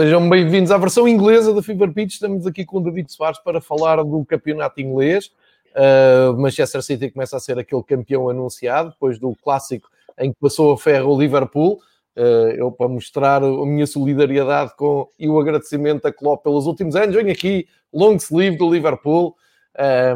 Sejam 0.00 0.30
bem-vindos 0.30 0.70
à 0.70 0.78
versão 0.78 1.06
inglesa 1.06 1.52
da 1.52 1.62
Fever 1.62 1.92
Pitch. 1.92 2.14
Estamos 2.14 2.46
aqui 2.46 2.64
com 2.64 2.78
o 2.78 2.80
David 2.82 3.12
Soares 3.12 3.38
para 3.38 3.60
falar 3.60 4.02
do 4.02 4.24
campeonato 4.24 4.80
inglês. 4.80 5.30
Uh, 5.74 6.32
Manchester 6.40 6.80
City 6.80 7.10
começa 7.10 7.36
a 7.36 7.40
ser 7.40 7.58
aquele 7.58 7.82
campeão 7.82 8.30
anunciado, 8.30 8.92
depois 8.92 9.18
do 9.18 9.36
clássico 9.44 9.90
em 10.18 10.32
que 10.32 10.40
passou 10.40 10.72
a 10.72 10.78
ferro 10.78 11.14
o 11.14 11.20
Liverpool. 11.20 11.82
Uh, 12.16 12.48
eu, 12.56 12.72
para 12.72 12.88
mostrar 12.88 13.44
a 13.44 13.66
minha 13.66 13.86
solidariedade 13.86 14.74
com, 14.74 15.06
e 15.18 15.28
o 15.28 15.38
agradecimento 15.38 16.06
a 16.06 16.12
Klopp 16.12 16.44
pelos 16.44 16.64
últimos 16.64 16.96
anos, 16.96 17.14
venho 17.14 17.30
aqui, 17.30 17.68
long 17.92 18.16
sleeve 18.16 18.56
do 18.56 18.72
Liverpool. 18.72 19.36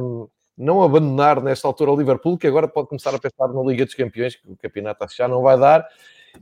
Um, 0.01 0.27
não 0.57 0.83
abandonar 0.83 1.43
nesta 1.43 1.69
altura 1.69 1.93
o 1.93 1.97
Liverpool, 1.97 2.39
que 2.39 2.47
agora 2.47 2.67
pode 2.67 2.89
começar 2.89 3.15
a 3.15 3.19
pensar 3.19 3.48
na 3.48 3.63
Liga 3.63 3.85
dos 3.85 3.95
Campeões, 3.95 4.35
que 4.35 4.51
o 4.51 4.57
campeonato 4.57 5.05
já 5.15 5.29
não 5.29 5.43
vai 5.43 5.59
dar. 5.59 5.87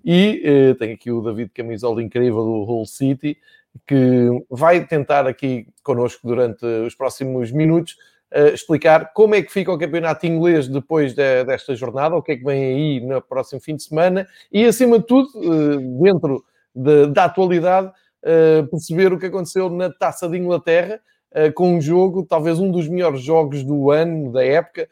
E 0.05 0.71
uh, 0.71 0.75
tenho 0.77 0.95
aqui 0.95 1.11
o 1.11 1.21
David 1.21 1.51
Camisola 1.55 2.03
incrível 2.03 2.45
do 2.45 2.65
Hull 2.65 2.87
City, 2.87 3.39
que 3.87 4.29
vai 4.51 4.87
tentar 4.87 5.27
aqui 5.27 5.67
connosco 5.83 6.27
durante 6.27 6.65
os 6.65 6.95
próximos 6.95 7.51
minutos 7.51 7.97
uh, 8.35 8.55
explicar 8.55 9.13
como 9.13 9.35
é 9.35 9.43
que 9.43 9.53
fica 9.53 9.73
o 9.73 9.79
campeonato 9.79 10.27
inglês 10.27 10.69
depois 10.69 11.15
de, 11.15 11.45
desta 11.45 11.75
jornada, 11.75 12.17
o 12.17 12.23
que 12.23 12.33
é 12.33 12.37
que 12.37 12.45
vem 12.45 12.65
aí 12.65 13.01
no 13.01 13.21
próximo 13.23 13.61
fim 13.61 13.77
de 13.77 13.83
semana 13.83 14.27
e, 14.51 14.65
acima 14.65 14.99
de 14.99 15.07
tudo, 15.07 15.29
uh, 15.37 16.03
dentro 16.03 16.45
de, 16.75 17.07
da 17.09 17.25
atualidade, 17.25 17.93
perceber 18.71 19.13
o 19.13 19.19
que 19.19 19.27
aconteceu 19.27 19.69
na 19.69 19.91
Taça 19.91 20.29
de 20.29 20.39
Inglaterra, 20.39 21.01
com 21.57 21.75
um 21.75 21.81
jogo, 21.81 22.25
talvez 22.25 22.61
um 22.61 22.71
dos 22.71 22.87
melhores 22.87 23.21
jogos 23.21 23.65
do 23.65 23.91
ano, 23.91 24.31
da 24.31 24.45
época, 24.45 24.89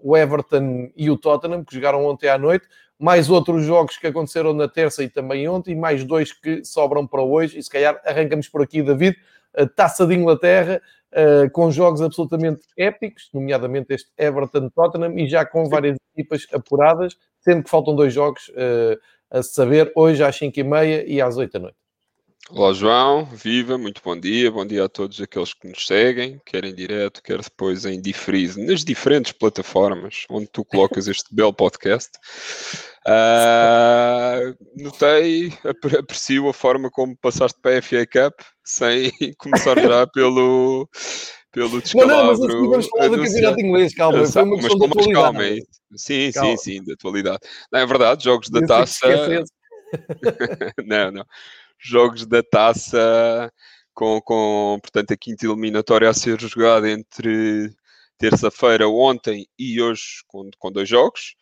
o 0.00 0.16
Everton 0.16 0.90
e 0.96 1.10
o 1.10 1.16
Tottenham, 1.16 1.64
que 1.64 1.74
jogaram 1.74 2.04
ontem 2.04 2.28
à 2.28 2.38
noite 2.38 2.66
mais 2.98 3.28
outros 3.28 3.64
jogos 3.64 3.98
que 3.98 4.06
aconteceram 4.06 4.52
na 4.54 4.68
terça 4.68 5.02
e 5.02 5.08
também 5.08 5.48
ontem, 5.48 5.72
e 5.72 5.76
mais 5.76 6.04
dois 6.04 6.32
que 6.32 6.64
sobram 6.64 7.06
para 7.06 7.22
hoje. 7.22 7.58
E 7.58 7.62
se 7.62 7.70
calhar 7.70 8.00
arrancamos 8.04 8.48
por 8.48 8.62
aqui, 8.62 8.82
David, 8.82 9.16
a 9.54 9.66
Taça 9.66 10.06
de 10.06 10.14
Inglaterra, 10.14 10.80
uh, 11.12 11.50
com 11.50 11.70
jogos 11.70 12.00
absolutamente 12.00 12.62
épicos, 12.76 13.28
nomeadamente 13.32 13.92
este 13.92 14.10
Everton-Tottenham, 14.16 15.18
e 15.18 15.28
já 15.28 15.44
com 15.44 15.68
várias 15.68 15.96
equipas 16.14 16.46
apuradas, 16.52 17.16
sendo 17.40 17.64
que 17.64 17.70
faltam 17.70 17.94
dois 17.94 18.12
jogos 18.12 18.48
uh, 18.48 18.98
a 19.30 19.42
saber, 19.42 19.92
hoje 19.94 20.22
às 20.22 20.38
5h30 20.38 21.04
e 21.06 21.20
às 21.20 21.36
8 21.36 21.52
da 21.52 21.58
noite. 21.58 21.85
Olá 22.48 22.72
João, 22.72 23.24
viva, 23.24 23.76
muito 23.76 24.00
bom 24.04 24.16
dia, 24.16 24.52
bom 24.52 24.64
dia 24.64 24.84
a 24.84 24.88
todos 24.88 25.20
aqueles 25.20 25.52
que 25.52 25.66
nos 25.66 25.84
seguem, 25.84 26.40
quer 26.46 26.64
em 26.64 26.72
direto, 26.72 27.20
quer 27.20 27.42
depois 27.42 27.84
em 27.84 28.00
diferido, 28.00 28.62
nas 28.64 28.84
diferentes 28.84 29.32
plataformas 29.32 30.24
onde 30.30 30.46
tu 30.46 30.64
colocas 30.64 31.08
este 31.08 31.34
belo 31.34 31.52
podcast. 31.52 32.10
Uh, 33.04 34.54
notei, 34.80 35.52
aprecio 35.98 36.48
a 36.48 36.54
forma 36.54 36.88
como 36.88 37.16
passaste 37.16 37.58
para 37.60 37.80
a 37.80 37.82
FA 37.82 38.06
Cup, 38.06 38.40
sem 38.64 39.10
começar 39.38 39.76
já 39.80 40.06
pelo, 40.06 40.88
pelo 41.50 41.82
descalabro. 41.82 42.14
Não, 42.14 42.22
não, 42.22 42.26
mas 42.26 42.40
assim 42.40 42.68
vamos 42.68 42.86
falar 42.86 43.08
do 43.08 43.24
campeonato 43.24 43.60
inglês, 43.60 43.92
calma, 43.92 44.24
foi 44.24 44.42
uma 44.44 44.56
questão 44.56 44.88
mas, 44.94 45.06
de 45.06 45.12
calma, 45.12 45.44
é 45.44 45.58
Sim, 45.96 46.30
calma. 46.30 46.56
sim, 46.56 46.74
sim, 46.78 46.84
da 46.84 46.94
atualidade. 46.94 47.40
Não, 47.72 47.80
é 47.80 47.86
verdade, 47.86 48.22
jogos 48.22 48.48
da 48.50 48.64
taça... 48.64 49.04
não, 50.86 51.10
não 51.10 51.24
jogos 51.78 52.26
da 52.26 52.42
taça 52.42 53.52
com, 53.94 54.20
com 54.20 54.78
portanto, 54.80 55.12
a 55.12 55.16
quinta 55.16 55.46
eliminatória 55.46 56.08
a 56.08 56.14
ser 56.14 56.40
jogada 56.40 56.90
entre 56.90 57.74
terça-feira, 58.18 58.88
ontem 58.88 59.46
e 59.58 59.80
hoje, 59.80 60.22
com, 60.26 60.50
com 60.58 60.72
dois 60.72 60.88
jogos. 60.88 61.34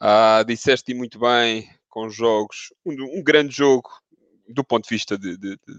Ah, 0.00 0.42
disseste 0.46 0.94
muito 0.94 1.18
bem 1.18 1.68
com 1.88 2.08
jogos, 2.08 2.72
um, 2.86 3.18
um, 3.18 3.22
grande 3.22 3.54
jogo 3.54 3.90
do 4.48 4.64
ponto 4.64 4.84
de 4.84 4.94
vista 4.94 5.18
de, 5.18 5.36
de, 5.36 5.56
de, 5.56 5.78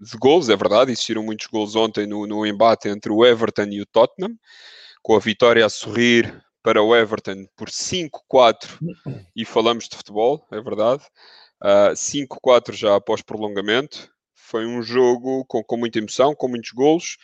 de 0.00 0.18
gols, 0.18 0.48
é 0.48 0.56
verdade, 0.56 0.92
existiram 0.92 1.22
muitos 1.22 1.46
gols 1.46 1.76
ontem 1.76 2.06
no, 2.06 2.26
no 2.26 2.44
embate 2.44 2.88
entre 2.88 3.12
o 3.12 3.24
Everton 3.24 3.66
e 3.70 3.80
o 3.80 3.86
Tottenham, 3.86 4.36
com 5.02 5.14
a 5.14 5.20
vitória 5.20 5.64
a 5.64 5.68
sorrir 5.68 6.42
para 6.62 6.82
o 6.82 6.96
Everton 6.96 7.46
por 7.54 7.68
5-4 7.68 8.78
e 9.36 9.44
falamos 9.44 9.88
de 9.88 9.96
futebol, 9.96 10.44
é 10.50 10.60
verdade. 10.60 11.04
Uh, 11.62 11.90
ah, 11.90 11.92
5-4 11.94 12.72
já 12.72 12.96
após 12.96 13.22
prolongamento. 13.22 14.10
Foi 14.34 14.66
um 14.66 14.82
jogo 14.82 15.44
com, 15.46 15.62
com 15.64 15.76
muita 15.76 15.98
emoção, 15.98 16.34
com 16.34 16.48
muitos 16.48 16.70
golos, 16.70 17.16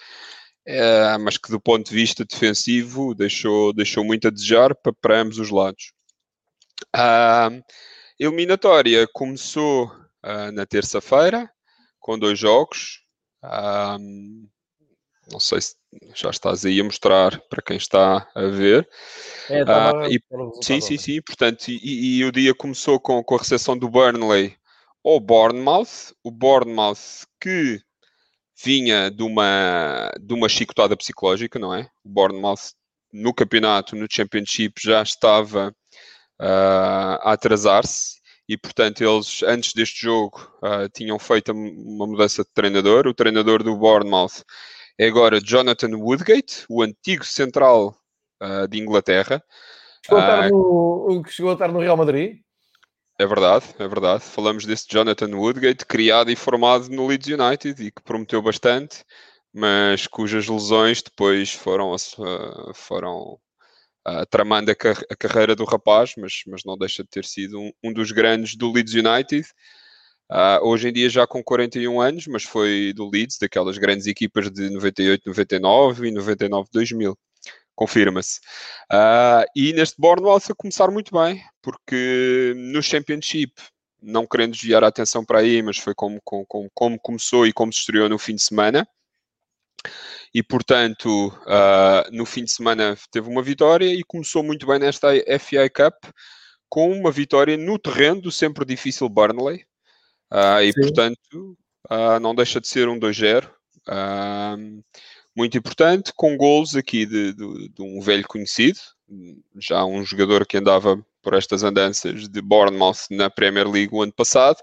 uh, 0.68 1.18
mas 1.20 1.36
que 1.38 1.50
do 1.50 1.60
ponto 1.60 1.88
de 1.88 1.94
vista 1.94 2.24
defensivo 2.24 3.14
deixou, 3.14 3.72
deixou 3.72 4.04
muito 4.04 4.28
a 4.28 4.30
desejar 4.30 4.74
para, 4.74 4.92
para 4.92 5.20
ambos 5.20 5.38
os 5.38 5.50
lados. 5.50 5.92
A 6.92 7.50
uh, 7.52 7.62
eliminatória 8.18 9.06
começou 9.12 9.90
ah, 10.22 10.52
na 10.52 10.64
terça-feira 10.64 11.50
com 11.98 12.18
dois 12.18 12.38
jogos. 12.38 13.02
não 15.30 15.40
sei 15.40 15.60
se 15.60 15.74
já 16.14 16.30
estás 16.30 16.64
aí 16.64 16.80
a 16.80 16.84
mostrar 16.84 17.40
para 17.48 17.62
quem 17.62 17.76
está 17.76 18.28
a 18.34 18.46
ver. 18.46 18.88
É, 19.48 19.62
uh, 19.62 20.06
e, 20.10 20.20
sim, 20.62 20.80
sim, 20.80 20.96
sim. 20.96 21.20
Portanto, 21.22 21.68
e, 21.68 22.18
e, 22.18 22.24
o 22.24 22.32
dia 22.32 22.54
começou 22.54 22.98
com, 22.98 23.22
com 23.22 23.34
a 23.34 23.38
recepção 23.38 23.76
do 23.76 23.88
Burnley 23.88 24.56
ao 25.04 25.20
Bournemouth. 25.20 26.14
O 26.22 26.30
Bournemouth 26.30 27.26
que 27.40 27.80
vinha 28.62 29.10
de 29.10 29.22
uma, 29.22 30.10
de 30.20 30.34
uma 30.34 30.48
chicotada 30.48 30.96
psicológica, 30.96 31.58
não 31.58 31.74
é? 31.74 31.88
O 32.04 32.08
Bournemouth 32.08 32.74
no 33.12 33.34
campeonato, 33.34 33.94
no 33.94 34.06
Championship, 34.10 34.80
já 34.82 35.02
estava 35.02 35.74
uh, 36.40 37.18
a 37.20 37.32
atrasar-se 37.32 38.22
e, 38.48 38.56
portanto, 38.56 39.02
eles 39.02 39.42
antes 39.42 39.72
deste 39.74 40.02
jogo 40.02 40.50
uh, 40.62 40.88
tinham 40.94 41.18
feito 41.18 41.52
uma 41.52 42.06
mudança 42.06 42.42
de 42.42 42.50
treinador. 42.54 43.06
O 43.06 43.14
treinador 43.14 43.62
do 43.62 43.76
Bournemouth 43.76 44.42
é 44.98 45.06
agora 45.06 45.40
Jonathan 45.40 45.96
Woodgate, 45.96 46.64
o 46.68 46.82
antigo 46.82 47.24
central 47.24 47.96
uh, 48.42 48.68
de 48.68 48.78
Inglaterra. 48.78 49.42
Chegou 50.04 50.20
a, 50.20 50.48
no, 50.48 51.22
chegou 51.28 51.50
a 51.50 51.54
estar 51.54 51.68
no 51.68 51.80
Real 51.80 51.96
Madrid? 51.96 52.40
É 53.18 53.26
verdade, 53.26 53.66
é 53.78 53.86
verdade. 53.86 54.24
Falamos 54.24 54.66
desse 54.66 54.86
Jonathan 54.88 55.36
Woodgate, 55.36 55.86
criado 55.86 56.30
e 56.30 56.36
formado 56.36 56.88
no 56.88 57.06
Leeds 57.06 57.28
United 57.28 57.82
e 57.82 57.90
que 57.90 58.02
prometeu 58.02 58.42
bastante, 58.42 59.04
mas 59.52 60.06
cujas 60.06 60.48
lesões 60.48 61.02
depois 61.02 61.52
foram, 61.52 61.94
uh, 61.94 62.74
foram 62.74 63.38
uh, 64.08 64.26
tramando 64.28 64.70
a, 64.70 64.74
car 64.74 64.96
a, 65.10 65.16
carreira 65.16 65.54
do 65.54 65.64
rapaz, 65.64 66.14
mas, 66.16 66.42
mas 66.46 66.64
não 66.64 66.76
deixa 66.76 67.02
de 67.02 67.10
ter 67.10 67.24
sido 67.24 67.60
um, 67.60 67.72
um 67.84 67.92
dos 67.92 68.10
grandes 68.10 68.56
do 68.56 68.72
Leeds 68.72 68.94
United. 68.94 69.46
Uh, 70.32 70.66
hoje 70.66 70.88
em 70.88 70.92
dia 70.94 71.10
já 71.10 71.26
com 71.26 71.44
41 71.44 72.00
anos, 72.00 72.26
mas 72.26 72.42
foi 72.42 72.94
do 72.96 73.06
Leeds, 73.10 73.36
daquelas 73.36 73.76
grandes 73.76 74.06
equipas 74.06 74.50
de 74.50 74.70
98, 74.70 75.24
99 75.26 76.08
e 76.08 76.10
99, 76.10 76.70
2000. 76.72 77.18
Confirma-se. 77.74 78.40
Uh, 78.90 79.44
e 79.54 79.74
neste 79.74 80.00
Bournemouth 80.00 80.50
a 80.50 80.54
começar 80.54 80.90
muito 80.90 81.12
bem, 81.14 81.44
porque 81.60 82.54
no 82.56 82.82
Championship, 82.82 83.52
não 84.00 84.26
querendo 84.26 84.52
desviar 84.52 84.82
a 84.82 84.86
atenção 84.86 85.22
para 85.22 85.40
aí, 85.40 85.60
mas 85.60 85.76
foi 85.76 85.94
como, 85.94 86.18
como, 86.24 86.70
como 86.72 86.98
começou 86.98 87.46
e 87.46 87.52
como 87.52 87.70
se 87.70 87.80
estreou 87.80 88.08
no 88.08 88.18
fim 88.18 88.34
de 88.34 88.42
semana. 88.42 88.88
E 90.34 90.42
portanto, 90.42 91.28
uh, 91.28 92.10
no 92.10 92.24
fim 92.24 92.44
de 92.44 92.52
semana 92.52 92.96
teve 93.10 93.28
uma 93.28 93.42
vitória 93.42 93.92
e 93.92 94.02
começou 94.02 94.42
muito 94.42 94.66
bem 94.66 94.78
nesta 94.78 95.08
FA 95.38 95.68
Cup, 95.68 96.10
com 96.70 96.90
uma 96.90 97.10
vitória 97.12 97.58
no 97.58 97.78
terreno 97.78 98.22
do 98.22 98.32
sempre 98.32 98.64
difícil 98.64 99.10
Burnley, 99.10 99.66
Uh, 100.32 100.62
e, 100.62 100.72
Sim. 100.72 100.80
portanto, 100.80 101.58
uh, 101.90 102.18
não 102.18 102.34
deixa 102.34 102.58
de 102.58 102.66
ser 102.66 102.88
um 102.88 102.98
2-0. 102.98 103.46
Uh, 103.86 104.82
muito 105.36 105.58
importante, 105.58 106.12
com 106.16 106.36
gols 106.38 106.74
aqui 106.74 107.04
de, 107.04 107.34
de, 107.34 107.68
de, 107.68 107.82
um 107.82 108.00
velho 108.00 108.26
conhecido, 108.26 108.78
já 109.58 109.84
um 109.84 110.02
jogador 110.04 110.46
que 110.46 110.56
andava 110.56 111.04
por 111.22 111.34
estas 111.34 111.62
andanças 111.62 112.28
de 112.28 112.40
Bournemouth 112.40 113.06
na 113.10 113.28
Premier 113.28 113.68
League 113.68 113.94
o 113.94 114.02
ano 114.02 114.12
passado. 114.12 114.56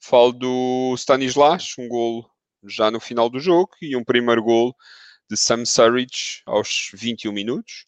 Falo 0.00 0.32
do 0.32 0.94
Stanislas, 0.96 1.74
um 1.78 1.88
gol 1.88 2.28
já 2.66 2.90
no 2.90 3.00
final 3.00 3.30
do 3.30 3.38
jogo, 3.38 3.70
e 3.80 3.96
um 3.96 4.04
primeiro 4.04 4.42
gol 4.42 4.74
de 5.30 5.36
Sam 5.36 5.64
Surridge 5.64 6.42
aos 6.44 6.90
21 6.92 7.32
minutos. 7.32 7.86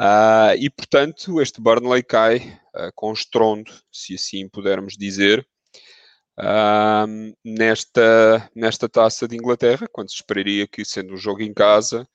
Uh, 0.00 0.56
e 0.58 0.70
portanto, 0.70 1.40
este 1.40 1.60
Burnley 1.60 2.02
cai 2.02 2.38
uh, 2.74 2.90
com 2.94 3.12
estrondo, 3.12 3.72
se 3.92 4.14
assim 4.14 4.48
pudermos 4.48 4.96
dizer, 4.96 5.46
nesta, 7.44 8.50
nesta 8.54 8.88
taça 8.88 9.28
de 9.28 9.36
Inglaterra, 9.36 9.88
quando 9.92 10.10
se 10.10 10.16
esperaria 10.16 10.66
que, 10.66 10.84
sendo 10.84 11.14
um 11.14 11.16
jogo 11.16 11.42
em 11.42 11.54
casa, 11.54 12.06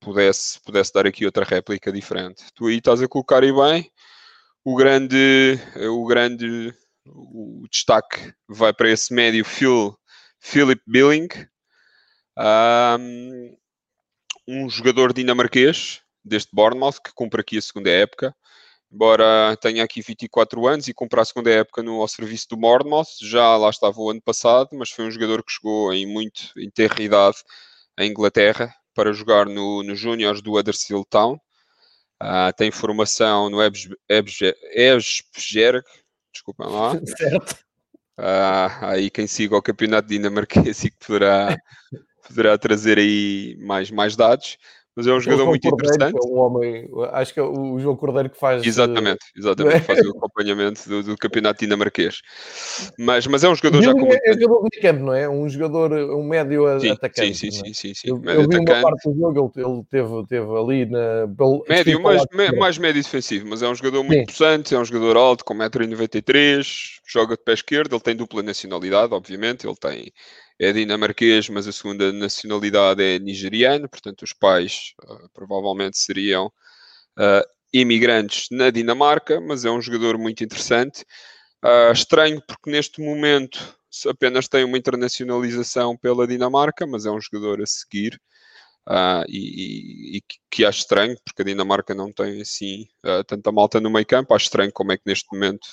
pudesse, 0.00 0.60
pudesse 0.62 0.92
dar 0.92 1.06
aqui 1.06 1.24
outra 1.24 1.44
réplica 1.44 1.92
diferente. 1.92 2.44
Tu 2.54 2.66
aí 2.66 2.78
estás 2.78 3.02
a 3.02 3.08
colocar 3.08 3.42
aí 3.42 3.52
bem. 3.52 3.90
O 4.64 4.76
grande, 4.76 5.58
o 5.76 6.06
grande 6.06 6.74
o 7.06 7.64
destaque 7.70 8.32
vai 8.48 8.72
para 8.72 8.90
esse 8.90 9.14
médio 9.14 9.44
Phil, 9.44 9.96
Philip 10.40 10.82
Billing, 10.86 11.28
um, 12.98 13.56
um 14.46 14.68
jogador 14.68 15.12
dinamarquês 15.12 16.00
deste 16.24 16.54
Bournemouth 16.54 17.00
que 17.02 17.12
cumpre 17.14 17.40
aqui 17.40 17.58
a 17.58 17.62
segunda 17.62 17.90
época 17.90 18.34
embora 18.90 19.56
tenha 19.60 19.84
aqui 19.84 20.00
24 20.00 20.66
anos 20.66 20.88
e 20.88 20.94
cumpra 20.94 21.22
a 21.22 21.24
segunda 21.24 21.50
época 21.50 21.82
no, 21.82 22.00
ao 22.00 22.08
serviço 22.08 22.48
do 22.50 22.56
Bournemouth, 22.56 23.06
já 23.22 23.56
lá 23.56 23.70
estava 23.70 24.00
o 24.00 24.10
ano 24.10 24.22
passado, 24.22 24.70
mas 24.72 24.90
foi 24.90 25.06
um 25.06 25.10
jogador 25.10 25.42
que 25.42 25.52
chegou 25.52 25.92
em 25.92 26.06
muito 26.06 26.52
em 26.56 26.70
terra 26.70 27.00
idade 27.00 27.36
em 27.98 28.10
Inglaterra 28.10 28.74
para 28.94 29.12
jogar 29.12 29.46
no, 29.46 29.82
no 29.82 29.94
Júniors 29.94 30.40
do 30.40 30.54
Huddersfield 30.54 31.06
Town. 31.08 31.38
Uh, 32.20 32.52
tem 32.56 32.70
formação 32.70 33.48
no 33.48 33.58
Esbjerg, 34.08 35.84
desculpem 36.32 36.66
lá. 36.66 36.94
Certo. 37.16 37.68
Uh, 38.18 38.84
aí 38.86 39.10
quem 39.10 39.28
siga 39.28 39.56
o 39.56 39.62
campeonato 39.62 40.08
dinamarquês 40.08 40.82
e 40.82 40.90
que 40.90 40.96
poderá, 41.06 41.56
poderá 42.26 42.58
trazer 42.58 42.98
aí 42.98 43.56
mais, 43.60 43.92
mais 43.92 44.16
dados 44.16 44.58
mas 44.98 45.06
é 45.06 45.12
um 45.12 45.20
jogador 45.20 45.46
muito 45.46 45.70
Cordeiro, 45.70 45.94
interessante. 45.94 46.26
É 46.26 46.28
um 46.28 46.38
homem, 46.38 46.90
acho 47.12 47.32
que 47.32 47.38
é 47.38 47.42
o 47.44 47.78
João 47.78 47.94
Cordeiro 47.94 48.30
que 48.30 48.36
faz. 48.36 48.66
Exatamente, 48.66 49.20
eh, 49.26 49.38
exatamente, 49.38 49.80
faz 49.86 50.04
o 50.04 50.10
acompanhamento 50.10 50.88
do, 50.88 51.04
do, 51.04 51.16
campeonato 51.16 51.60
dinamarquês. 51.60 52.20
Mas, 52.98 53.24
mas 53.28 53.44
é 53.44 53.48
um 53.48 53.54
jogador 53.54 53.80
já 53.80 53.92
com. 53.92 54.12
É, 54.12 54.18
é 54.24 54.32
jogador 54.32 54.68
de 54.68 54.80
campo, 54.80 55.04
não 55.04 55.14
é? 55.14 55.28
Um 55.28 55.48
jogador, 55.48 55.92
um 55.92 56.24
médio 56.24 56.80
sim, 56.80 56.90
atacante. 56.90 57.32
Sim, 57.32 57.48
sim, 57.52 57.60
é? 57.60 57.64
sim, 57.66 57.74
sim, 57.74 57.94
sim. 57.94 58.08
Eu, 58.08 58.16
eu 58.16 58.48
vi 58.48 58.56
atacante. 58.56 58.72
uma 58.72 58.82
parte 58.82 59.08
do 59.08 59.16
jogo, 59.16 59.52
ele, 59.54 59.66
ele 59.66 59.82
teve, 59.88 60.26
teve 60.26 60.58
ali 60.58 60.86
na. 60.86 61.28
Médio, 61.68 62.02
mais, 62.02 62.22
me, 62.32 62.50
mais 62.58 62.76
médio 62.76 63.00
defensivo, 63.00 63.46
mas 63.48 63.62
é 63.62 63.68
um 63.68 63.76
jogador 63.76 64.02
muito 64.02 64.22
interessante, 64.22 64.74
é 64.74 64.78
um 64.80 64.84
jogador 64.84 65.16
alto, 65.16 65.44
com 65.44 65.54
1,93m, 65.54 66.66
joga 67.06 67.36
de 67.36 67.44
pé 67.44 67.52
esquerdo, 67.52 67.94
ele 67.94 68.02
tem 68.02 68.16
dupla 68.16 68.42
nacionalidade, 68.42 69.14
obviamente, 69.14 69.64
ele 69.64 69.76
tem 69.76 70.12
é 70.58 70.72
dinamarquês, 70.72 71.48
mas 71.48 71.68
a 71.68 71.72
segunda 71.72 72.12
nacionalidade 72.12 73.02
é 73.02 73.18
nigeriana, 73.18 73.88
portanto, 73.88 74.22
os 74.22 74.32
pais 74.32 74.92
uh, 75.04 75.28
provavelmente 75.32 75.98
seriam 75.98 76.46
uh, 76.46 77.48
imigrantes 77.72 78.48
na 78.50 78.70
Dinamarca, 78.70 79.40
mas 79.40 79.64
é 79.64 79.70
um 79.70 79.80
jogador 79.80 80.18
muito 80.18 80.42
interessante. 80.42 81.04
Uh, 81.64 81.92
estranho 81.92 82.42
porque 82.46 82.70
neste 82.70 83.00
momento 83.00 83.76
apenas 84.08 84.48
tem 84.48 84.64
uma 84.64 84.78
internacionalização 84.78 85.96
pela 85.96 86.26
Dinamarca, 86.26 86.86
mas 86.86 87.06
é 87.06 87.10
um 87.10 87.20
jogador 87.20 87.60
a 87.60 87.66
seguir. 87.66 88.20
Uh, 88.88 89.22
e, 89.28 90.16
e, 90.16 90.22
que 90.50 90.64
acho 90.64 90.78
estranho, 90.78 91.14
porque 91.22 91.42
a 91.42 91.44
Dinamarca 91.44 91.94
não 91.94 92.10
tem 92.10 92.40
assim 92.40 92.88
uh, 93.04 93.22
tanta 93.24 93.52
malta 93.52 93.80
no 93.80 93.90
meio 93.90 94.06
campo. 94.06 94.34
Acho 94.34 94.46
estranho 94.46 94.72
como 94.72 94.92
é 94.92 94.96
que 94.96 95.02
neste 95.04 95.26
momento 95.30 95.68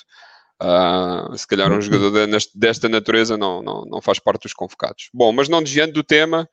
Uh, 0.62 1.36
se 1.36 1.46
calhar 1.46 1.70
um 1.70 1.82
jogador 1.82 2.10
de, 2.10 2.48
desta 2.54 2.88
natureza 2.88 3.36
não, 3.36 3.62
não, 3.62 3.84
não 3.84 4.00
faz 4.00 4.18
parte 4.18 4.44
dos 4.44 4.54
convocados. 4.54 5.10
Bom, 5.12 5.32
mas 5.32 5.48
não 5.48 5.62
desviando 5.62 5.92
do 5.92 6.02
tema, 6.02 6.48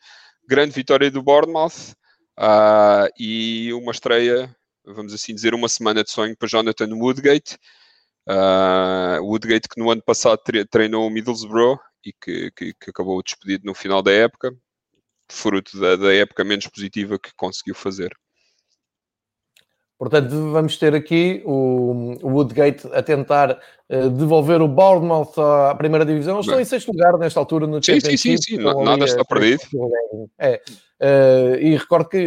grande 0.48 0.72
vitória 0.72 1.10
do 1.10 1.24
Bournemouth 1.24 1.94
uh, 2.38 3.08
e 3.18 3.72
uma 3.74 3.92
estreia, 3.92 4.54
vamos 4.86 5.14
assim 5.14 5.34
dizer, 5.34 5.54
uma 5.54 5.70
semana 5.70 6.04
de 6.04 6.12
sonho 6.12 6.36
para 6.38 6.50
Jonathan 6.50 6.90
Woodgate. 6.94 7.58
Uh, 8.28 9.22
Woodgate 9.22 9.68
que 9.70 9.80
no 9.80 9.90
ano 9.90 10.02
passado 10.02 10.40
treinou 10.70 11.08
o 11.08 11.10
Middlesbrough 11.10 11.78
e 12.06 12.14
que, 12.14 12.52
que, 12.52 12.74
que, 12.74 12.90
acabou 12.90 13.22
despedido 13.24 13.66
no 13.66 13.74
final 13.74 14.02
da 14.02 14.12
época, 14.12 14.54
fruto 15.30 15.80
da, 15.80 15.96
da 15.96 16.14
época 16.14 16.44
menos 16.44 16.68
positiva 16.68 17.18
que 17.18 17.34
conseguiu 17.36 17.76
fazer. 17.76 18.14
Portanto, 20.04 20.52
vamos 20.52 20.76
ter 20.78 20.94
aqui 20.94 21.42
o, 21.46 22.18
o 22.22 22.28
Woodgate 22.28 22.86
a 22.92 23.02
tentar 23.02 23.58
uh, 23.90 24.10
devolver 24.10 24.62
o 24.62 24.68
Bournemouth 24.68 25.40
à 25.40 25.74
primeira 25.76 26.06
divisão. 26.06 26.36
Eles 26.36 26.46
estão 26.46 26.60
em 26.60 26.66
sexto 26.66 26.92
lugar 26.92 27.18
nesta 27.18 27.40
altura 27.40 27.66
no 27.66 27.82
sim, 27.82 28.02
Sim, 28.02 28.18
sim, 28.18 28.36
sim. 28.36 28.58
Nada 28.58 29.06
está 29.06 29.24
perdido. 29.24 29.62
É. 30.38 30.60
Uh, 31.00 31.56
e 31.58 31.78
recordo 31.78 32.10
que 32.10 32.20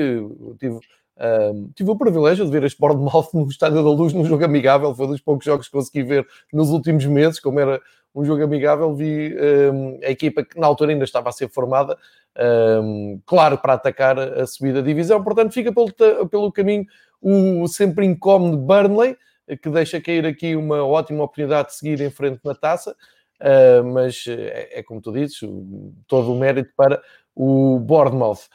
tive, 0.58 0.76
uh, 0.76 1.70
tive 1.74 1.90
o 1.90 1.96
privilégio 1.96 2.46
de 2.46 2.50
ver 2.50 2.64
este 2.64 2.80
Bournemouth 2.80 3.28
no 3.34 3.46
Estádio 3.46 3.84
da 3.84 3.90
Luz 3.90 4.14
num 4.14 4.24
jogo 4.24 4.42
amigável. 4.42 4.94
Foi 4.94 5.04
um 5.04 5.10
dos 5.10 5.20
poucos 5.20 5.44
jogos 5.44 5.66
que 5.66 5.72
consegui 5.72 6.02
ver 6.02 6.26
nos 6.50 6.70
últimos 6.70 7.04
meses, 7.04 7.38
como 7.38 7.60
era 7.60 7.78
um 8.16 8.24
jogo 8.24 8.42
amigável. 8.42 8.94
Vi 8.94 9.36
a 10.04 10.10
equipa 10.10 10.42
que 10.42 10.58
na 10.58 10.66
altura 10.66 10.92
ainda 10.92 11.04
estava 11.04 11.28
a 11.28 11.32
ser 11.32 11.48
formada, 11.50 11.96
claro, 13.26 13.58
para 13.58 13.74
atacar 13.74 14.18
a 14.18 14.46
subida 14.46 14.80
da 14.80 14.86
divisão. 14.86 15.22
Portanto, 15.22 15.52
fica 15.52 15.72
pelo, 15.72 15.92
pelo 16.28 16.50
caminho 16.50 16.86
o 17.20 17.66
sempre 17.68 18.06
incómodo 18.06 18.56
Burnley, 18.56 19.16
que 19.62 19.68
deixa 19.70 20.00
cair 20.00 20.26
aqui 20.26 20.56
uma 20.56 20.84
ótima 20.84 21.24
oportunidade 21.24 21.68
de 21.68 21.74
seguir 21.74 22.00
em 22.00 22.10
frente 22.10 22.40
na 22.44 22.54
taça, 22.54 22.96
uh, 23.40 23.84
mas 23.84 24.24
é, 24.28 24.78
é, 24.78 24.82
como 24.82 25.00
tu 25.00 25.12
dizes, 25.12 25.38
todo 26.06 26.32
o 26.32 26.38
mérito 26.38 26.70
para 26.76 27.00
o 27.34 27.78
Bournemouth. 27.78 28.48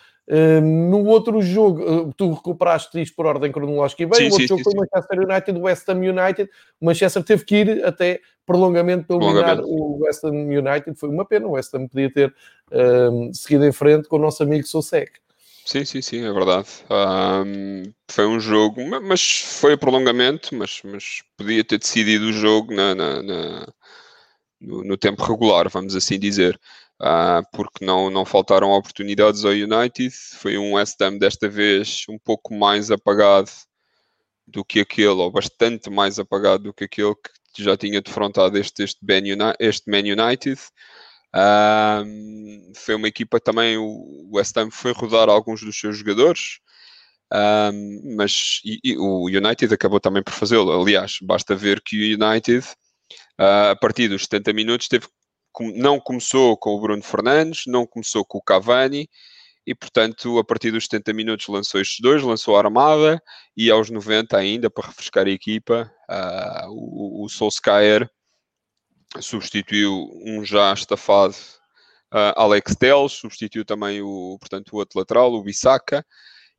No 0.61 1.05
outro 1.05 1.41
jogo, 1.41 1.81
uh, 1.83 2.13
tu 2.13 2.31
recuperaste 2.31 3.01
isto 3.01 3.15
por 3.15 3.25
ordem 3.25 3.51
cronológica 3.51 4.03
e 4.03 4.05
bem, 4.05 4.15
sim, 4.15 4.23
o 4.23 4.31
outro 4.31 4.41
sim, 4.41 4.47
jogo 4.47 4.59
sim, 4.59 4.63
foi 4.63 4.73
o 4.73 4.77
Manchester 4.77 5.19
United, 5.19 5.59
o 5.59 5.61
West 5.63 5.89
Ham 5.89 5.97
United. 5.97 6.49
O 6.79 6.85
Manchester 6.85 7.23
teve 7.23 7.43
que 7.43 7.55
ir 7.57 7.85
até 7.85 8.21
prolongamento 8.45 9.07
para 9.07 9.17
eliminar 9.17 9.59
o 9.61 9.99
West 10.03 10.23
Ham 10.23 10.29
United. 10.31 10.95
Foi 10.95 11.09
uma 11.09 11.25
pena, 11.25 11.47
o 11.47 11.51
West 11.51 11.73
Ham 11.73 11.87
podia 11.87 12.11
ter 12.11 12.33
seguido 13.33 13.65
em 13.65 13.71
frente 13.71 14.07
com 14.07 14.15
o 14.15 14.19
nosso 14.19 14.41
amigo 14.43 14.65
Sosek. 14.65 15.21
Sim, 15.65 15.85
sim, 15.85 16.01
sim, 16.01 16.25
é 16.25 16.33
verdade. 16.33 16.67
Um, 16.89 17.83
foi 18.09 18.25
um 18.25 18.39
jogo, 18.39 18.83
mas 19.01 19.39
foi 19.39 19.77
prolongamento, 19.77 20.55
mas, 20.55 20.81
mas 20.83 21.23
podia 21.37 21.63
ter 21.63 21.77
decidido 21.77 22.25
o 22.25 22.33
jogo 22.33 22.73
na, 22.73 22.95
na, 22.95 23.23
na 23.23 23.67
no, 24.59 24.83
no, 24.83 24.97
tempo 24.97 25.23
regular, 25.23 25.69
vamos 25.69 25.95
assim 25.95 26.19
dizer. 26.19 26.59
Uh, 27.01 27.41
porque 27.51 27.83
não, 27.83 28.11
não 28.11 28.23
faltaram 28.23 28.69
oportunidades 28.69 29.43
ao 29.43 29.51
United. 29.51 30.13
Foi 30.35 30.55
um 30.57 30.73
West 30.73 31.01
Ham 31.01 31.17
desta 31.17 31.49
vez 31.49 32.05
um 32.07 32.19
pouco 32.19 32.53
mais 32.53 32.91
apagado 32.91 33.49
do 34.45 34.63
que 34.63 34.81
aquele, 34.81 35.07
ou 35.07 35.31
bastante 35.31 35.89
mais 35.89 36.19
apagado 36.19 36.65
do 36.65 36.73
que 36.73 36.83
aquele 36.83 37.15
que 37.53 37.63
já 37.63 37.75
tinha 37.75 38.01
defrontado 38.01 38.55
este, 38.57 38.83
este, 38.83 38.99
ben 39.01 39.23
Uni 39.33 39.53
este 39.59 39.89
Man 39.89 39.99
United. 39.99 40.61
Um, 41.33 42.71
foi 42.75 42.95
uma 42.95 43.07
equipa 43.07 43.39
também, 43.39 43.77
o 43.77 44.29
West 44.33 44.55
Ham 44.57 44.69
foi 44.69 44.91
rodar 44.91 45.27
alguns 45.27 45.61
dos 45.61 45.79
seus 45.79 45.97
jogadores, 45.97 46.59
mas 48.15 48.59
e, 48.65 48.79
e 48.83 48.97
o 48.97 49.25
United 49.25 49.73
acabou 49.73 49.99
também 49.99 50.21
por 50.21 50.33
fazê-lo. 50.33 50.71
Aliás, 50.71 51.17
basta 51.21 51.55
ver 51.55 51.81
que 51.81 51.97
o 51.97 52.25
United, 52.25 52.67
uh, 53.39 53.71
a 53.71 53.75
partir 53.75 54.07
dos 54.09 54.23
70 54.23 54.53
minutos, 54.53 54.87
teve, 54.87 55.07
não 55.59 55.99
começou 55.99 56.55
com 56.57 56.71
o 56.71 56.81
Bruno 56.81 57.03
Fernandes, 57.03 57.63
não 57.67 57.85
começou 57.85 58.25
com 58.25 58.37
o 58.37 58.41
Cavani, 58.41 59.09
e 59.65 59.75
portanto, 59.75 60.39
a 60.39 60.43
partir 60.43 60.71
dos 60.71 60.85
70 60.85 61.13
minutos 61.13 61.47
lançou 61.47 61.79
estes 61.79 61.99
dois, 61.99 62.23
lançou 62.23 62.55
a 62.55 62.59
Armada, 62.59 63.21
e 63.55 63.69
aos 63.69 63.89
90 63.89 64.37
ainda, 64.37 64.69
para 64.69 64.87
refrescar 64.87 65.27
a 65.27 65.29
equipa, 65.29 65.91
uh, 66.09 66.69
o, 66.69 67.25
o 67.25 67.29
Solskjaer 67.29 68.09
substituiu 69.19 70.09
um 70.23 70.43
já 70.43 70.73
estafado 70.73 71.35
uh, 72.13 72.33
Alex 72.35 72.75
Teles, 72.75 73.13
substituiu 73.13 73.65
também 73.65 74.01
o, 74.01 74.37
portanto, 74.39 74.73
o 74.73 74.77
outro 74.77 74.99
lateral, 74.99 75.33
o 75.33 75.43
Bissaka, 75.43 76.05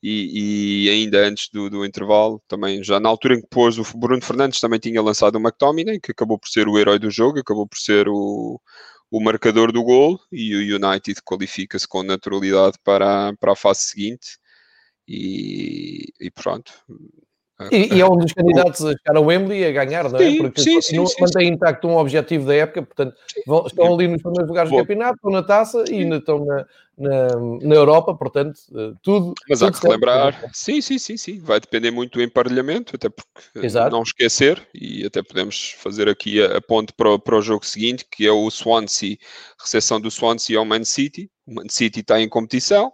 e, 0.02 0.86
e, 0.86 0.90
ainda 0.90 1.26
antes 1.26 1.48
do, 1.50 1.70
do, 1.70 1.84
intervalo, 1.86 2.42
também 2.48 2.82
já 2.82 2.98
na 2.98 3.08
altura 3.08 3.34
em 3.34 3.40
que 3.40 3.46
pôs 3.48 3.78
o 3.78 3.84
Bruno 3.96 4.20
Fernandes, 4.22 4.60
também 4.60 4.80
tinha 4.80 5.00
lançado 5.00 5.36
o 5.36 5.40
McTominay, 5.40 6.00
que 6.00 6.12
acabou 6.12 6.38
por 6.38 6.48
ser 6.48 6.66
o 6.68 6.78
herói 6.78 6.98
do 6.98 7.10
jogo, 7.10 7.38
acabou 7.38 7.68
por 7.68 7.78
ser 7.78 8.08
o, 8.08 8.60
o 9.10 9.20
marcador 9.20 9.72
do 9.72 9.82
gol, 9.84 10.18
e 10.32 10.56
o 10.56 10.76
United 10.76 11.22
qualifica-se 11.22 11.86
com 11.86 12.02
naturalidade 12.02 12.78
para, 12.84 13.32
para 13.38 13.52
a 13.52 13.56
fase 13.56 13.82
seguinte, 13.82 14.38
e, 15.06 16.12
e 16.20 16.30
pronto, 16.30 16.72
e, 17.70 17.94
e, 17.94 18.00
é 18.00 18.06
um 18.06 18.16
dos 18.16 18.32
candidatos 18.32 18.84
a 18.84 18.90
chegar 18.90 19.16
ao 19.16 19.24
Wembley 19.24 19.64
a 19.64 19.72
ganhar, 19.72 20.10
não 20.10 20.18
é? 20.18 20.30
Sim, 20.30 20.38
Porque 20.38 20.60
sim, 20.60 20.80
sim, 20.80 21.04
mantém 21.20 21.48
intacto 21.48 21.86
um 21.86 21.96
objetivo 21.96 22.46
da 22.46 22.54
época, 22.54 22.82
portanto, 22.82 23.14
vão, 23.46 23.66
estão 23.66 23.94
ali 23.94 24.08
nos 24.08 24.22
primeiros 24.22 24.48
lugares 24.48 24.70
do 24.70 24.76
campeonato, 24.78 25.14
estão 25.16 25.30
na 25.30 25.42
taça 25.42 25.84
e 25.88 26.00
ainda 26.00 26.16
estão 26.16 26.44
na, 26.44 26.66
na, 26.96 27.28
na 27.62 27.74
Europa, 27.74 28.14
portanto, 28.14 28.58
eh, 28.74 28.92
tudo. 29.02 29.34
Mas 29.48 29.58
tudo 29.58 29.68
há 29.68 29.72
que 29.72 29.86
relembrar, 29.86 30.50
sim, 30.52 30.80
sim, 30.80 30.98
sim, 30.98 31.16
sim, 31.16 31.38
vai 31.38 31.60
depender 31.60 31.90
muito 31.90 32.18
do 32.18 32.22
emparelhamento, 32.22 32.96
até 32.96 33.08
porque 33.08 33.30
eh, 33.56 33.66
Exato. 33.66 33.90
não 33.90 34.02
esquecer, 34.02 34.66
e 34.74 35.04
até 35.04 35.22
podemos 35.22 35.74
fazer 35.78 36.08
aqui 36.08 36.42
a, 36.42 36.58
a 36.58 36.60
ponte 36.60 36.92
para, 36.92 37.18
para 37.18 37.36
o 37.36 37.42
jogo 37.42 37.64
seguinte, 37.64 38.06
que 38.10 38.26
é 38.26 38.32
o 38.32 38.50
Swansea, 38.50 39.16
recepção 39.58 40.00
do 40.00 40.10
Swansea 40.10 40.58
ao 40.58 40.64
Man 40.64 40.84
City. 40.84 41.30
O 41.46 41.54
Man 41.54 41.68
City 41.68 42.00
está 42.00 42.20
em 42.20 42.28
competição 42.28 42.92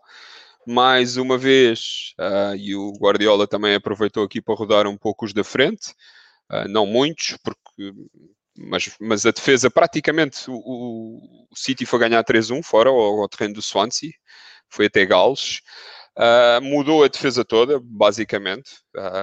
mais 0.69 1.17
uma 1.17 1.39
vez, 1.39 2.13
uh, 2.21 2.55
e 2.55 2.77
o 2.77 2.93
Guardiola 3.01 3.47
também 3.47 3.75
aproveitou 3.75 4.23
aqui 4.23 4.39
para 4.41 4.55
rodar 4.55 4.87
um 4.87 4.99
pouco 4.99 5.25
os 5.25 5.33
da 5.33 5.43
frente, 5.43 5.93
uh, 6.53 6.69
não 6.69 6.85
muitos, 6.85 7.39
porque, 7.43 7.95
mas, 8.55 8.91
mas 9.01 9.25
a 9.25 9.31
defesa 9.31 9.71
praticamente 9.71 10.45
o, 10.49 10.55
o 11.51 11.57
City 11.57 11.87
foi 11.87 11.99
ganhar 12.01 12.23
3-1 12.23 12.63
fora 12.63 12.91
ao, 12.91 13.23
ao, 13.23 13.29
terreno 13.29 13.55
do 13.55 13.63
Swansea, 13.63 14.13
foi 14.69 14.87
até 14.87 15.07
Gales. 15.07 15.61
Uh, 16.19 16.61
mudou 16.61 17.03
a 17.03 17.09
defesa 17.09 17.45
toda, 17.45 17.81
basicamente, 17.83 18.73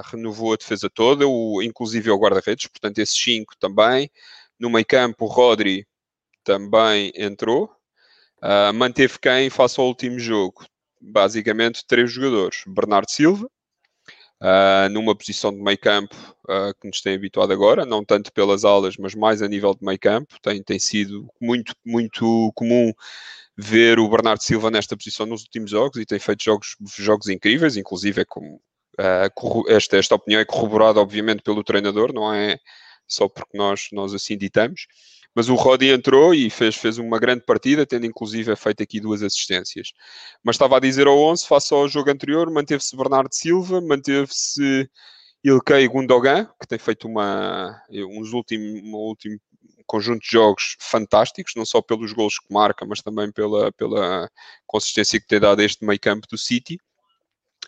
renovou 0.05 0.53
a 0.53 0.55
defesa 0.55 0.89
toda, 0.89 1.27
o, 1.27 1.61
inclusive 1.61 2.09
o 2.09 2.17
guarda-redes, 2.17 2.67
portanto, 2.67 2.97
esses 2.99 3.15
cinco 3.15 3.53
também. 3.59 4.09
No 4.59 4.69
meio 4.69 4.85
campo, 4.85 5.25
o 5.25 5.27
Rodri 5.27 5.85
também 6.43 7.11
entrou. 7.15 7.69
Uh, 8.41 8.73
manteve 8.73 9.19
quem 9.19 9.49
face 9.49 9.79
ao 9.79 9.87
último 9.87 10.17
jogo? 10.17 10.65
Basicamente 11.05 11.85
três 11.87 12.11
jogadores: 12.11 12.63
Bernardo 12.67 13.09
Silva, 13.09 13.49
uh, 14.41 14.89
numa 14.91 15.15
posição 15.15 15.51
de 15.51 15.61
meio 15.61 15.77
campo 15.77 16.15
uh, 16.49 16.73
que 16.79 16.87
nos 16.87 17.01
tem 17.01 17.15
habituado 17.15 17.53
agora, 17.53 17.85
não 17.85 18.03
tanto 18.03 18.31
pelas 18.33 18.65
alas, 18.65 18.97
mas 18.97 19.15
mais 19.15 19.41
a 19.41 19.47
nível 19.47 19.73
de 19.73 19.85
meio 19.85 19.99
campo. 19.99 20.35
Tem, 20.41 20.61
tem 20.63 20.79
sido 20.79 21.27
muito, 21.39 21.73
muito 21.85 22.51
comum 22.55 22.91
ver 23.57 23.99
o 23.99 24.09
Bernardo 24.09 24.43
Silva 24.43 24.69
nesta 24.69 24.97
posição 24.97 25.25
nos 25.25 25.43
últimos 25.43 25.71
jogos 25.71 25.97
e 25.97 26.05
tem 26.05 26.19
feito 26.19 26.43
jogos, 26.43 26.75
jogos 26.97 27.27
incríveis, 27.29 27.77
inclusive 27.77 28.21
é 28.21 28.25
como 28.25 28.55
uh, 28.99 29.69
esta, 29.69 29.97
esta 29.97 30.15
opinião 30.15 30.41
é 30.41 30.45
corroborada 30.45 30.99
obviamente 30.99 31.41
pelo 31.41 31.63
treinador, 31.63 32.13
não 32.13 32.33
é 32.33 32.57
só 33.07 33.29
porque 33.29 33.57
nós, 33.57 33.87
nós 33.91 34.13
assim 34.13 34.37
ditamos. 34.37 34.87
Mas 35.35 35.49
o 35.49 35.55
Rodi 35.55 35.89
entrou 35.89 36.33
e 36.33 36.49
fez, 36.49 36.75
fez 36.77 36.97
uma 36.97 37.19
grande 37.19 37.43
partida, 37.43 37.85
tendo 37.85 38.05
inclusive 38.05 38.55
feito 38.55 38.81
aqui 38.81 39.01
duas 39.01 39.21
assistências. 39.21 39.89
Mas 40.41 40.55
estava 40.55 40.77
a 40.77 40.79
dizer 40.79 41.07
ao 41.07 41.19
11, 41.19 41.45
face 41.45 41.73
ao 41.73 41.87
jogo 41.89 42.09
anterior, 42.09 42.49
manteve-se 42.49 42.95
Bernardo 42.95 43.33
Silva, 43.33 43.81
manteve-se 43.81 44.89
Ilkay 45.43 45.87
Gundogan, 45.89 46.45
que 46.59 46.67
tem 46.67 46.79
feito 46.79 47.05
uma, 47.07 47.81
uns 47.91 48.31
últimos, 48.31 48.81
um 48.81 48.95
último 48.95 49.37
conjunto 49.85 50.21
de 50.21 50.31
jogos 50.31 50.77
fantásticos, 50.79 51.53
não 51.55 51.65
só 51.65 51.81
pelos 51.81 52.13
gols 52.13 52.39
que 52.39 52.51
marca, 52.51 52.85
mas 52.85 53.01
também 53.01 53.31
pela, 53.31 53.71
pela 53.73 54.29
consistência 54.65 55.19
que 55.19 55.27
tem 55.27 55.39
dado 55.39 55.61
este 55.61 55.85
meio 55.85 55.99
campo 55.99 56.27
do 56.29 56.37
City. 56.37 56.79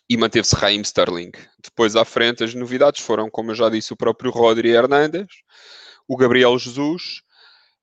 E 0.09 0.15
manteve-se 0.15 0.55
Raheem 0.55 0.81
Sterling. 0.81 1.31
Depois 1.61 1.95
à 1.97 2.05
frente, 2.05 2.43
as 2.43 2.53
novidades 2.53 3.01
foram, 3.01 3.29
como 3.29 3.51
eu 3.51 3.55
já 3.55 3.69
disse, 3.69 3.91
o 3.91 3.97
próprio 3.97 4.31
Rodri 4.31 4.69
Hernandes, 4.69 5.27
o 6.07 6.15
Gabriel 6.15 6.57
Jesus, 6.57 7.21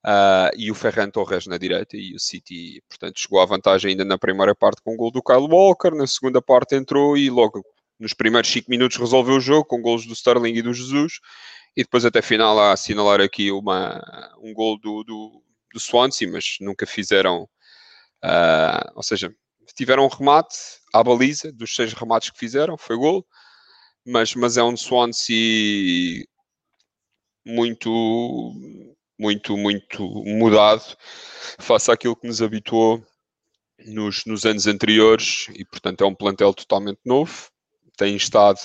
Uh, 0.04 0.52
e 0.54 0.70
o 0.70 0.74
Ferran 0.74 1.08
Torres 1.08 1.46
na 1.46 1.56
direita 1.56 1.96
e 1.96 2.14
o 2.14 2.18
City, 2.18 2.82
portanto, 2.86 3.18
chegou 3.18 3.40
à 3.40 3.46
vantagem 3.46 3.92
ainda 3.92 4.04
na 4.04 4.18
primeira 4.18 4.54
parte 4.54 4.82
com 4.82 4.92
o 4.92 4.96
gol 4.98 5.10
do 5.10 5.22
Kyle 5.22 5.48
Walker, 5.48 5.92
na 5.92 6.06
segunda 6.06 6.42
parte 6.42 6.76
entrou 6.76 7.16
e 7.16 7.30
logo 7.30 7.64
nos 7.98 8.12
primeiros 8.12 8.50
5 8.50 8.70
minutos 8.70 8.98
resolveu 8.98 9.36
o 9.36 9.40
jogo 9.40 9.64
com 9.64 9.80
gols 9.80 10.04
do 10.04 10.12
Sterling 10.12 10.54
e 10.56 10.62
do 10.62 10.74
Jesus. 10.74 11.20
E 11.76 11.82
depois 11.82 12.04
até 12.04 12.20
final 12.20 12.58
a 12.58 12.72
assinalar 12.72 13.20
aqui 13.20 13.50
uma, 13.50 14.00
um 14.42 14.52
gol 14.52 14.78
do, 14.78 15.02
do, 15.04 15.42
do 15.72 15.80
Swansea, 15.80 16.30
mas 16.30 16.56
nunca 16.60 16.86
fizeram, 16.86 17.44
uh, 18.22 18.92
ou 18.94 19.02
seja, 19.02 19.34
tiveram 19.74 20.04
um 20.04 20.08
remate 20.08 20.56
à 20.92 21.02
baliza 21.02 21.50
dos 21.50 21.74
seis 21.74 21.94
remates 21.94 22.30
que 22.30 22.38
fizeram, 22.38 22.76
foi 22.76 22.96
gol, 22.96 23.26
mas, 24.06 24.34
mas 24.34 24.56
é 24.56 24.62
um 24.62 24.76
Swansea 24.76 26.24
muito 27.44 28.93
muito, 29.18 29.56
muito 29.56 30.02
mudado 30.24 30.96
face 31.58 31.90
àquilo 31.90 32.16
que 32.16 32.26
nos 32.26 32.42
habituou 32.42 33.04
nos, 33.86 34.24
nos 34.24 34.44
anos 34.44 34.66
anteriores 34.66 35.46
e, 35.54 35.64
portanto, 35.64 36.02
é 36.02 36.06
um 36.06 36.14
plantel 36.14 36.52
totalmente 36.54 37.00
novo. 37.04 37.48
Tem 37.96 38.16
estado 38.16 38.58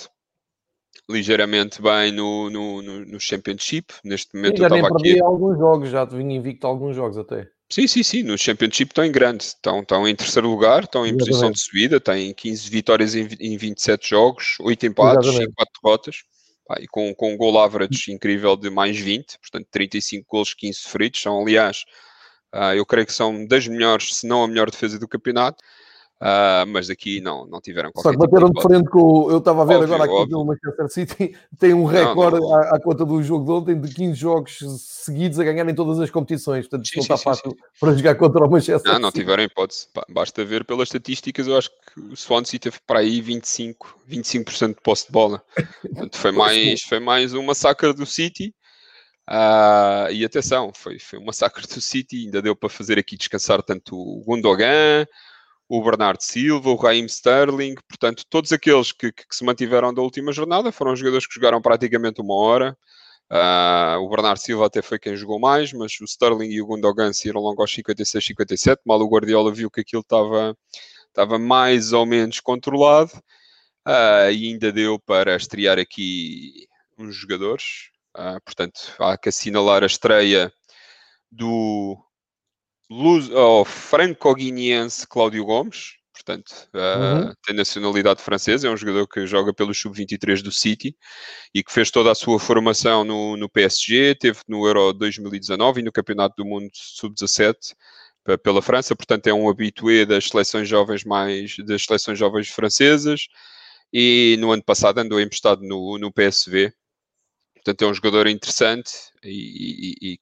ligeiramente 1.10 1.82
bem 1.82 2.12
no, 2.12 2.50
no, 2.50 2.82
no, 2.82 3.06
no 3.06 3.20
Championship. 3.20 3.94
Neste 4.04 4.36
momento 4.36 4.58
sim, 4.58 4.62
já 4.62 4.68
eu 4.70 4.76
estava 4.76 4.98
aqui. 4.98 5.22
alguns 5.22 5.58
jogos, 5.58 5.90
já 5.90 6.06
vinha 6.06 6.36
invicto 6.36 6.68
alguns 6.68 6.96
jogos 6.96 7.18
até. 7.18 7.48
Sim, 7.72 7.88
sim, 7.88 8.04
sim. 8.04 8.24
No 8.24 8.38
Championship 8.38 8.92
estão 8.92 9.06
em 9.06 9.12
grande. 9.12 9.44
Estão, 9.44 9.82
estão 9.82 10.08
em 10.08 10.16
terceiro 10.16 10.50
lugar, 10.50 10.84
estão 10.84 11.06
em 11.06 11.10
Exatamente. 11.10 11.30
posição 11.30 11.52
de 11.52 11.60
subida, 11.60 12.00
têm 12.00 12.34
15 12.34 12.70
vitórias 12.70 13.16
em, 13.16 13.28
em 13.40 13.58
27 13.58 14.10
jogos, 14.10 14.56
8 14.60 14.86
empates 14.88 15.28
Exatamente. 15.28 15.52
e 15.52 15.56
4 15.56 15.82
derrotas 15.84 16.16
e 16.80 16.88
com, 16.88 17.14
com 17.16 17.34
um 17.34 17.38
gol 17.38 17.60
average 17.60 18.12
incrível 18.12 18.56
de 18.56 18.70
mais 18.70 18.98
20, 18.98 19.40
portanto 19.40 19.68
35 19.72 20.26
gols, 20.30 20.54
15 20.54 20.80
sofridos, 20.80 21.22
são 21.22 21.42
aliás, 21.42 21.86
uh, 22.54 22.74
eu 22.76 22.86
creio 22.86 23.08
que 23.08 23.14
são 23.14 23.46
das 23.46 23.68
melhores, 23.68 24.16
se 24.16 24.28
não 24.28 24.44
a 24.44 24.48
melhor 24.48 24.70
defesa 24.70 25.00
do 25.00 25.08
campeonato, 25.08 25.64
Uh, 26.22 26.68
mas 26.68 26.90
aqui 26.90 27.22
não, 27.22 27.46
não 27.46 27.62
tiveram 27.62 27.94
qualquer 27.94 28.10
Só 28.10 28.12
que 28.12 28.18
bateram 28.18 28.50
tipo 28.50 28.60
de, 28.60 28.68
frente 28.68 28.90
com. 28.90 29.32
Eu 29.32 29.38
estava 29.38 29.62
a 29.62 29.66
ver 29.66 29.76
óbvio, 29.76 29.96
agora 29.96 30.24
aqui 30.24 30.36
o 30.36 30.44
Manchester 30.44 30.90
City 30.90 31.38
tem 31.58 31.74
um 31.74 31.86
recorde 31.86 32.40
à, 32.54 32.76
à, 32.76 32.80
conta 32.82 33.06
do 33.06 33.24
jogo 33.24 33.46
de 33.46 33.52
ontem 33.52 33.80
de 33.80 33.94
15 33.94 34.20
jogos 34.20 34.58
seguidos 34.80 35.40
a 35.40 35.46
ganhar 35.46 35.68
em 35.70 35.74
todas 35.74 35.98
as 35.98 36.10
competições. 36.10 36.68
Portanto, 36.68 36.90
sim, 36.90 36.98
não 36.98 37.04
sim, 37.04 37.14
está 37.14 37.18
fácil 37.18 37.52
sim, 37.52 37.58
para 37.80 37.94
jogar 37.94 38.16
contra 38.16 38.46
o 38.46 38.52
Manchester 38.52 38.92
Não, 38.92 39.00
não 39.00 39.12
tiveram 39.14 39.44
hipótese. 39.44 39.88
Basta 40.10 40.44
ver 40.44 40.66
pelas 40.66 40.90
estatísticas, 40.90 41.48
eu 41.48 41.58
acho 41.58 41.70
que 41.70 42.02
o 42.02 42.18
Swansea 42.18 42.60
teve 42.60 42.80
para 42.86 43.00
aí 43.00 43.22
25, 43.22 43.98
25% 44.06 44.76
de 44.76 44.82
posse 44.82 45.06
de 45.06 45.14
bola. 45.14 45.42
Portanto, 45.82 46.18
foi 46.18 46.32
mais, 46.34 46.82
foi 46.82 47.00
mais 47.00 47.34
um 47.34 47.44
massacre 47.44 47.94
do 47.94 48.06
City. 48.06 48.54
Uh, 49.30 50.12
e 50.12 50.26
atenção, 50.26 50.74
foi, 50.76 51.00
foi 51.00 51.18
um 51.18 51.24
massacre 51.24 51.66
do 51.66 51.80
City, 51.80 52.26
ainda 52.26 52.42
deu 52.42 52.58
para 52.58 52.68
fazer 52.68 53.00
aqui 53.00 53.16
descansar 53.16 53.64
tanto 53.64 53.96
o 53.96 54.22
Gundogan, 54.26 55.06
o 55.70 55.84
Bernardo 55.84 56.22
Silva, 56.24 56.72
o 56.72 56.76
Raheem 56.76 57.06
Sterling, 57.06 57.76
portanto, 57.88 58.24
todos 58.28 58.52
aqueles 58.52 58.92
que, 58.92 59.12
que, 59.12 59.24
se 59.30 59.46
mantiveram 59.46 59.94
da 59.94 60.02
última 60.02 60.32
jornada 60.32 60.72
foram 60.72 60.96
jogadores 60.96 61.28
que 61.28 61.36
jogaram 61.36 61.62
praticamente 61.62 62.20
uma 62.20 62.34
hora. 62.34 62.76
Uh, 63.32 64.02
o 64.02 64.10
Bernardo 64.10 64.40
Silva 64.40 64.66
até 64.66 64.82
foi 64.82 64.98
quem 64.98 65.16
jogou 65.16 65.40
mais, 65.40 65.72
mas 65.72 65.92
o 66.02 66.06
Sterling 66.06 66.50
e 66.50 66.60
o 66.60 66.66
Gundogan 66.66 67.14
saíram 67.14 67.40
logo 67.40 67.62
aos 67.62 67.72
56, 67.72 68.26
57. 68.26 68.82
Mal 68.84 69.00
o 69.00 69.08
Guardiola 69.08 69.54
viu 69.54 69.70
que 69.70 69.82
aquilo 69.82 70.02
estava, 70.02 70.58
estava 71.08 71.38
mais 71.38 71.94
ou 71.94 72.04
menos 72.04 72.40
controlado 72.40 73.12
uh, 73.88 74.32
e 74.34 74.48
ainda 74.48 74.72
deu 74.72 74.98
para 75.00 75.36
estrear 75.36 75.78
aqui 75.78 76.68
uns 76.98 77.16
jogadores. 77.16 77.92
Uh, 78.18 78.42
portanto, 78.44 78.96
há 78.98 79.16
que 79.16 79.30
assinalar 79.30 79.84
a 79.84 79.86
estreia 79.86 80.52
do 81.32 81.96
Luz, 82.90 83.30
oh, 83.30 83.64
franco-guineense 83.64 85.08
Cláudio 85.08 85.46
Gomes, 85.46 85.94
portanto, 86.12 86.52
uh, 86.74 87.36
tem 87.46 87.56
nacionalidade 87.56 88.22
francesa, 88.22 88.68
é 88.68 88.72
um 88.72 88.78
jogador 88.78 89.08
que 89.08 89.28
joga 89.28 89.54
pelo 89.54 89.74
sub-23 89.74 90.42
do 90.42 90.52
City 90.52 90.96
e 91.54 91.64
que 91.64 91.72
fez 91.72 91.92
toda 91.92 92.12
a 92.12 92.16
sua 92.16 92.40
formação 92.40 93.04
no, 93.04 93.38
no 93.38 93.48
PSG, 93.48 94.16
teve 94.16 94.40
no 94.48 94.66
Euro 94.66 94.92
2019 94.94 95.82
e 95.82 95.84
no 95.84 95.92
Campeonato 95.92 96.36
do 96.38 96.46
Mundo 96.46 96.70
sub-17 96.74 97.76
pela 98.44 98.62
França, 98.62 98.96
portanto 98.96 99.28
é 99.28 99.34
um 99.34 99.50
habitué 99.50 100.06
das 100.06 100.28
seleções 100.28 100.68
jovens 100.68 101.04
mais 101.04 101.56
das 101.66 101.84
seleções 101.84 102.20
jovens 102.20 102.50
francesas 102.50 103.28
e 103.92 104.38
no 104.40 104.52
ano 104.52 104.64
passado 104.64 105.00
andou 105.00 105.20
emprestado 105.20 105.62
no, 105.64 105.98
no 105.98 106.12
PSV 106.12 106.72
Portanto, 107.64 107.82
é 107.84 107.88
um 107.88 107.94
jogador 107.94 108.28
interessante 108.28 108.92
e, 109.24 109.96
e, 110.02 110.14
e, 110.14 110.20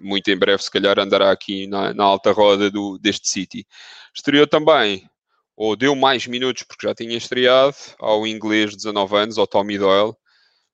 muito 0.00 0.30
em 0.30 0.36
breve, 0.36 0.62
se 0.62 0.70
calhar, 0.70 0.98
andará 0.98 1.30
aqui 1.32 1.66
na, 1.66 1.92
na 1.92 2.04
alta 2.04 2.30
roda 2.32 2.70
do, 2.70 2.98
deste 2.98 3.28
City. 3.28 3.66
Estreou 4.14 4.46
também, 4.46 5.08
ou 5.56 5.76
deu 5.76 5.94
mais 5.96 6.26
minutos, 6.26 6.62
porque 6.62 6.86
já 6.86 6.94
tinha 6.94 7.16
estreado, 7.16 7.76
ao 7.98 8.26
inglês 8.26 8.70
de 8.70 8.76
19 8.76 9.16
anos, 9.16 9.38
ao 9.38 9.46
Tommy 9.46 9.76
Doyle. 9.76 10.14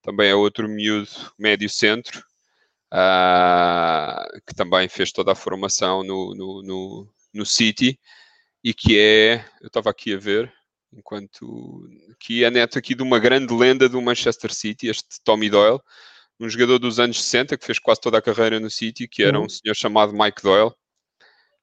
Também 0.02 0.30
é 0.30 0.34
outro 0.34 0.68
miúdo 0.68 1.08
médio 1.38 1.70
centro, 1.70 2.22
uh, 2.92 4.40
que 4.46 4.54
também 4.54 4.88
fez 4.88 5.10
toda 5.10 5.32
a 5.32 5.36
formação 5.36 6.04
no, 6.04 6.34
no, 6.34 6.62
no, 6.62 7.08
no 7.32 7.46
City 7.46 7.98
e 8.62 8.74
que 8.74 8.98
é, 8.98 9.44
eu 9.62 9.68
estava 9.68 9.90
aqui 9.90 10.14
a 10.14 10.18
ver, 10.18 10.52
enquanto 10.96 11.88
que 12.18 12.44
é 12.44 12.50
neto 12.50 12.78
aqui 12.78 12.94
de 12.94 13.02
uma 13.02 13.18
grande 13.18 13.52
lenda 13.52 13.88
do 13.88 14.00
Manchester 14.00 14.52
City, 14.52 14.88
este 14.88 15.20
Tommy 15.24 15.50
Doyle, 15.50 15.80
um 16.38 16.48
jogador 16.48 16.78
dos 16.78 16.98
anos 16.98 17.22
60 17.22 17.56
que 17.56 17.64
fez 17.64 17.78
quase 17.78 18.00
toda 18.00 18.18
a 18.18 18.22
carreira 18.22 18.58
no 18.58 18.70
City, 18.70 19.06
que 19.08 19.22
era 19.22 19.38
uhum. 19.38 19.46
um 19.46 19.48
senhor 19.48 19.74
chamado 19.74 20.12
Mike 20.12 20.42
Doyle, 20.42 20.72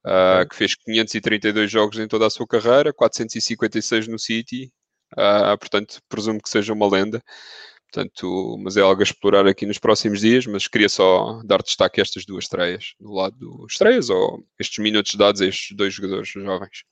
uh, 0.06 0.48
que 0.50 0.56
fez 0.56 0.76
532 0.76 1.70
jogos 1.70 2.00
em 2.00 2.08
toda 2.08 2.28
a 2.28 2.30
sua 2.30 2.48
carreira, 2.48 2.94
456 2.94 4.08
no 4.08 4.20
City, 4.20 4.72
uh, 5.14 5.58
portanto 5.58 6.00
presumo 6.08 6.42
que 6.42 6.50
seja 6.50 6.74
uma 6.74 6.90
lenda. 6.90 7.22
Portanto, 7.92 8.58
mas 8.60 8.78
é 8.78 8.82
algo 8.82 9.02
a 9.02 9.04
explorar 9.04 9.46
aqui 9.46 9.66
nos 9.66 9.78
próximos 9.78 10.22
dias, 10.22 10.46
mas 10.46 10.66
queria 10.66 10.88
só 10.88 11.42
dar 11.44 11.62
destaque 11.62 12.00
a 12.00 12.04
estas 12.04 12.26
duas 12.26 12.46
estreias, 12.46 12.94
do 12.98 13.12
lado 13.12 13.36
dos 13.38 13.74
estreias, 13.74 14.10
ou 14.10 14.46
estes 14.58 14.78
minutos 14.78 15.14
dados 15.16 15.42
a 15.42 15.46
estes 15.46 15.76
dois 15.76 15.94
jogadores 15.94 16.30
jovens. 16.30 16.86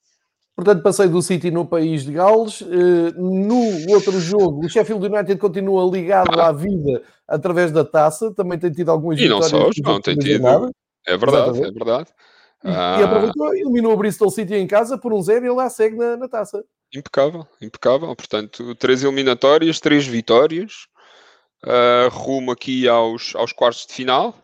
Portanto, 0.60 0.84
passei 0.84 1.08
do 1.08 1.22
City 1.22 1.50
no 1.50 1.66
país 1.66 2.04
de 2.04 2.12
Gales. 2.12 2.62
Eh, 2.62 3.14
no 3.16 3.94
outro 3.94 4.20
jogo, 4.20 4.66
o 4.66 4.70
Sheffield 4.70 5.06
United 5.06 5.40
continua 5.40 5.90
ligado 5.90 6.38
à 6.38 6.52
vida 6.52 7.02
através 7.26 7.72
da 7.72 7.86
taça. 7.86 8.34
Também 8.34 8.60
tem 8.60 8.70
tido 8.70 8.92
algumas 8.92 9.18
e 9.18 9.24
vitórias. 9.24 9.52
E 9.52 9.54
não 9.54 9.72
só, 9.72 9.94
não 9.94 10.02
tem 10.02 10.18
tido. 10.18 10.44
Nada. 10.44 10.70
É 11.08 11.16
verdade, 11.16 11.52
Exatamente. 11.52 11.70
é 11.70 11.72
verdade. 11.72 12.10
E, 12.66 12.68
ah. 12.68 12.98
e 13.00 13.04
aproveitou, 13.04 13.56
eliminou 13.56 13.94
o 13.94 13.98
Bristol 13.98 14.30
City 14.30 14.54
em 14.56 14.68
casa 14.68 14.98
por 14.98 15.14
um 15.14 15.22
zero 15.22 15.46
e 15.46 15.48
ele 15.48 15.56
lá 15.56 15.70
segue 15.70 15.96
na, 15.96 16.18
na 16.18 16.28
taça. 16.28 16.62
Impecável, 16.94 17.48
impecável. 17.62 18.14
Portanto, 18.14 18.76
três 18.76 19.02
eliminatórias, 19.02 19.80
três 19.80 20.06
vitórias. 20.06 20.88
Uh, 21.64 22.10
rumo 22.12 22.52
aqui 22.52 22.86
aos, 22.86 23.34
aos 23.34 23.54
quartos 23.54 23.86
de 23.88 23.94
final 23.94 24.36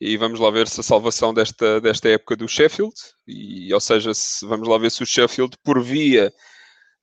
e 0.00 0.16
vamos 0.16 0.38
lá 0.38 0.50
ver 0.50 0.68
se 0.68 0.80
a 0.80 0.82
salvação 0.82 1.34
desta, 1.34 1.80
desta 1.80 2.08
época 2.08 2.36
do 2.36 2.48
Sheffield, 2.48 2.94
e, 3.26 3.72
ou 3.74 3.80
seja, 3.80 4.14
se, 4.14 4.46
vamos 4.46 4.68
lá 4.68 4.78
ver 4.78 4.90
se 4.90 5.02
o 5.02 5.06
Sheffield, 5.06 5.56
por 5.64 5.82
via 5.82 6.32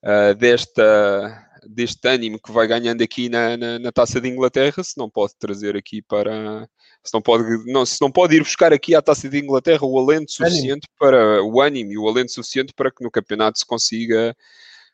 uh, 0.04 0.36
desta, 0.36 1.46
deste 1.68 2.08
ânimo 2.08 2.40
que 2.40 2.52
vai 2.52 2.68
ganhando 2.68 3.02
aqui 3.04 3.28
na, 3.28 3.58
na, 3.58 3.80
na, 3.80 3.92
Taça 3.92 4.22
de 4.22 4.30
Inglaterra, 4.30 4.84
se 4.84 4.98
não 4.98 5.10
pode 5.10 5.34
trazer 5.38 5.76
aqui 5.76 6.02
para. 6.02 6.68
Se 7.04 7.14
não, 7.14 7.22
pode, 7.22 7.44
não, 7.72 7.86
se 7.86 8.02
não 8.02 8.12
pode 8.12 8.36
ir 8.36 8.40
buscar 8.40 8.74
aqui 8.74 8.96
à 8.96 9.02
Taça 9.02 9.30
de 9.30 9.38
Inglaterra 9.38 9.86
o 9.86 10.00
alento 10.00 10.32
suficiente 10.32 10.88
ânimo. 10.88 10.98
para 10.98 11.44
o 11.44 11.62
ânimo 11.62 11.92
e 11.92 11.98
o 11.98 12.08
alento 12.08 12.32
suficiente 12.32 12.74
para 12.76 12.90
que 12.90 13.04
no 13.04 13.12
campeonato 13.12 13.60
se 13.60 13.66
consiga 13.66 14.36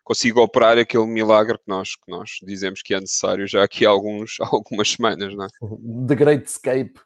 consiga 0.03 0.41
operar 0.41 0.77
aquele 0.77 1.05
milagre 1.05 1.57
que 1.57 1.67
nós, 1.67 1.95
que 1.95 2.09
nós 2.11 2.31
dizemos 2.43 2.81
que 2.81 2.93
é 2.93 2.99
necessário 2.99 3.47
já 3.47 3.63
aqui 3.63 3.85
há 3.85 3.89
alguns, 3.89 4.35
algumas 4.41 4.91
semanas, 4.91 5.33
não 5.35 5.45
é? 5.45 5.47
The 6.07 6.15
Great 6.15 6.49
Escape. 6.49 6.99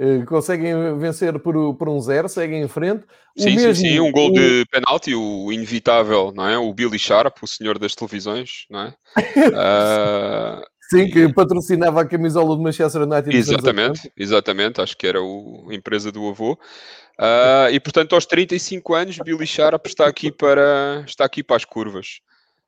Uh, 0.00 0.24
conseguem 0.24 0.98
vencer 0.98 1.38
por, 1.40 1.74
por 1.74 1.86
um 1.90 2.00
zero, 2.00 2.26
seguem 2.26 2.62
em 2.62 2.68
frente. 2.68 3.04
O 3.36 3.42
sim, 3.42 3.54
mesmo, 3.54 3.74
sim, 3.74 3.90
sim, 3.90 4.00
um 4.00 4.10
gol 4.10 4.30
o... 4.30 4.32
de 4.32 4.64
penalti, 4.70 5.14
o 5.14 5.52
inevitável, 5.52 6.32
não 6.34 6.48
é? 6.48 6.56
O 6.56 6.72
Billy 6.72 6.98
Sharp, 6.98 7.36
o 7.42 7.46
senhor 7.46 7.78
das 7.78 7.94
televisões, 7.94 8.64
não 8.70 8.80
é? 8.80 8.94
uh, 9.18 10.64
Sim, 10.88 11.08
que 11.08 11.32
patrocinava 11.32 12.00
a 12.00 12.04
camisola 12.04 12.56
do 12.56 12.62
Manchester 12.62 13.02
United. 13.02 13.36
Exatamente, 13.36 14.10
exatamente, 14.16 14.80
acho 14.80 14.96
que 14.96 15.06
era 15.06 15.22
o, 15.22 15.68
a 15.70 15.74
empresa 15.74 16.10
do 16.10 16.26
avô. 16.28 16.54
Uh, 16.54 17.70
e 17.70 17.78
portanto, 17.78 18.14
aos 18.14 18.24
35 18.24 18.94
anos, 18.94 19.18
Billy 19.18 19.46
Sharp 19.46 19.86
está 19.86 20.06
aqui 20.06 20.32
para, 20.32 21.04
está 21.06 21.26
aqui 21.26 21.44
para 21.44 21.56
as 21.56 21.64
curvas. 21.66 22.20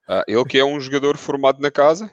Uh, 0.06 0.22
ele 0.28 0.44
que 0.44 0.58
é 0.58 0.64
um 0.64 0.78
jogador 0.78 1.16
formado 1.16 1.60
na 1.60 1.70
casa, 1.70 2.10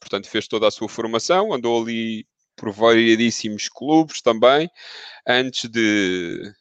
portanto, 0.00 0.28
fez 0.28 0.48
toda 0.48 0.66
a 0.66 0.70
sua 0.70 0.88
formação, 0.88 1.52
andou 1.52 1.80
ali 1.80 2.24
por 2.60 2.70
variedíssimos 2.70 3.70
clubes 3.70 4.20
também, 4.20 4.70
antes 5.26 5.68
de, 5.70 6.52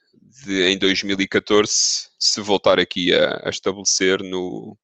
de 0.46 0.64
em 0.64 0.78
2014 0.78 1.74
se 2.18 2.40
voltar 2.40 2.80
aqui 2.80 3.14
a, 3.14 3.42
a 3.44 3.50
estabelecer 3.50 4.24
no, 4.24 4.78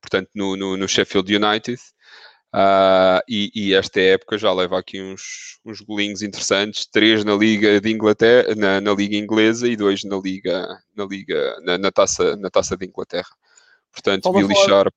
portanto, 0.00 0.30
no, 0.32 0.56
no, 0.56 0.76
no 0.76 0.88
Sheffield 0.88 1.34
United. 1.34 1.80
Uh, 2.54 3.18
e, 3.28 3.50
e, 3.52 3.74
esta 3.74 4.00
época 4.00 4.38
já 4.38 4.52
leva 4.52 4.78
aqui 4.78 5.02
uns, 5.02 5.58
uns 5.64 5.80
golinhos 5.80 6.22
interessantes, 6.22 6.86
três 6.86 7.24
na 7.24 7.34
Liga 7.34 7.80
de 7.80 7.90
Inglaterra, 7.90 8.54
na, 8.54 8.80
na 8.80 8.94
Liga 8.94 9.16
Inglesa 9.16 9.66
e 9.66 9.74
dois 9.74 10.04
na 10.04 10.16
Liga, 10.18 10.68
na 10.94 11.04
Liga, 11.04 11.60
na, 11.62 11.76
na 11.76 11.90
taça, 11.90 12.36
na 12.36 12.48
taça 12.48 12.76
de 12.76 12.86
Inglaterra. 12.86 13.30
Portanto, 13.90 14.32
Billy 14.32 14.54
Sharp. 14.54 14.94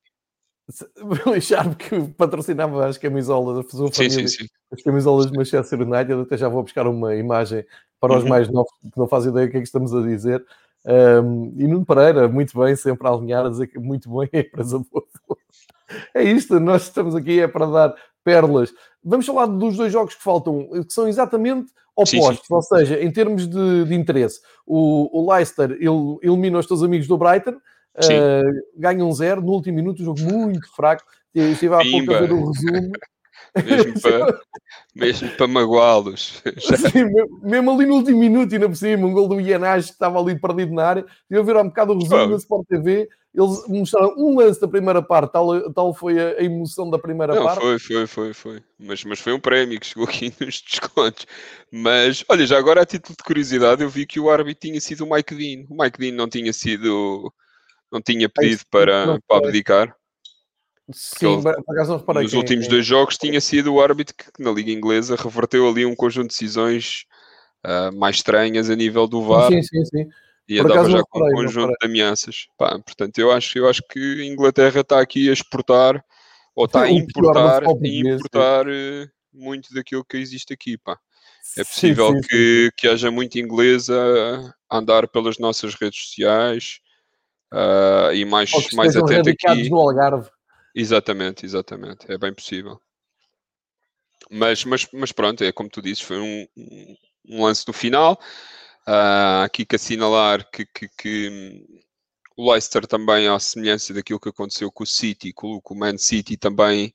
Billy 1.04 1.40
Sharp 1.42 1.76
que 1.76 2.02
patrocinava 2.18 2.86
as 2.86 2.98
camisolas, 2.98 3.66
a 3.66 3.70
sua 3.70 3.92
família, 3.92 4.28
sim, 4.28 4.28
sim, 4.28 4.44
sim. 4.44 4.50
as 4.72 4.82
camisolas 4.82 5.32
de 5.32 5.38
Manchester 5.38 5.82
United, 5.82 6.22
até 6.22 6.38
já 6.38 6.50
vou 6.50 6.64
buscar 6.64 6.88
uma 6.88 7.16
imagem 7.16 7.66
para 8.00 8.18
os 8.18 8.24
uhum. 8.24 8.30
mais 8.30 8.50
novos 8.50 8.72
que 8.82 8.98
não 8.98 9.08
fazem 9.08 9.32
ideia 9.32 9.48
do 9.48 9.52
que 9.52 9.58
é 9.58 9.62
que 9.62 9.66
estamos 9.66 9.94
a 9.94 10.02
dizer. 10.02 10.46
Um, 10.86 11.54
e 11.58 11.68
Nuno 11.68 11.86
Pereira, 11.86 12.28
muito 12.28 12.58
bem, 12.58 12.76
sempre 12.76 13.08
a 13.08 13.12
alinhar, 13.12 13.46
a 13.46 13.50
dizer 13.50 13.68
que 13.68 13.80
muito 13.80 14.10
bem, 14.10 14.30
é 14.34 14.40
empresa 14.42 14.80
boa. 14.80 15.06
É 16.14 16.22
isto, 16.22 16.60
nós 16.60 16.84
estamos 16.84 17.16
aqui 17.16 17.40
é 17.40 17.48
para 17.48 17.66
dar 17.66 17.96
pérolas. 18.24 18.74
Vamos 19.04 19.26
falar 19.26 19.46
dos 19.46 19.78
dois 19.78 19.92
jogos 19.92 20.16
que 20.16 20.24
faltam, 20.24 20.68
que 20.86 20.94
são 20.94 21.08
exatamente 21.08 21.72
opostos, 21.96 22.40
sim, 22.40 22.44
sim. 22.48 22.54
ou 22.54 22.62
seja, 22.62 23.02
em 23.02 23.12
termos 23.12 23.48
de, 23.48 23.86
de 23.86 23.96
interesse. 23.96 24.42
O, 24.66 25.10
o 25.18 25.32
Leicester 25.32 25.72
ele, 25.72 26.18
elimina 26.22 26.60
os 26.60 26.68
teus 26.68 26.84
amigos 26.84 27.08
do 27.08 27.18
Brighton, 27.18 27.58
uh, 28.06 28.80
ganha 28.80 29.04
um 29.04 29.12
zero, 29.12 29.42
no 29.42 29.52
último 29.52 29.76
minuto, 29.76 30.02
um 30.02 30.06
jogo 30.06 30.22
muito 30.22 30.68
fraco. 30.76 31.04
Estive 31.34 31.76
há 31.76 31.80
pouco 31.80 32.14
a 32.14 32.20
ver 32.20 32.32
o 32.32 32.52
resumo. 32.52 32.92
mesmo 33.64 34.02
para, 34.02 34.40
mesmo 34.96 35.30
para 35.32 35.48
magoá-los. 35.48 36.42
mesmo 37.44 37.72
ali 37.72 37.86
no 37.86 37.96
último 37.96 38.20
minuto, 38.20 38.54
e 38.56 38.60
na 38.60 38.68
por 38.68 38.76
cima, 38.76 39.08
um 39.08 39.14
gol 39.14 39.28
do 39.28 39.40
Ianage 39.40 39.88
que 39.88 39.94
estava 39.94 40.20
ali 40.20 40.40
perdido 40.40 40.74
na 40.74 40.86
área. 40.86 41.06
Eu 41.30 41.44
ver 41.44 41.56
há 41.56 41.62
um 41.62 41.68
bocado 41.68 41.94
o 41.94 42.00
resumo 42.00 42.30
da 42.30 42.36
Sport 42.38 42.68
TV 42.68 43.08
eles 43.38 43.68
mostraram 43.68 44.16
um 44.18 44.36
lance 44.36 44.60
da 44.60 44.68
primeira 44.68 45.00
parte, 45.00 45.32
tal, 45.32 45.72
tal 45.72 45.94
foi 45.94 46.20
a, 46.20 46.44
emoção 46.44 46.90
da 46.90 46.98
primeira 46.98 47.36
Não, 47.36 47.44
parte. 47.44 47.62
Foi, 47.62 47.78
foi, 47.78 48.08
foi, 48.08 48.34
foi. 48.34 48.64
Mas, 48.80 49.04
mas 49.04 49.20
foi 49.20 49.32
um 49.32 49.40
prémio 49.40 49.80
que 49.80 49.86
chegou 49.86 50.06
aqui 50.06 50.34
nos 50.42 50.60
descontos. 50.60 51.28
Mas, 51.72 52.26
olha, 52.28 52.48
já 52.48 52.58
agora 52.58 52.82
a 52.82 52.86
título 52.86 53.16
de 53.16 53.24
curiosidade, 53.24 53.84
eu 53.84 53.90
vi 53.90 54.08
que 54.08 54.20
o 54.20 54.32
árbitro 54.32 54.68
tinha 54.68 54.82
sido 54.82 55.06
o 55.06 55.14
Mike 55.14 55.36
Dean. 55.36 55.66
O 55.70 55.80
Mike 55.80 56.00
Dean 56.00 56.14
não 56.14 56.28
tinha 56.28 56.52
sido, 56.52 57.32
não 57.92 58.02
tinha 58.02 58.30
pedido 58.30 58.64
para, 58.70 59.20
para 59.28 59.38
abdicar. 59.38 59.96
Sim, 60.92 61.42
por 61.42 61.76
acaso 61.76 61.92
não 61.92 61.98
reparei. 62.00 62.24
Nos 62.24 62.34
últimos 62.34 62.66
é. 62.66 62.70
dois 62.70 62.86
jogos 62.86 63.18
tinha 63.18 63.42
sido 63.42 63.74
o 63.74 63.82
árbitro 63.82 64.16
que, 64.16 64.42
na 64.42 64.52
Liga 64.52 64.72
Inglesa 64.72 65.16
reverteu 65.16 65.68
ali 65.68 65.86
um 65.86 65.96
conjunto 65.96 66.30
de 66.30 66.36
decisões 66.36 67.06
uh, 67.66 67.94
mais 67.98 68.18
estranhas 68.18 68.70
a 68.70 68.76
nível 68.76 69.08
do 69.08 69.22
VAR. 69.22 69.50
Sim, 69.50 69.62
sim, 69.62 69.86
sim 69.86 70.10
e 70.48 70.60
andava 70.60 70.90
já 70.90 71.04
com 71.10 71.20
um 71.20 71.32
conjunto 71.32 71.74
de 71.80 71.86
ameaças. 71.86 72.48
Pá, 72.58 72.80
portanto, 72.80 73.18
eu 73.20 73.32
acho, 73.32 73.58
eu 73.58 73.68
acho 73.68 73.82
que 73.90 74.22
a 74.22 74.26
Inglaterra 74.26 74.82
está 74.82 75.02
aqui 75.02 75.30
a 75.30 75.34
exportar 75.34 76.04
ou 76.56 76.66
está 76.66 76.84
a 76.84 76.92
importar, 76.92 77.64
importar 77.64 78.68
uh, 78.68 79.10
muito 79.34 79.74
daquilo 79.74 80.06
que 80.06 80.18
existe 80.18 80.54
aqui. 80.54 80.78
Pá. 80.78 80.98
É 81.58 81.64
possível 81.64 82.08
sim, 82.08 82.22
sim, 82.22 82.28
que, 82.28 82.66
sim. 82.66 82.72
que 82.78 82.88
haja 82.88 83.12
muito 83.12 83.38
inglês 83.38 83.90
a 83.90 84.54
andar 84.72 85.08
pelas 85.08 85.38
nossas 85.38 85.76
redes 85.76 86.00
sociais 86.06 86.80
uh, 87.54 88.14
e 88.14 88.26
mais, 88.26 88.52
mais 88.74 88.96
atento 88.96 89.30
aqui. 89.30 89.70
no 89.70 89.80
Algarve. 89.80 90.30
Exatamente, 90.76 91.46
exatamente. 91.46 92.12
É 92.12 92.18
bem 92.18 92.34
possível. 92.34 92.80
Mas, 94.30 94.66
mas, 94.66 94.88
mas 94.94 95.12
pronto, 95.12 95.44
é 95.44 95.52
como 95.52 95.70
tu 95.70 95.82
dizes, 95.82 96.02
foi 96.02 96.20
um, 96.20 96.48
um 97.28 97.44
lance 97.44 97.66
no 97.68 97.74
final. 97.74 98.20
Uh, 98.88 99.44
aqui 99.44 99.66
que 99.66 99.76
assinalar 99.76 100.50
que, 100.50 100.66
que, 100.66 100.88
que, 100.98 101.66
o 102.38 102.52
Leicester 102.52 102.86
também, 102.86 103.28
à 103.28 103.38
semelhança 103.40 103.94
daquilo 103.94 104.20
que 104.20 104.30
aconteceu 104.30 104.72
com 104.72 104.84
o 104.84 104.88
City, 104.88 105.34
com, 105.34 105.60
com 105.60 105.74
o 105.74 105.78
Man 105.78 105.98
City, 105.98 106.38
também 106.38 106.94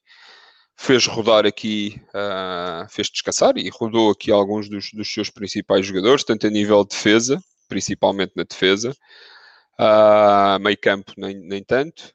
fez 0.76 1.06
rodar 1.06 1.44
aqui, 1.44 2.00
uh, 2.08 2.88
fez 2.88 3.08
descansar 3.08 3.56
e 3.58 3.68
rodou 3.68 4.10
aqui 4.10 4.30
alguns 4.30 4.68
dos, 4.68 4.90
dos, 4.92 5.12
seus 5.12 5.28
principais 5.28 5.84
jogadores, 5.84 6.24
tanto 6.24 6.46
a 6.46 6.50
nível 6.50 6.82
de 6.84 6.90
defesa, 6.90 7.42
principalmente 7.68 8.32
na 8.36 8.44
defesa, 8.44 8.96
uh, 9.80 10.58
meio 10.60 10.78
campo 10.78 11.12
nem, 11.16 11.34
nem 11.34 11.62
tanto, 11.62 12.12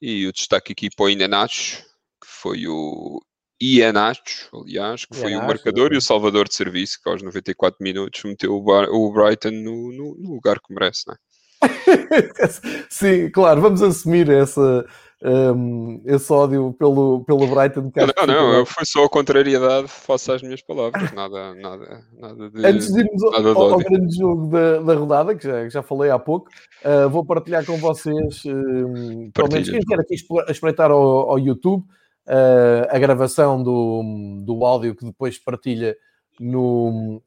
e 0.00 0.26
o 0.26 0.32
destaque 0.32 0.72
aqui 0.72 0.88
para 0.94 1.04
o 1.04 1.10
Inenacho, 1.10 1.82
que 2.20 2.26
foi 2.26 2.66
o 2.66 3.20
Ian 3.60 3.92
Nacho, 3.92 4.48
aliás, 4.54 5.04
que 5.04 5.14
foi 5.14 5.36
o 5.36 5.46
marcador 5.46 5.92
e 5.92 5.96
o 5.98 6.00
salvador 6.00 6.48
de 6.48 6.54
serviço, 6.54 6.98
que 7.02 7.10
aos 7.10 7.22
94 7.22 7.76
minutos 7.82 8.22
meteu 8.24 8.54
o, 8.54 8.62
Bar 8.62 8.88
o 8.90 9.12
Brighton 9.12 9.50
no, 9.50 9.92
no, 9.92 10.16
no, 10.18 10.34
lugar 10.34 10.58
que 10.60 10.72
merece, 10.72 11.04
não 11.06 11.14
é? 11.14 11.18
Sim, 12.88 13.30
claro, 13.30 13.60
vamos 13.60 13.82
assumir 13.82 14.30
essa, 14.30 14.86
um, 15.22 16.00
esse 16.06 16.32
ódio 16.32 16.74
pelo, 16.78 17.22
pelo 17.24 17.46
Brighton. 17.46 17.92
não, 18.16 18.26
não, 18.26 18.52
eu 18.54 18.64
fui 18.64 18.86
só 18.86 19.04
a 19.04 19.08
contrariedade 19.08 19.86
face 19.88 20.32
às 20.32 20.42
minhas 20.42 20.62
palavras, 20.62 21.12
nada, 21.12 21.54
nada, 21.54 22.04
nada 22.18 22.50
de. 22.50 22.66
Antes 22.66 22.92
de 22.92 23.00
irmos 23.00 23.22
ao, 23.24 23.72
ao, 23.72 23.78
grande 23.78 24.16
jogo 24.16 24.46
da, 24.48 24.80
da 24.80 24.94
rodada, 24.94 25.34
que 25.34 25.46
já, 25.46 25.68
já 25.68 25.82
falei 25.82 26.10
há 26.10 26.18
pouco, 26.18 26.48
uh, 26.84 27.08
vou 27.10 27.24
partilhar 27.24 27.64
com 27.66 27.76
vocês, 27.76 28.42
um, 28.46 29.30
pelo 29.30 29.52
menos 29.52 29.68
quem 29.68 29.80
quer 29.80 30.00
aqui 30.00 30.14
espreitar 30.48 30.90
ao, 30.90 31.30
ao 31.30 31.38
YouTube 31.38 31.82
uh, 32.26 32.88
a 32.88 32.98
gravação 32.98 33.62
do, 33.62 34.42
do 34.44 34.64
áudio 34.64 34.94
que 34.94 35.04
depois 35.04 35.38
partilha 35.38 35.94
no, 36.38 37.22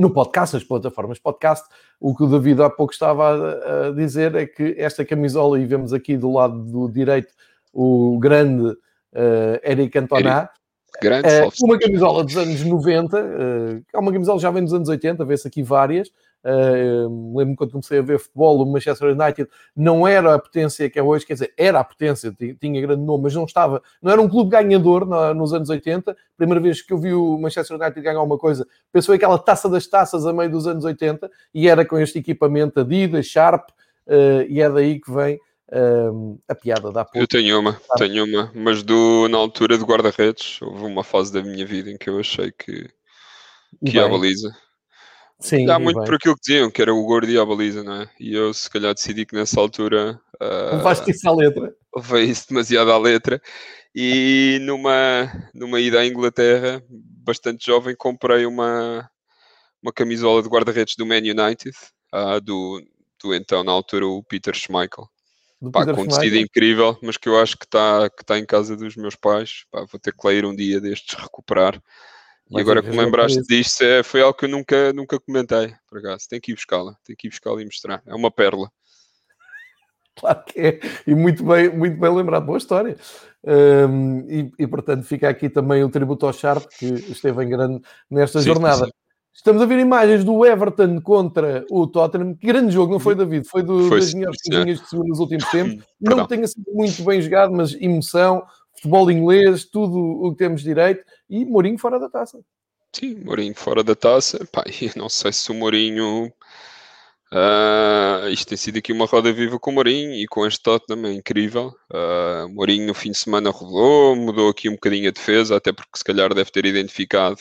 no 0.00 0.10
podcast, 0.10 0.56
nas 0.56 0.64
plataformas 0.64 1.18
podcast. 1.18 1.68
O 2.00 2.14
que 2.14 2.24
o 2.24 2.26
David 2.26 2.62
há 2.62 2.70
pouco 2.70 2.92
estava 2.92 3.88
a, 3.88 3.90
dizer 3.92 4.34
é 4.34 4.46
que 4.46 4.74
esta 4.78 5.04
camisola, 5.04 5.60
e 5.60 5.66
vemos 5.66 5.92
aqui 5.92 6.16
do 6.16 6.32
lado 6.32 6.58
do 6.64 6.88
direito 6.88 7.32
o 7.72 8.18
grande 8.18 8.70
uh, 8.70 9.60
Eric 9.62 9.90
Cantona, 9.90 10.50
Grande 11.00 11.28
uh, 11.28 11.50
uma 11.62 11.78
camisola 11.78 12.24
dos 12.24 12.36
anos 12.36 12.62
90, 12.62 13.16
uh, 13.16 13.84
é 13.94 13.98
uma 13.98 14.12
camisola 14.12 14.40
já 14.40 14.50
vem 14.50 14.64
dos 14.64 14.74
anos 14.74 14.88
80, 14.88 15.24
vê-se 15.24 15.46
aqui 15.46 15.62
várias, 15.62 16.10
Uh, 16.42 17.36
Lembro-me 17.36 17.56
quando 17.56 17.72
comecei 17.72 17.98
a 17.98 18.02
ver 18.02 18.18
futebol, 18.18 18.62
o 18.62 18.66
Manchester 18.66 19.14
United 19.14 19.48
não 19.76 20.08
era 20.08 20.34
a 20.34 20.38
potência 20.38 20.88
que 20.88 20.98
é 20.98 21.02
hoje, 21.02 21.26
quer 21.26 21.34
dizer, 21.34 21.52
era 21.56 21.80
a 21.80 21.84
potência, 21.84 22.34
tinha 22.58 22.80
grande 22.80 23.02
nome, 23.02 23.24
mas 23.24 23.34
não 23.34 23.44
estava, 23.44 23.82
não 24.00 24.10
era 24.10 24.20
um 24.20 24.28
clube 24.28 24.50
ganhador 24.50 25.06
no, 25.06 25.34
nos 25.34 25.52
anos 25.52 25.68
80. 25.68 26.16
Primeira 26.36 26.60
vez 26.60 26.80
que 26.80 26.92
eu 26.92 26.98
vi 26.98 27.12
o 27.12 27.38
Manchester 27.38 27.76
United 27.76 28.00
ganhar 28.00 28.22
uma 28.22 28.38
coisa, 28.38 28.66
pensou 28.90 29.14
aquela 29.14 29.38
taça 29.38 29.68
das 29.68 29.86
taças 29.86 30.26
a 30.26 30.32
meio 30.32 30.50
dos 30.50 30.66
anos 30.66 30.84
80 30.84 31.30
e 31.54 31.68
era 31.68 31.84
com 31.84 31.98
este 31.98 32.18
equipamento 32.18 32.80
Adidas, 32.80 33.26
Sharp, 33.26 33.68
uh, 34.06 34.42
e 34.48 34.60
é 34.60 34.70
daí 34.70 35.00
que 35.00 35.12
vem. 35.12 35.38
Uh, 35.72 36.36
a 36.48 36.54
piada 36.56 36.90
da 36.90 37.06
Eu 37.14 37.28
tenho 37.28 37.60
uma, 37.60 37.80
tenho 37.96 38.24
uma, 38.24 38.50
mas 38.56 38.82
do, 38.82 39.28
na 39.28 39.38
altura 39.38 39.78
de 39.78 39.84
guarda-redes 39.84 40.60
houve 40.60 40.84
uma 40.84 41.04
fase 41.04 41.32
da 41.32 41.40
minha 41.44 41.64
vida 41.64 41.88
em 41.88 41.96
que 41.96 42.10
eu 42.10 42.18
achei 42.18 42.50
que, 42.50 42.90
que 43.86 43.96
a 43.96 44.08
baliza 44.08 44.52
Sim, 45.40 45.64
Dá 45.64 45.78
muito 45.78 45.96
bem. 45.96 46.04
por 46.04 46.14
aquilo 46.14 46.34
que 46.34 46.42
diziam, 46.42 46.70
que 46.70 46.82
era 46.82 46.94
o 46.94 47.02
gordo 47.02 47.30
e 47.30 47.38
a 47.38 47.44
baliza, 47.44 47.82
não 47.82 48.02
é? 48.02 48.10
E 48.20 48.34
eu, 48.34 48.52
se 48.52 48.68
calhar, 48.68 48.92
decidi 48.92 49.24
que 49.24 49.34
nessa 49.34 49.58
altura. 49.58 50.20
Uh, 50.40 50.76
Levaste 50.76 51.10
isso 51.10 51.28
à 51.28 51.34
letra. 51.34 51.74
Levei 51.96 52.24
isso 52.24 52.48
demasiado 52.50 52.92
à 52.92 52.98
letra. 52.98 53.40
E 53.94 54.58
numa, 54.62 55.32
numa 55.54 55.80
ida 55.80 56.00
à 56.00 56.06
Inglaterra, 56.06 56.82
bastante 56.88 57.66
jovem, 57.66 57.96
comprei 57.96 58.44
uma, 58.44 59.10
uma 59.82 59.92
camisola 59.92 60.42
de 60.42 60.48
guarda-redes 60.48 60.94
do 60.96 61.06
Man 61.06 61.16
United, 61.16 61.74
uh, 62.14 62.40
do, 62.40 62.82
do 63.22 63.34
então, 63.34 63.64
na 63.64 63.72
altura, 63.72 64.06
o 64.06 64.22
Peter 64.22 64.54
Schmeichel. 64.54 65.08
Pá, 65.72 65.84
com 65.84 66.02
um 66.02 66.06
tecido 66.06 66.36
incrível, 66.36 66.98
mas 67.02 67.16
que 67.16 67.28
eu 67.28 67.38
acho 67.38 67.56
que 67.56 67.66
está 67.66 68.08
que 68.08 68.24
tá 68.24 68.38
em 68.38 68.46
casa 68.46 68.76
dos 68.76 68.94
meus 68.96 69.14
pais. 69.14 69.64
Pá, 69.70 69.84
vou 69.90 70.00
ter 70.00 70.12
que 70.12 70.26
ler 70.26 70.44
um 70.44 70.54
dia 70.54 70.80
destes 70.80 71.18
recuperar 71.18 71.82
e 72.50 72.60
agora 72.60 72.82
que 72.82 72.90
me 72.90 72.96
lembraste 72.96 73.42
disto, 73.42 73.82
é, 73.82 74.02
foi 74.02 74.22
algo 74.22 74.36
que 74.36 74.44
eu 74.46 74.48
nunca, 74.48 74.92
nunca 74.92 75.20
comentei, 75.20 75.72
por 75.88 75.98
acaso. 75.98 76.26
Tem 76.28 76.40
que 76.40 76.52
ir 76.52 76.54
buscá-la, 76.54 76.96
tem 77.04 77.14
que 77.16 77.28
ir 77.28 77.30
buscá-la 77.30 77.62
e 77.62 77.64
mostrar. 77.64 78.02
É 78.06 78.14
uma 78.14 78.30
pérola. 78.30 78.70
Claro 80.16 80.44
que 80.44 80.60
é, 80.60 80.80
e 81.06 81.14
muito 81.14 81.42
bem, 81.42 81.70
muito 81.74 81.98
bem 81.98 82.14
lembrado, 82.14 82.44
boa 82.44 82.58
história. 82.58 82.94
Um, 83.42 84.26
e, 84.28 84.52
e, 84.58 84.66
portanto 84.66 85.04
fica 85.04 85.30
aqui 85.30 85.48
também 85.48 85.82
o 85.82 85.88
tributo 85.88 86.26
ao 86.26 86.32
Sharp 86.32 86.66
que 86.78 86.84
esteve 86.84 87.42
em 87.42 87.48
grande 87.48 87.80
nesta 88.10 88.40
sim, 88.40 88.46
jornada. 88.46 88.84
Sim. 88.84 88.92
Estamos 89.32 89.62
a 89.62 89.66
ver 89.66 89.78
imagens 89.78 90.22
do 90.22 90.44
Everton 90.44 91.00
contra 91.00 91.64
o 91.70 91.86
Tottenham. 91.86 92.34
Que 92.34 92.48
grande 92.48 92.72
jogo, 92.72 92.92
não 92.92 93.00
foi, 93.00 93.14
David? 93.14 93.48
Foi, 93.48 93.62
do, 93.62 93.88
foi 93.88 94.00
das 94.00 94.12
melhores 94.12 94.36
coisinhas 94.42 94.80
de 94.80 94.88
segunda 94.88 95.08
nos 95.08 95.20
últimos 95.20 95.44
tempos. 95.50 95.84
Não 95.98 96.26
tenha 96.26 96.46
sido 96.46 96.70
muito 96.70 97.02
bem 97.02 97.22
jogado, 97.22 97.52
mas 97.52 97.72
emoção, 97.74 98.42
futebol 98.80 99.10
inglês, 99.10 99.64
tudo 99.64 99.98
o 99.98 100.32
que 100.32 100.38
temos 100.38 100.62
direito. 100.62 101.04
E 101.28 101.44
Mourinho 101.44 101.78
fora 101.78 101.98
da 101.98 102.08
taça. 102.08 102.40
Sim, 102.92 103.16
Mourinho 103.24 103.54
fora 103.54 103.84
da 103.84 103.94
taça. 103.94 104.46
Pá, 104.50 104.64
não 104.96 105.08
sei 105.08 105.32
se 105.32 105.50
o 105.50 105.54
Mourinho 105.54 106.32
Uh, 107.32 108.28
isto 108.30 108.48
tem 108.48 108.58
sido 108.58 108.78
aqui 108.78 108.92
uma 108.92 109.06
roda 109.06 109.32
viva 109.32 109.56
com 109.56 109.70
o 109.70 109.74
Mourinho 109.74 110.12
e 110.14 110.26
com 110.26 110.44
este 110.44 110.60
Tottenham, 110.62 111.06
é 111.06 111.12
incrível. 111.12 111.72
Uh, 111.92 112.48
Mourinho 112.48 112.88
no 112.88 112.94
fim 112.94 113.12
de 113.12 113.18
semana 113.18 113.50
rodou, 113.50 114.16
mudou 114.16 114.50
aqui 114.50 114.68
um 114.68 114.72
bocadinho 114.72 115.08
a 115.08 115.12
defesa, 115.12 115.56
até 115.56 115.72
porque 115.72 115.96
se 115.96 116.02
calhar 116.02 116.34
deve 116.34 116.50
ter 116.50 116.66
identificado 116.66 117.40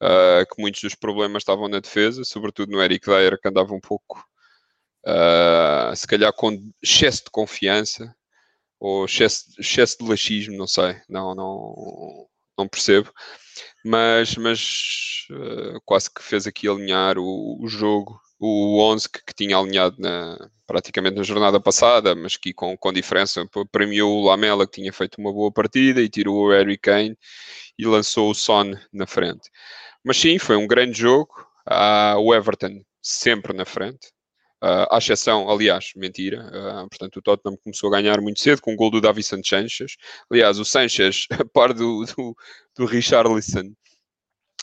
uh, 0.00 0.46
que 0.54 0.62
muitos 0.62 0.80
dos 0.80 0.94
problemas 0.94 1.40
estavam 1.42 1.68
na 1.68 1.80
defesa, 1.80 2.22
sobretudo 2.24 2.70
no 2.70 2.80
Eric 2.80 3.04
Dyer, 3.04 3.36
que 3.40 3.48
andava 3.48 3.74
um 3.74 3.80
pouco, 3.80 4.24
uh, 5.04 5.96
se 5.96 6.06
calhar 6.06 6.32
com 6.32 6.62
excesso 6.80 7.24
de 7.24 7.30
confiança 7.32 8.14
ou 8.80 9.04
excesso, 9.04 9.44
excesso 9.58 9.98
de 9.98 10.08
laxismo, 10.08 10.56
não 10.56 10.66
sei, 10.66 10.96
não, 11.08 11.34
não, 11.34 12.28
não 12.58 12.68
percebo. 12.68 13.12
Mas, 13.84 14.36
mas 14.36 15.26
quase 15.84 16.12
que 16.12 16.22
fez 16.22 16.46
aqui 16.46 16.68
alinhar 16.68 17.18
o, 17.18 17.58
o 17.62 17.68
jogo 17.68 18.20
o 18.38 18.80
11 18.92 19.08
que, 19.08 19.24
que 19.24 19.34
tinha 19.34 19.56
alinhado 19.56 19.96
na, 19.98 20.36
praticamente 20.66 21.16
na 21.16 21.22
jornada 21.22 21.60
passada, 21.60 22.14
mas 22.14 22.36
que 22.36 22.52
com, 22.52 22.76
com 22.76 22.92
diferença 22.92 23.48
premiou 23.70 24.18
o 24.18 24.26
Lamela, 24.26 24.66
que 24.66 24.80
tinha 24.80 24.92
feito 24.92 25.18
uma 25.18 25.32
boa 25.32 25.50
partida, 25.50 26.00
e 26.00 26.08
tirou 26.08 26.46
o 26.46 26.50
Harry 26.50 26.78
Kane 26.78 27.16
e 27.78 27.86
lançou 27.86 28.30
o 28.30 28.34
Son 28.34 28.72
na 28.92 29.06
frente. 29.06 29.50
Mas 30.04 30.18
sim, 30.18 30.38
foi 30.38 30.56
um 30.56 30.66
grande 30.66 30.98
jogo. 30.98 31.32
Uh, 31.68 32.18
o 32.20 32.34
Everton 32.34 32.82
sempre 33.02 33.52
na 33.52 33.64
frente. 33.64 34.12
Uh, 34.62 34.88
à 34.90 34.98
exceção, 34.98 35.50
aliás, 35.50 35.92
mentira, 35.94 36.46
uh, 36.48 36.88
portanto 36.88 37.16
o 37.16 37.22
Tottenham 37.22 37.58
começou 37.62 37.88
a 37.88 38.00
ganhar 38.00 38.20
muito 38.22 38.40
cedo 38.40 38.62
com 38.62 38.72
o 38.72 38.76
gol 38.76 38.90
do 38.90 39.00
Davison 39.00 39.42
Sanchez. 39.44 39.96
Aliás, 40.30 40.58
o 40.58 40.64
Sanchez, 40.64 41.26
a 41.38 41.44
par 41.44 41.74
do, 41.74 42.04
do, 42.06 42.36
do 42.76 42.86
Richarlison, 42.86 43.74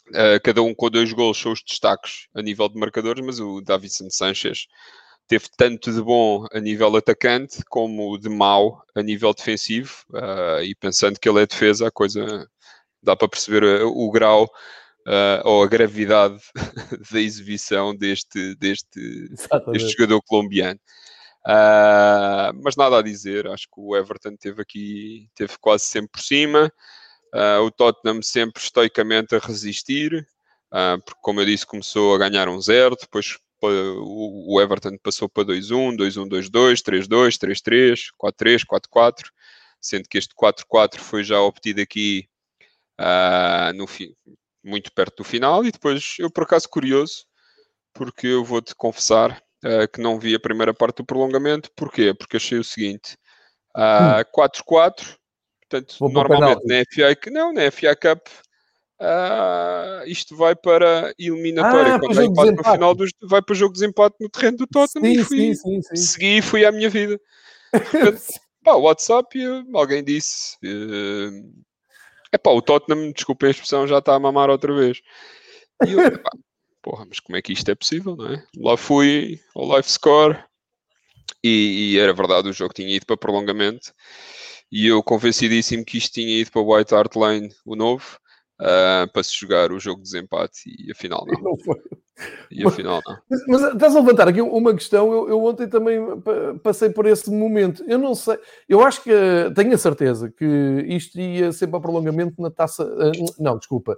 Uh, 0.10 0.39
cada 0.43 0.62
um 0.62 0.75
com 0.75 0.89
dois 0.89 1.13
gols 1.13 1.39
são 1.39 1.53
os 1.53 1.63
destaques 1.63 2.27
a 2.36 2.41
nível 2.41 2.67
de 2.67 2.77
marcadores, 2.77 3.25
mas 3.25 3.39
o 3.39 3.62
Davidson 3.62 4.10
Sanchez 4.10 4.67
teve 5.27 5.45
tanto 5.58 5.91
de 5.93 6.01
bom 6.01 6.45
a 6.51 6.60
nível 6.60 6.95
atacante 6.97 7.63
como 7.69 8.17
de 8.17 8.29
mau 8.29 8.84
a 8.93 9.01
nível 9.01 9.34
defensivo. 9.34 10.03
Uh, 10.10 10.62
e 10.63 10.75
pensando 10.75 11.19
que 11.19 11.27
ele 11.29 11.41
é 11.41 11.47
defesa, 11.47 11.88
a 11.88 11.91
coisa 11.91 12.47
dá 13.01 13.15
para 13.15 13.29
perceber 13.29 13.63
o, 13.84 14.08
o 14.08 14.12
grau 14.12 14.49
uh, 15.08 15.48
ou 15.48 15.63
a 15.63 15.68
gravidade 15.68 16.42
da 17.12 17.20
exibição 17.20 17.96
deste, 17.96 18.56
deste, 18.56 19.30
deste 19.72 19.92
jogador 19.92 20.22
colombiano. 20.24 20.80
mas 22.63 22.76
nada 22.76 23.00
a 23.00 23.02
dizer, 23.02 23.48
acho 23.48 23.66
que 23.66 23.80
o 23.80 23.96
Everton 23.96 24.36
teve 24.36 24.62
aqui, 24.62 25.30
teve 25.36 25.54
quase 25.60 25.86
sempre 25.86 26.12
por 26.12 26.22
cima. 26.22 26.72
Uh, 27.34 27.63
o 27.63 27.72
Tottenham 27.72 28.22
sempre 28.22 28.62
estoicamente 28.62 29.36
a 29.36 29.39
resistir, 29.39 30.28
uh, 30.72 31.02
porque, 31.04 31.20
como 31.20 31.42
eu 31.42 31.46
disse, 31.48 31.66
começou 31.66 32.13
a 32.13 32.20
ganhar 32.20 32.48
um 32.48 32.62
zero, 32.62 32.96
depois 32.96 33.39
o, 33.66 34.60
Everton 34.62 34.98
passou 35.02 35.28
para 35.28 35.46
2-1, 35.46 35.98
2-1, 35.98 36.28
2-2, 36.30 36.82
3-2, 36.84 37.38
3-3, 37.38 38.00
4-3, 38.22 38.66
4-4, 38.66 39.24
sendo 39.82 40.08
que 40.08 40.18
este 40.18 40.36
4-4 40.36 41.00
foi 41.00 41.24
já 41.24 41.42
obtido 41.42 41.82
aqui 41.82 42.28
uh, 43.00 43.74
no 43.74 43.88
fim, 43.88 44.13
muito 44.63 44.91
perto 44.93 45.17
do 45.17 45.23
final, 45.23 45.65
e 45.65 45.71
depois 45.71 46.15
eu, 46.19 46.32
por 46.32 46.43
acaso, 46.43 46.69
curioso, 46.69 47.26
porque 47.93 48.28
eu 48.28 48.43
vou-te 48.43 48.73
confessar 48.76 49.41
que 49.93 50.02
não 50.02 50.19
vi 50.19 50.36
a 50.36 50.39
primeira 50.39 50.73
parte 50.73 50.97
do 50.97 51.06
prolongamento, 51.06 51.69
porquê? 51.73 52.13
Porque 52.13 52.36
achei 52.36 52.58
o 52.60 52.63
seguinte, 52.65 53.17
4-4 53.73 55.15
Portanto, 55.73 55.95
Vou 55.99 56.12
normalmente 56.12 56.62
na 56.65 56.84
FA, 56.86 57.32
não, 57.32 57.52
na 57.52 57.71
FA 57.71 57.95
Cup 57.95 58.28
uh, 59.02 60.08
isto 60.08 60.36
vai 60.36 60.56
para 60.56 61.13
eliminatória. 61.17 61.95
Ah, 61.95 61.99
Quando 61.99 62.13
vai 62.13 62.32
para 62.32 62.52
no 62.52 62.63
final 62.63 62.95
dos, 62.95 63.12
vai 63.23 63.41
para 63.41 63.54
o 63.54 63.56
jogo 63.56 63.73
de 63.73 63.80
desempate 63.80 64.15
no 64.19 64.30
terreno 64.30 64.58
do 64.58 64.67
Tottenham 64.67 65.13
sim, 65.15 65.19
e 65.19 65.23
fui, 65.23 65.56
sim, 65.56 65.82
sim, 65.82 65.95
segui 65.95 66.38
e 66.38 66.41
fui 66.41 66.65
à 66.65 66.71
minha 66.71 66.89
vida. 66.89 67.19
Portanto, 67.71 68.21
pá, 68.63 68.73
WhatsApp, 68.76 69.39
alguém 69.73 70.04
disse. 70.04 70.58
Uh, 70.63 71.63
é 72.34 72.38
pá, 72.38 72.50
o 72.50 72.62
Tottenham, 72.62 73.12
desculpem 73.12 73.48
a 73.48 73.52
expressão, 73.52 73.88
já 73.88 74.00
está 74.00 74.15
a 74.15 74.19
mamar 74.19 74.50
outra 74.50 74.74
vez. 74.74 75.02
E 75.86 75.93
eu, 75.93 75.98
pá, 76.19 76.32
porra, 76.82 77.06
mas 77.08 77.19
como 77.19 77.38
é 77.38 77.41
que 77.41 77.54
isto 77.54 77.69
é 77.69 77.76
possível, 77.76 78.15
não 78.15 78.34
é? 78.34 78.43
Lá 78.58 78.76
fui 78.76 79.39
ao 79.56 79.65
live 79.67 79.88
score 79.88 80.43
e, 81.43 81.93
e, 81.93 82.00
era 82.00 82.12
verdade, 82.12 82.50
o 82.50 82.54
jogo 82.54 82.74
tinha 82.74 82.89
ido 82.89 83.06
para 83.06 83.15
prolongamento 83.15 83.93
e 84.72 84.88
eu 84.88 85.04
convencidíssimo 85.04 85.86
que 85.86 86.00
isto 86.00 86.13
tinha 86.13 86.39
ido 86.39 86.52
para 86.52 86.62
o 86.62 86.76
White 86.76 86.96
Hart 86.96 87.15
Lane, 87.15 87.54
o 87.63 87.76
novo, 87.76 88.17
uh, 88.60 89.12
para 89.12 89.24
se 89.24 89.38
jogar 89.39 89.72
o 89.72 89.80
jogo 89.80 89.98
de 89.98 90.04
desempate 90.04 90.62
e 90.65 90.91
afinal 90.91 91.26
não. 91.28 91.39
não 91.39 91.58
foi. 91.58 91.80
E 92.52 92.65
afinal 92.65 93.02
não. 93.06 93.17
Mas, 93.30 93.41
mas, 93.47 93.73
estás 93.73 93.95
a 93.95 93.99
levantar 93.99 94.28
aqui 94.28 94.41
uma 94.41 94.73
questão, 94.73 95.12
eu, 95.12 95.30
eu, 95.30 95.43
ontem 95.43 95.67
também 95.67 95.99
passei 96.62 96.89
por 96.89 97.06
esse 97.08 97.30
momento. 97.32 97.84
Eu 97.88 97.97
não 97.97 98.13
sei, 98.13 98.38
eu 98.69 98.84
acho 98.84 99.02
que 99.02 99.12
tenho 99.56 99.73
a 99.73 99.78
certeza 99.78 100.30
que 100.30 100.45
isto 100.88 101.19
ia 101.19 101.52
ser 101.52 101.67
para 101.67 101.80
prolongamento 101.80 102.41
na 102.41 102.52
taça. 102.52 102.84
Ah, 102.84 103.12
não, 103.39 103.58
desculpa. 103.58 103.95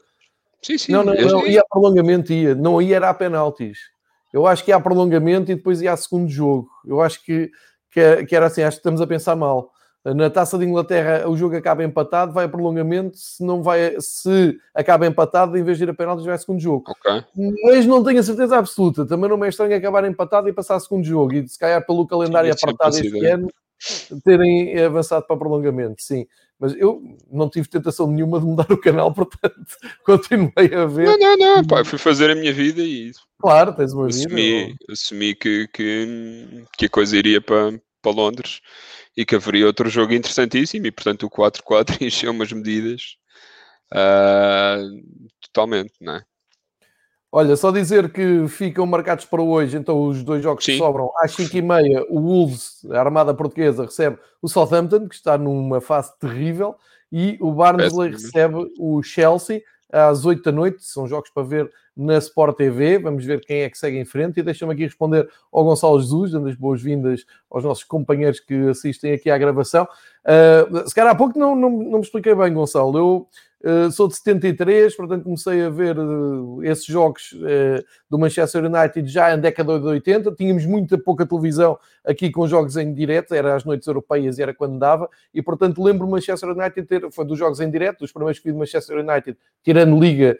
Sim, 0.62 0.78
sim. 0.78 0.92
Não, 0.92 1.04
não, 1.04 1.14
não 1.14 1.46
ia 1.46 1.62
a 1.62 1.66
prolongamento, 1.70 2.32
ia. 2.32 2.56
Não 2.56 2.82
ia 2.82 2.96
era 2.96 3.10
a 3.10 3.14
penaltis. 3.14 3.78
Eu 4.34 4.48
acho 4.48 4.64
que 4.64 4.72
ia 4.72 4.78
a 4.78 4.82
prolongamento 4.82 5.52
e 5.52 5.56
depois 5.56 5.82
ia 5.82 5.94
a 5.94 5.98
segundo 5.98 6.30
jogo. 6.30 6.68
Eu 6.86 7.02
acho 7.02 7.24
que, 7.24 7.52
que, 7.92 8.26
que 8.26 8.36
era 8.36 8.48
assim, 8.48 8.64
acho 8.64 8.78
que 8.78 8.80
estamos 8.80 9.02
a 9.02 9.08
pensar 9.08 9.36
mal. 9.36 9.72
Na 10.14 10.30
taça 10.30 10.56
de 10.56 10.66
Inglaterra, 10.66 11.28
o 11.28 11.36
jogo 11.36 11.56
acaba 11.56 11.84
empatado, 11.84 12.32
vai 12.32 12.46
a 12.46 12.50
prolongamento. 12.50 13.18
Se 13.18 13.44
não 13.44 13.64
vai, 13.64 14.00
se 14.00 14.56
acaba 14.72 15.08
empatado, 15.08 15.58
em 15.58 15.64
vez 15.64 15.80
de 15.80 15.84
ir 15.86 15.90
a 15.90 15.96
penaltis, 15.96 16.24
vai 16.24 16.36
a 16.36 16.38
segundo 16.38 16.60
jogo. 16.60 16.84
Okay. 16.92 17.24
Mas 17.64 17.88
não 17.88 18.04
tenho 18.04 18.20
a 18.20 18.24
certeza 18.24 18.56
absoluta. 18.56 19.04
Também 19.04 19.28
não 19.28 19.36
me 19.36 19.48
é 19.48 19.50
estranho 19.50 19.76
acabar 19.76 20.06
empatado 20.06 20.48
e 20.48 20.54
passar 20.54 20.76
a 20.76 20.80
segundo 20.80 21.04
jogo. 21.04 21.34
E 21.34 21.48
se 21.48 21.58
calhar 21.58 21.84
pelo 21.84 22.06
calendário 22.06 22.54
sim, 22.54 22.60
apertado 22.62 22.96
este 23.00 23.26
ano, 23.26 23.48
terem 24.24 24.80
avançado 24.80 25.26
para 25.26 25.38
prolongamento. 25.38 26.04
Sim. 26.04 26.28
Mas 26.60 26.76
eu 26.76 27.02
não 27.32 27.50
tive 27.50 27.68
tentação 27.68 28.06
nenhuma 28.06 28.40
de 28.40 28.46
mudar 28.46 28.72
o 28.72 28.80
canal, 28.80 29.12
portanto, 29.14 29.56
continuei 30.06 30.74
a 30.74 30.86
ver. 30.86 31.06
Não, 31.06 31.18
não, 31.18 31.38
não, 31.38 31.66
pá, 31.66 31.84
fui 31.84 31.98
fazer 31.98 32.30
a 32.30 32.36
minha 32.36 32.54
vida 32.54 32.82
e. 32.82 33.12
Claro, 33.40 33.74
tens 33.74 33.92
uma 33.92 34.06
assumi, 34.06 34.66
vida. 34.68 34.76
Assumi 34.90 35.36
que, 35.36 35.68
que, 35.74 36.64
que 36.78 36.86
a 36.86 36.90
coisa 36.90 37.18
iria 37.18 37.42
para, 37.42 37.80
para 38.02 38.12
Londres 38.12 38.62
e 39.16 39.26
que 39.26 39.36
haveria 39.36 39.66
outro 39.66 39.90
jogo 39.90 40.14
interessantíssimo 40.14 40.86
e 40.88 40.92
portanto 40.92 41.26
o 41.26 41.30
4-4 41.30 42.02
encheu 42.06 42.32
umas 42.32 42.52
medidas 42.52 43.18
uh, 43.94 45.04
totalmente, 45.42 45.94
não 46.02 46.16
é? 46.16 46.26
Olha, 47.38 47.58
só 47.58 47.70
dizer 47.70 48.14
que 48.14 48.48
ficam 48.48 48.86
marcados 48.86 49.26
para 49.26 49.42
hoje, 49.42 49.76
então 49.76 50.08
os 50.08 50.24
dois 50.24 50.42
jogos 50.42 50.64
Sim. 50.64 50.72
que 50.72 50.78
sobram. 50.78 51.12
Às 51.22 51.36
5h30, 51.36 52.06
o 52.10 52.22
Wolves, 52.22 52.86
a 52.90 52.98
Armada 52.98 53.34
Portuguesa, 53.34 53.84
recebe 53.84 54.18
o 54.42 54.48
Southampton, 54.48 55.10
que 55.10 55.16
está 55.16 55.38
numa 55.38 55.82
fase 55.82 56.18
terrível, 56.18 56.78
e 57.12 57.38
o 57.42 57.52
Barnsley 57.52 58.12
recebe 58.12 58.72
o 58.80 59.04
Chelsea 59.04 59.62
às 59.92 60.24
8 60.24 60.44
da 60.44 60.52
noite. 60.54 60.86
São 60.86 61.08
jogos 61.08 61.30
para 61.30 61.44
ver 61.44 61.70
na 61.96 62.18
Sport 62.18 62.58
TV. 62.58 63.00
Vamos 63.00 63.24
ver 63.24 63.42
quem 63.42 63.62
é 63.62 63.70
que 63.70 63.78
segue 63.78 63.98
em 63.98 64.06
frente. 64.06 64.40
E 64.40 64.44
deixa-me 64.44 64.74
aqui 64.74 64.84
responder 64.84 65.28
ao 65.52 65.64
Gonçalo 65.64 66.00
Jesus, 66.00 66.32
dando 66.32 66.50
as 66.50 66.56
boas-vindas 66.56 67.26
aos 67.50 67.64
nossos 67.64 67.84
companheiros 67.84 68.40
que 68.40 68.70
assistem 68.70 69.14
aqui 69.14 69.30
à 69.30 69.38
gravação. 69.38 69.88
Uh, 70.26 70.90
se 70.90 70.96
calhar 70.96 71.14
há 71.14 71.16
pouco 71.16 71.38
não, 71.38 71.56
não, 71.56 71.70
não 71.70 72.00
me 72.00 72.02
expliquei 72.02 72.34
bem, 72.34 72.52
Gonçalo. 72.52 72.98
Eu 72.98 73.28
uh, 73.64 73.92
sou 73.92 74.08
de 74.08 74.16
73, 74.16 74.96
portanto 74.96 75.24
comecei 75.24 75.64
a 75.64 75.70
ver 75.70 75.98
uh, 76.00 76.64
esses 76.64 76.86
jogos 76.86 77.36
do 78.10 78.18
Manchester 78.18 78.66
United 78.66 79.08
já 79.08 79.36
em 79.36 79.40
década 79.40 79.80
de 79.80 79.86
80. 79.86 80.32
Tínhamos 80.32 80.66
muita 80.66 80.98
pouca 80.98 81.28
televisão 81.28 81.78
aqui 82.04 82.32
com 82.32 82.48
jogos 82.48 82.76
em 82.76 82.92
direto, 82.92 83.36
era 83.36 83.56
às 83.56 83.64
noites 83.64 83.88
europeias 83.88 84.40
e 84.40 84.42
era 84.42 84.54
quando 84.54 84.80
dava, 84.80 85.08
e 85.34 85.42
portanto 85.42 85.82
lembro 85.84 86.08
o 86.08 86.12
Manchester 86.12 86.50
United 86.50 86.88
ter, 86.88 87.12
foi 87.12 87.26
dos 87.26 87.38
jogos 87.38 87.60
em 87.60 87.70
direto, 87.70 88.00
dos 88.00 88.12
primeiros 88.12 88.40
que 88.40 88.46
vi 88.46 88.52
do 88.52 88.60
Manchester 88.60 88.98
United, 88.98 89.38
tirando 89.64 90.00
Liga, 90.00 90.38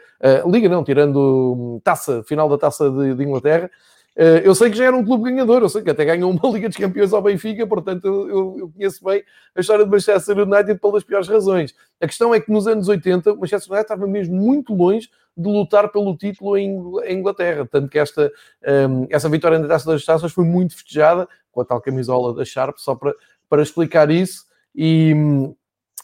Liga 0.48 0.70
não, 0.70 0.84
tirando 0.84 1.45
taça, 1.84 2.24
final 2.24 2.48
da 2.50 2.58
taça 2.58 2.90
de, 2.90 3.16
de 3.16 3.24
Inglaterra, 3.24 3.70
Uh, 4.18 4.40
eu 4.46 4.56
sei 4.56 4.70
que 4.70 4.78
já 4.78 4.86
era 4.86 4.96
um 4.96 5.04
clube 5.04 5.30
ganhador, 5.30 5.62
eu 5.62 5.68
sei 5.68 5.82
que 5.82 5.90
até 5.90 6.06
ganhou 6.06 6.32
uma 6.32 6.50
Liga 6.50 6.70
dos 6.70 6.78
Campeões 6.78 7.12
ao 7.12 7.22
Benfica, 7.22 7.68
portanto 7.68 8.06
eu, 8.06 8.58
eu, 8.60 8.70
conheço 8.70 9.04
bem 9.04 9.22
a 9.54 9.60
história 9.60 9.84
do 9.84 9.92
Manchester 9.92 10.40
United 10.40 10.80
pelas 10.80 11.04
piores 11.04 11.28
razões. 11.28 11.76
A 12.00 12.08
questão 12.08 12.34
é 12.34 12.40
que 12.40 12.50
nos 12.50 12.66
anos 12.66 12.88
80 12.88 13.34
o 13.34 13.40
Manchester 13.42 13.74
United 13.74 13.84
estava 13.84 14.08
mesmo 14.08 14.34
muito 14.34 14.74
longe 14.74 15.10
de 15.36 15.50
lutar 15.50 15.92
pelo 15.92 16.16
título 16.16 16.58
em, 16.58 16.78
Inglaterra, 17.10 17.68
tanto 17.70 17.90
que 17.90 18.00
esta, 18.00 18.32
ehm, 18.64 19.06
essa 19.10 19.28
vitória 19.28 19.60
na 19.60 19.68
Taça 19.68 19.92
das 19.92 20.06
Taças 20.06 20.32
foi 20.32 20.46
muito 20.46 20.78
festejada 20.78 21.28
com 21.52 21.60
a 21.60 21.66
tal 21.66 21.82
camisola 21.82 22.34
da 22.34 22.46
Sharp, 22.46 22.78
só 22.78 22.96
para, 22.96 23.14
para 23.50 23.62
explicar 23.62 24.10
isso, 24.10 24.46
e, 24.74 25.14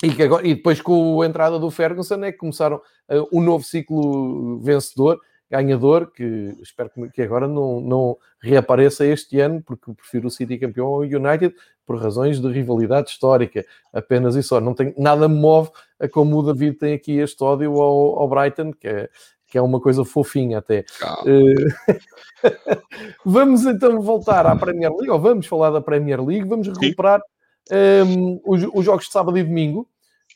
e, 0.04 0.22
agora, 0.22 0.46
e 0.46 0.54
depois 0.54 0.82
com 0.82 1.22
a 1.22 1.26
entrada 1.26 1.58
do 1.58 1.72
Ferguson 1.72 2.22
é 2.26 2.32
que 2.34 2.40
começaram 2.40 2.76
uh, 2.78 3.28
um 3.32 3.42
novo 3.42 3.64
ciclo 3.64 4.60
vencedor, 4.60 5.22
ganhador, 5.52 6.10
que 6.10 6.56
espero 6.62 6.90
que 7.14 7.22
agora 7.22 7.46
não, 7.46 7.82
não 7.82 8.18
reapareça 8.42 9.06
este 9.06 9.38
ano, 9.42 9.62
porque 9.62 9.94
prefiro 9.94 10.28
o 10.28 10.32
City 10.32 10.58
campeão 10.58 10.88
ao 10.88 11.02
United, 11.02 11.54
por 11.86 12.02
razões 12.02 12.40
de 12.40 12.48
rivalidade 12.48 13.10
histórica, 13.10 13.66
apenas 13.92 14.38
e 14.38 14.42
só. 14.42 14.62
Não 14.62 14.74
tem, 14.74 14.94
nada 14.98 15.28
me 15.28 15.36
move 15.36 15.70
a 16.00 16.08
como 16.08 16.40
o 16.40 16.42
David 16.42 16.78
tem 16.78 16.94
aqui 16.94 17.20
este 17.20 17.44
ódio 17.44 17.82
ao, 17.82 18.20
ao 18.20 18.30
Brighton, 18.30 18.72
que 18.72 18.88
é, 18.88 19.10
que 19.46 19.58
é 19.58 19.62
uma 19.62 19.82
coisa 19.82 20.06
fofinha 20.06 20.60
até. 20.60 20.86
Uh, 21.26 22.00
vamos 23.26 23.66
então 23.66 24.02
voltar 24.02 24.48
à 24.48 24.56
Premier 24.56 24.92
League, 24.92 25.10
ou 25.10 25.20
vamos 25.20 25.48
falar 25.48 25.72
da 25.72 25.82
Premier 25.82 26.24
League, 26.24 26.48
vamos 26.48 26.70
recuperar 26.70 27.22
um, 27.70 27.76
ehm, 27.76 28.40
os, 28.46 28.64
os, 28.74 28.86
jogos 28.86 29.06
de 29.06 29.12
sábado 29.12 29.38
e 29.38 29.44
domingo. 29.44 29.86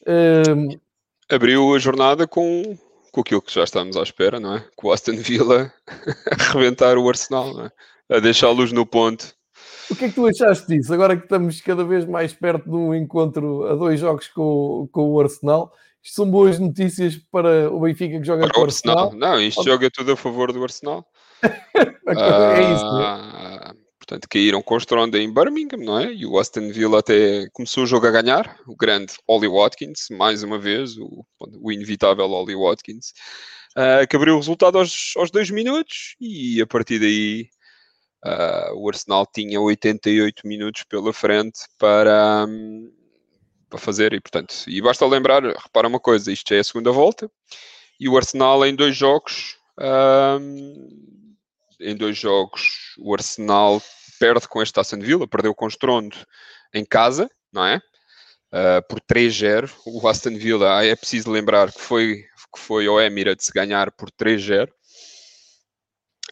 Um, 0.06 0.72
ehm, 0.72 0.80
Abriu 1.30 1.74
a 1.74 1.80
jornada 1.80 2.28
com 2.28 2.78
com 3.16 3.22
aquilo 3.22 3.42
que 3.42 3.54
já 3.54 3.64
estamos 3.64 3.96
à 3.96 4.04
espera, 4.04 4.42
não 4.42 4.58
é? 4.58 4.66
Com 4.76 4.90
o 4.90 4.92
Aston 4.92 5.16
Villa 5.16 5.72
a 6.30 6.52
rebentar 6.52 6.98
o 6.98 7.08
Arsenal, 7.08 7.68
é? 7.68 7.72
A 8.18 8.20
deixá-los 8.20 8.74
no 8.74 8.86
ponto. 8.86 9.34
O 9.90 9.96
que 9.96 10.06
é 10.06 10.10
que 10.10 10.16
tu 10.16 10.28
achaste 10.28 10.68
disso? 10.68 10.94
Agora 10.94 11.16
que 11.16 11.24
estamos 11.24 11.62
cada 11.62 11.86
vez 11.86 12.06
mais 12.06 12.34
perto 12.34 12.70
de 12.70 12.76
um 12.76 12.94
encontro 12.94 13.68
a 13.68 13.76
dois 13.76 14.02
jogos 14.02 14.28
com, 14.28 14.90
com 14.92 15.14
o 15.14 15.22
Arsenal, 15.22 15.72
isto 16.04 16.16
são 16.16 16.30
boas 16.30 16.60
notícias 16.60 17.16
para 17.32 17.72
o 17.72 17.80
Benfica 17.80 18.20
que 18.20 18.26
joga 18.26 18.44
para 18.44 18.54
com 18.54 18.62
o 18.62 18.64
Arsenal? 18.66 19.00
Arsenal. 19.06 19.32
Não, 19.32 19.42
isto 19.42 19.60
Ou... 19.60 19.64
joga 19.64 19.90
tudo 19.90 20.12
a 20.12 20.18
favor 20.18 20.52
do 20.52 20.62
Arsenal. 20.62 21.08
é 21.42 22.74
isso. 22.74 22.86
Ah, 22.86 23.74
Portanto, 24.08 24.30
caíram 24.30 24.62
com 24.62 24.78
em 25.16 25.34
Birmingham, 25.34 25.80
não 25.80 26.00
é? 26.00 26.14
E 26.14 26.28
o 26.28 26.38
Aston 26.38 26.72
Villa 26.72 27.00
até 27.00 27.50
começou 27.52 27.84
o 27.84 27.88
jogo 27.88 28.06
a 28.06 28.12
ganhar. 28.12 28.60
O 28.68 28.76
grande 28.76 29.14
Ollie 29.28 29.50
Watkins, 29.50 30.10
mais 30.12 30.44
uma 30.44 30.60
vez, 30.60 30.96
o, 30.96 31.26
o 31.40 31.72
inevitável 31.72 32.30
Ollie 32.30 32.56
Watkins, 32.56 33.14
uh, 33.76 34.08
que 34.08 34.16
abriu 34.16 34.36
o 34.36 34.38
resultado 34.38 34.78
aos, 34.78 35.14
aos 35.18 35.32
dois 35.32 35.50
minutos 35.50 36.16
e 36.22 36.62
a 36.62 36.68
partir 36.68 37.00
daí 37.00 37.50
uh, 38.24 38.76
o 38.76 38.88
Arsenal 38.88 39.26
tinha 39.34 39.60
88 39.60 40.48
minutos 40.48 40.84
pela 40.84 41.12
frente 41.12 41.62
para, 41.80 42.46
um, 42.48 42.94
para 43.68 43.80
fazer. 43.80 44.14
E, 44.14 44.22
portanto, 44.22 44.54
e 44.68 44.84
basta 44.84 45.04
lembrar, 45.08 45.42
repara 45.42 45.88
uma 45.88 46.00
coisa, 46.00 46.32
isto 46.32 46.50
já 46.50 46.58
é 46.58 46.60
a 46.60 46.64
segunda 46.64 46.92
volta 46.92 47.28
e 48.00 48.08
o 48.08 48.16
Arsenal 48.16 48.64
em 48.68 48.76
dois 48.76 48.96
jogos... 48.96 49.58
Um, 49.80 51.16
em 51.80 51.96
dois 51.96 52.18
jogos 52.18 52.96
o 52.98 53.14
Arsenal 53.14 53.82
perde 54.20 54.48
com 54.48 54.62
este 54.62 54.80
Aston 54.80 55.00
Villa, 55.00 55.28
perdeu 55.28 55.54
com 55.54 55.66
o 55.66 55.70
Strondo 55.70 56.18
em 56.74 56.86
casa, 56.86 57.30
não 57.52 57.66
é? 57.66 57.78
Uh, 58.54 58.82
por 58.88 59.02
3-0. 59.02 59.70
O 59.86 60.08
Aston 60.08 60.38
Villa, 60.38 60.78
ah, 60.78 60.86
é 60.86 60.96
preciso 60.96 61.30
lembrar 61.32 61.72
que 61.72 61.82
foi, 61.82 62.24
que 62.54 62.60
foi 62.60 62.88
ao 62.88 63.02
Emirates 63.02 63.50
ganhar 63.50 63.92
por 63.92 64.10
3-0. 64.12 64.70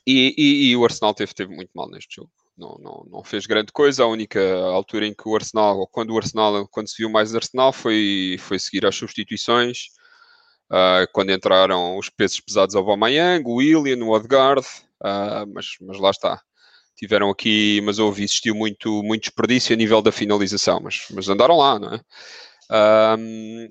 E, 0.05 0.35
e, 0.37 0.69
e, 0.69 0.75
o 0.75 0.83
Arsenal 0.83 1.13
teve, 1.13 1.33
teve 1.33 1.53
muito 1.55 1.71
mal 1.73 1.89
neste 1.89 2.15
jogo. 2.15 2.31
Não, 2.57 2.77
não, 2.79 3.05
não 3.09 3.23
fez 3.23 3.45
grande 3.45 3.71
coisa. 3.71 4.03
A 4.03 4.07
única 4.07 4.41
altura 4.65 5.07
em 5.07 5.13
que 5.13 5.27
o 5.27 5.35
Arsenal, 5.35 5.79
ou 5.79 5.87
quando 5.87 6.11
o 6.11 6.17
Arsenal, 6.17 6.67
quando 6.69 6.89
se 6.89 6.95
viu 6.97 7.09
mais 7.09 7.33
Arsenal, 7.33 7.71
foi, 7.73 8.37
foi 8.39 8.59
seguir 8.59 8.85
as 8.85 8.95
substituições. 8.95 9.87
Uh, 10.71 11.07
quando 11.13 11.31
entraram 11.31 11.97
os 11.97 12.09
pesos 12.09 12.39
pesados 12.39 12.75
ao 12.75 12.81
Aubameyang, 12.81 13.43
o 13.45 13.55
William, 13.55 14.03
o 14.03 14.09
Odegaard, 14.09 14.65
uh, 15.03 15.45
mas, 15.53 15.67
mas 15.81 15.99
lá 15.99 16.09
está. 16.09 16.41
Tiveram 16.95 17.29
aqui, 17.29 17.81
mas 17.83 17.99
houve, 17.99 18.23
existiu 18.23 18.55
muito, 18.55 19.01
muito 19.03 19.23
desperdício 19.23 19.73
a 19.73 19.77
nível 19.77 20.01
da 20.01 20.11
finalização, 20.11 20.79
mas, 20.81 21.05
mas 21.11 21.27
andaram 21.27 21.57
lá, 21.57 21.79
não 21.79 21.93
é? 21.95 21.99
Um, 23.17 23.69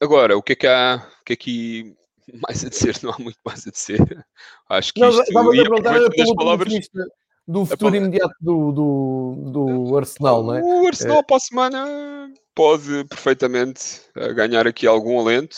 agora, 0.00 0.36
o 0.36 0.42
que 0.42 0.52
é 0.52 0.56
que 0.56 0.66
há, 0.66 1.08
o 1.20 1.24
que 1.24 1.32
é 1.32 1.36
que 1.36 1.94
mais 2.46 2.64
a 2.64 2.68
dizer? 2.68 2.98
Não 3.02 3.10
há 3.10 3.18
muito 3.18 3.38
mais 3.44 3.66
a 3.66 3.70
dizer. 3.70 4.00
Acho 4.68 4.92
que 4.94 5.00
não, 5.00 5.10
isto... 5.10 5.32
Vamos 5.32 5.58
a 5.58 5.62
perguntar 5.62 6.10
pelo 6.10 6.34
palavras... 6.36 6.72
do 7.46 7.66
futuro 7.66 7.96
imediato 7.96 8.34
do, 8.40 8.72
do, 8.72 9.50
do 9.50 9.98
Arsenal, 9.98 10.42
não 10.42 10.54
é? 10.54 10.62
O 10.62 10.86
Arsenal 10.86 11.18
é. 11.18 11.22
para 11.22 11.36
a 11.36 11.40
semana 11.40 12.32
pode 12.54 13.04
perfeitamente 13.06 14.02
eh, 14.16 14.32
ganhar 14.32 14.66
aqui 14.66 14.86
algum 14.86 15.18
alento. 15.18 15.56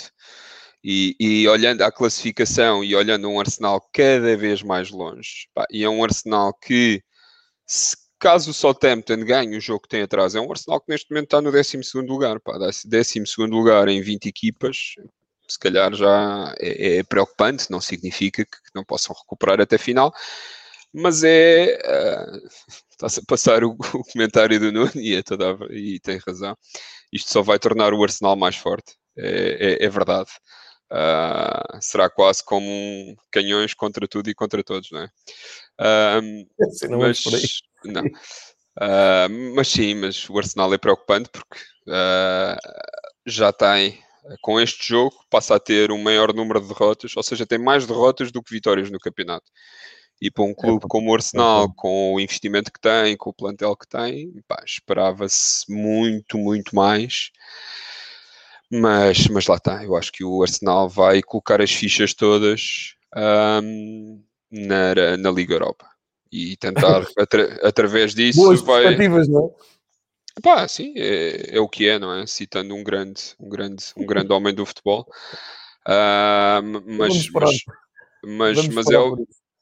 E, 0.85 1.17
e, 1.19 1.49
olhando 1.49 1.83
a 1.83 1.91
classificação 1.91 2.85
e 2.85 2.95
olhando 2.95 3.29
um 3.29 3.41
Arsenal 3.41 3.81
cada 3.93 4.37
vez 4.37 4.63
mais 4.63 4.91
longe, 4.91 5.49
pá, 5.55 5.67
e 5.71 5.83
é 5.83 5.89
um 5.89 6.05
Arsenal 6.05 6.53
que, 6.53 7.03
se, 7.67 7.97
caso 8.19 8.51
o 8.51 8.55
Southampton 8.55 9.25
ganhe 9.25 9.57
o 9.57 9.61
jogo 9.61 9.81
que 9.83 9.89
tem 9.89 10.03
atrás, 10.03 10.35
é 10.35 10.41
um 10.41 10.51
Arsenal 10.51 10.81
que 10.81 10.93
neste 10.93 11.11
momento 11.11 11.25
está 11.25 11.41
no 11.41 11.51
12 11.51 11.79
lugar, 12.07 12.39
pá, 12.41 12.59
12 12.59 13.19
lugar 13.49 13.89
em 13.89 14.03
20 14.03 14.27
equipas, 14.27 14.77
se 15.49 15.59
calhar 15.59 15.95
já 15.95 16.55
é, 16.61 16.99
é, 16.99 17.03
preocupante, 17.03 17.71
não 17.71 17.81
significa 17.81 18.45
que 18.45 18.51
não 18.75 18.85
possam 18.85 19.15
recuperar 19.19 19.61
até 19.61 19.79
final, 19.79 20.13
mas 20.93 21.25
é. 21.25 21.79
Uh, 21.85 22.49
está-se 22.95 23.21
a 23.21 23.23
passar 23.27 23.65
o, 23.65 23.71
o, 23.73 24.05
comentário 24.13 24.61
do 24.61 24.71
Nuno 24.73 24.93
e, 24.95 25.15
é 25.17 25.23
toda, 25.23 25.57
e 25.71 25.99
tem 26.01 26.19
razão. 26.27 26.57
Isto 27.13 27.33
só 27.33 27.43
vai 27.43 27.59
tornar 27.59 27.93
o 27.93 28.03
Arsenal 28.03 28.37
mais 28.37 28.57
forte, 28.57 28.95
é, 29.19 29.79
é, 29.83 29.85
é 29.87 29.89
verdade. 29.89 30.31
Uh, 30.93 31.81
será 31.81 32.09
quase 32.11 32.45
como 32.45 32.67
um 32.67 33.17
canhões 33.31 33.75
contra 33.75 34.07
tudo 34.07 34.29
e 34.29 34.35
contra 34.35 34.63
todos, 34.63 34.91
não 34.91 35.01
é? 35.01 35.09
Uh, 35.75 36.23
não 36.89 37.01
mas, 37.01 37.25
não. 37.85 38.05
Uh, 38.05 39.55
mas 39.57 39.67
sim, 39.67 39.97
mas 39.97 40.31
o 40.31 40.39
Arsenal 40.39 40.73
é 40.73 40.79
preocupante 40.79 41.29
porque 41.31 41.59
já 43.27 43.53
tem, 43.53 43.99
com 44.41 44.61
este 44.61 44.87
jogo, 44.87 45.17
passa 45.29 45.57
a 45.57 45.59
ter 45.59 45.91
um 45.91 46.01
maior 46.01 46.33
número 46.33 46.61
de 46.61 46.69
derrotas, 46.69 47.17
ou 47.17 47.25
seja, 47.25 47.45
tem 47.45 47.59
mais 47.59 47.89
derrotas 47.89 48.31
do 48.31 48.41
que 48.41 48.55
vitórias 48.55 48.89
no 48.89 49.01
campeonato. 49.01 49.51
E 50.21 50.31
para 50.31 50.45
um 50.45 50.51
é, 50.51 50.55
clube 50.55 50.87
como 50.89 51.11
o 51.11 51.15
Arsenal, 51.15 51.65
é, 51.65 51.73
com 51.77 52.15
o 52.15 52.21
investimento 52.21 52.73
que 52.73 52.81
tem, 52.81 53.17
com 53.17 53.31
o 53.31 53.35
plantel 53.35 53.77
que 53.77 53.89
tem, 53.89 54.33
esperava-se 54.65 55.65
muito, 55.69 56.39
muito 56.39 56.75
mais. 56.75 57.31
Mas, 58.71 59.29
mas 59.29 59.47
lá 59.47 59.57
está, 59.57 59.85
eu 59.85 59.97
acho 59.97 60.11
que 60.11 60.25
o 60.25 60.43
Arsenal 60.43 60.89
vai 60.89 61.23
colocar 61.23 61.61
as 61.61 61.71
fichas 61.71 62.15
todas 62.15 62.95
um, 63.63 64.23
na, 64.51 65.17
na 65.17 65.31
Liga 65.31 65.55
Europa 65.55 65.87
e 66.33 66.57
tentar, 66.57 67.07
atra, 67.19 67.61
através 67.63 68.15
disso, 68.15 68.41
Boas 68.41 68.61
vai. 68.61 68.97
Não? 68.97 69.55
É? 70.37 70.41
Pá, 70.43 70.67
sim, 70.67 70.93
é, 70.97 71.57
é, 71.57 71.61
o 71.61 71.69
que 71.69 71.89
é, 71.89 71.99
não 71.99 72.13
é? 72.13 72.27
Citando 72.27 72.75
um 72.75 72.83
grande, 72.83 73.23
um 73.39 73.49
grande, 73.49 73.85
um 73.97 74.05
grande 74.05 74.33
homem 74.33 74.53
do 74.53 74.67
futebol. 74.67 75.07
Uh, 75.87 76.83
mas, 76.87 77.31
mas, 77.31 77.57
mas, 78.25 78.69
mas, 78.69 78.91
é, 78.91 78.97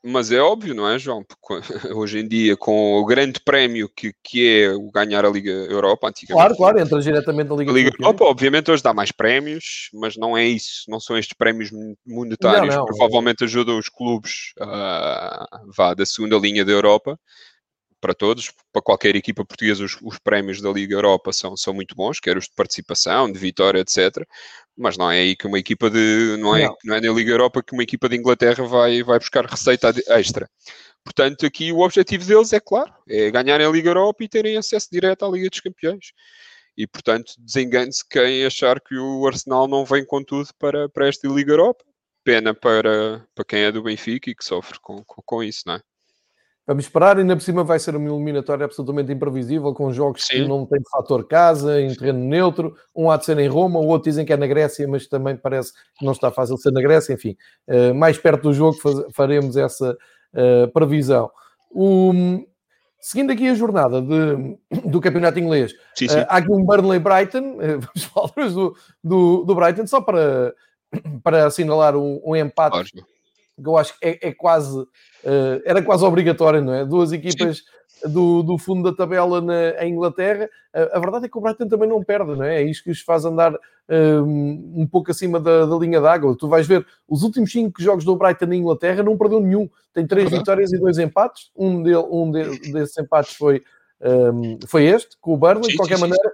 mas 0.05 0.33
é 0.33 0.41
óbvio, 0.41 0.75
não 0.75 0.88
é, 0.88 0.99
João? 0.99 1.25
Porque 1.25 1.55
hoje 1.95 2.19
em 2.19 2.27
dia, 2.27 2.57
com 2.57 2.99
o 2.99 3.05
grande 3.05 3.38
prémio 3.41 3.88
que, 3.88 4.12
que 4.23 4.62
é 4.62 4.73
o 4.73 4.91
ganhar 4.91 5.25
a 5.25 5.31
Liga 5.31 5.51
Europa, 5.51 6.09
antigamente. 6.09 6.57
Claro, 6.57 6.57
claro, 6.57 6.81
entra 6.81 7.01
diretamente 7.01 7.49
na 7.49 7.57
Liga, 7.57 7.71
a 7.71 7.75
Liga 7.75 7.91
Europa. 7.99 8.25
Obviamente, 8.25 8.71
hoje 8.71 8.83
dá 8.83 8.93
mais 8.93 9.12
prémios, 9.12 9.91
mas 9.95 10.17
não 10.17 10.37
é 10.37 10.45
isso. 10.45 10.85
Não 10.88 10.99
são 10.99 11.17
estes 11.17 11.37
prémios 11.37 11.71
monetários. 12.07 12.75
Não, 12.75 12.81
não, 12.81 12.87
provavelmente 12.87 13.45
ajudam 13.45 13.79
os 13.79 13.88
clubes 13.88 14.53
uh, 14.61 15.73
vá, 15.77 15.95
da 15.95 16.05
segunda 16.05 16.37
linha 16.37 16.65
da 16.65 16.73
Europa 16.73 17.19
para 18.03 18.12
todos, 18.12 18.53
para 18.73 18.83
qualquer 18.83 19.15
equipa 19.15 19.45
portuguesa, 19.45 19.85
os, 19.85 19.97
os, 20.03 20.19
prémios 20.19 20.61
da 20.61 20.71
Liga 20.71 20.95
Europa 20.95 21.33
são, 21.33 21.57
são 21.57 21.73
muito 21.73 21.95
bons, 21.95 22.19
quer 22.19 22.37
os 22.37 22.47
de 22.47 22.55
participação, 22.57 23.31
de 23.31 23.38
vitória, 23.38 23.79
etc. 23.79 24.27
Mas 24.77 24.99
não 24.99 25.09
é 25.09 25.21
aí 25.21 25.37
que 25.37 25.47
uma 25.47 25.59
equipa 25.59 25.88
de. 25.88 26.37
Não 26.41 26.57
é, 26.57 26.65
não. 26.65 26.77
não 26.85 26.95
é 26.97 27.01
na 27.01 27.12
Liga 27.12 27.31
Europa 27.31 27.62
que 27.62 27.73
uma 27.73 27.85
equipa 27.85 28.09
de 28.09 28.17
Inglaterra 28.17 28.65
vai, 28.65 29.05
vai 29.05 29.21
buscar 29.21 29.47
receita 29.47 29.95
extra. 30.09 30.51
Portanto, 31.05 31.47
aqui 31.47 31.73
o 31.73 31.81
objetivo 31.81 32.25
deles 32.25 32.53
é 32.53 32.61
claro, 32.61 32.93
é 33.09 33.31
ganharem 33.31 33.67
a 33.67 33.71
Liga 33.71 33.91
Europa 33.91 34.25
e 34.25 34.29
terem 34.29 34.57
acesso 34.57 34.88
direto 34.91 35.25
à 35.25 35.29
Liga 35.29 35.49
dos 35.49 35.61
Campeões. 35.61 36.12
E, 36.77 36.87
portanto, 36.87 37.35
desengane-se 37.38 38.03
quem 38.09 38.45
achar 38.45 38.81
que 38.81 38.97
o 38.97 39.27
Arsenal 39.27 39.69
não 39.69 39.85
vem 39.85 40.05
com 40.05 40.25
tudo 40.25 40.49
para, 40.59 40.88
para 40.88 41.09
esta 41.09 41.29
Liga 41.29 41.53
Europa. 41.53 41.85
Pena 42.25 42.55
para, 42.55 43.25
para 43.35 43.45
quem 43.45 43.61
é 43.61 43.73
do 43.73 43.83
Benfica 43.83 44.31
e 44.31 44.35
que 44.35 44.45
sofre 44.45 44.79
com, 44.81 45.05
com, 45.05 45.23
com 45.23 45.43
isso, 45.43 45.62
não 45.67 45.75
é? 45.75 45.81
Vamos 46.64 46.85
esperar, 46.85 47.18
ainda 47.18 47.35
por 47.35 47.42
cima 47.42 47.64
vai 47.64 47.79
ser 47.81 47.96
uma 47.96 48.09
eliminatória 48.09 48.64
absolutamente 48.64 49.12
imprevisível, 49.12 49.75
com 49.75 49.92
jogos 49.92 50.25
Sim. 50.25 50.42
que 50.42 50.48
não 50.48 50.64
têm 50.64 50.81
fator 50.90 51.27
casa, 51.27 51.81
em 51.81 51.92
terreno 51.92 52.20
neutro. 52.20 52.77
Um 52.94 53.11
há 53.11 53.16
de 53.16 53.25
ser 53.25 53.37
em 53.38 53.48
Roma, 53.48 53.81
o 53.81 53.88
outro 53.88 54.09
dizem 54.09 54.25
que 54.25 54.33
é 54.33 54.37
na 54.37 54.46
Grécia, 54.46 54.87
mas 54.87 55.09
também 55.09 55.37
parece 55.37 55.72
que 55.98 56.05
não 56.05 56.12
está 56.12 56.31
fácil 56.31 56.57
ser 56.57 56.70
na 56.70 56.81
Grécia. 56.81 57.14
Enfim, 57.14 57.37
uh, 57.68 57.92
mais 57.94 58.16
perto 58.16 58.42
do 58.42 58.55
jogo 58.55 58.79
faremos 59.12 59.57
essa, 59.57 59.96
uh, 60.35 60.68
previsão. 60.72 61.31
O, 61.68 62.12
seguindo 63.01 63.33
aqui 63.33 63.48
a 63.48 63.55
jornada 63.55 64.01
de, 64.01 64.57
do 64.85 65.01
campeonato 65.01 65.40
inglês, 65.40 65.72
sim, 65.96 66.07
sim. 66.07 66.20
Uh, 66.20 66.27
há 66.29 66.37
aqui 66.37 66.53
um 66.53 66.64
Burnley-Brighton, 66.64 67.57
vamos 67.59 68.05
falar 68.05 68.48
do, 68.51 68.77
do, 69.03 69.44
do, 69.44 69.55
Brighton, 69.57 69.87
só 69.88 70.01
para, 70.01 70.55
para 71.25 71.46
assinalar 71.46 71.96
um, 71.96 72.20
um 72.25 72.37
empate. 72.37 72.92
Claro. 72.92 73.12
Que 73.57 73.69
eu 73.69 73.77
acho 73.77 73.99
que 73.99 74.07
é, 74.07 74.29
é 74.29 74.33
quase, 74.33 74.79
uh, 74.79 75.62
era 75.65 75.83
quase 75.83 76.05
obrigatório, 76.05 76.62
não 76.62 76.75
é? 76.75 76.85
Duas 76.85 77.12
equipas 77.12 77.62
do, 78.09 78.43
do 78.43 78.59
fundo 78.59 78.91
da 78.91 78.97
tabela 78.97 79.41
na, 79.41 79.87
Inglaterra, 79.87 80.49
a, 80.73 80.97
a, 80.97 81.01
verdade 81.01 81.27
é 81.27 81.29
que 81.29 81.38
o 81.38 81.41
Brighton 81.41 81.69
também 81.69 81.88
não 81.88 82.03
perde, 82.03 82.35
não 82.35 82.45
é? 82.45 82.62
É 82.62 82.62
isto 82.62 82.85
que 82.85 82.91
os 82.91 83.01
faz 83.01 83.25
andar 83.25 83.55
um, 83.88 84.83
um 84.83 84.87
pouco 84.87 85.11
acima 85.11 85.38
da, 85.38 85.67
da 85.67 85.77
linha 85.77 86.01
d'água. 86.01 86.37
Tu 86.37 86.49
vais 86.49 86.67
ver, 86.67 86.87
os 87.09 87.23
últimos 87.23 87.51
cinco 87.53 87.81
jogos 87.81 88.05
do 88.05 88.17
Brighton 88.17 88.47
na 88.47 88.57
Inglaterra 88.57 89.03
não 89.03 89.17
perdeu 89.17 89.41
nenhum. 89.41 89.69
Tem 89.93 90.07
três 90.07 90.31
vitórias 90.31 90.73
e 90.73 90.79
dois 90.79 90.99
empates. 90.99 91.51
Um, 91.57 91.83
de, 91.83 91.95
um 91.97 92.31
de, 92.31 92.73
desses 92.73 92.97
empates 92.99 93.35
foi, 93.35 93.62
um, 94.01 94.59
foi 94.67 94.85
este, 94.85 95.17
com 95.21 95.35
o 95.35 95.37
Burnley. 95.37 95.71
de 95.71 95.77
qualquer 95.77 95.99
maneira. 95.99 96.33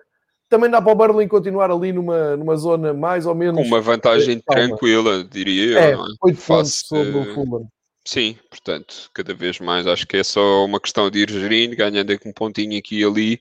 Também 0.48 0.70
dá 0.70 0.80
para 0.80 0.92
o 0.92 0.94
Burnley 0.94 1.28
continuar 1.28 1.70
ali 1.70 1.92
numa, 1.92 2.36
numa 2.36 2.56
zona 2.56 2.94
mais 2.94 3.26
ou 3.26 3.34
menos... 3.34 3.60
Com 3.60 3.66
uma 3.66 3.80
vantagem 3.80 4.40
tranquila, 4.40 5.24
diria 5.24 5.78
é. 5.78 5.90
É, 5.92 5.96
8 6.22 6.42
pontos 6.46 6.74
sobre 6.86 7.18
o 7.18 7.34
Fulham. 7.34 7.68
Sim, 8.04 8.38
portanto, 8.48 9.10
cada 9.12 9.34
vez 9.34 9.60
mais 9.60 9.86
acho 9.86 10.06
que 10.06 10.16
é 10.16 10.24
só 10.24 10.64
uma 10.64 10.80
questão 10.80 11.10
de 11.10 11.18
ir 11.20 11.30
gerindo, 11.30 11.76
ganhando 11.76 12.18
um 12.24 12.32
pontinho 12.32 12.78
aqui 12.78 13.00
e 13.00 13.04
ali 13.04 13.40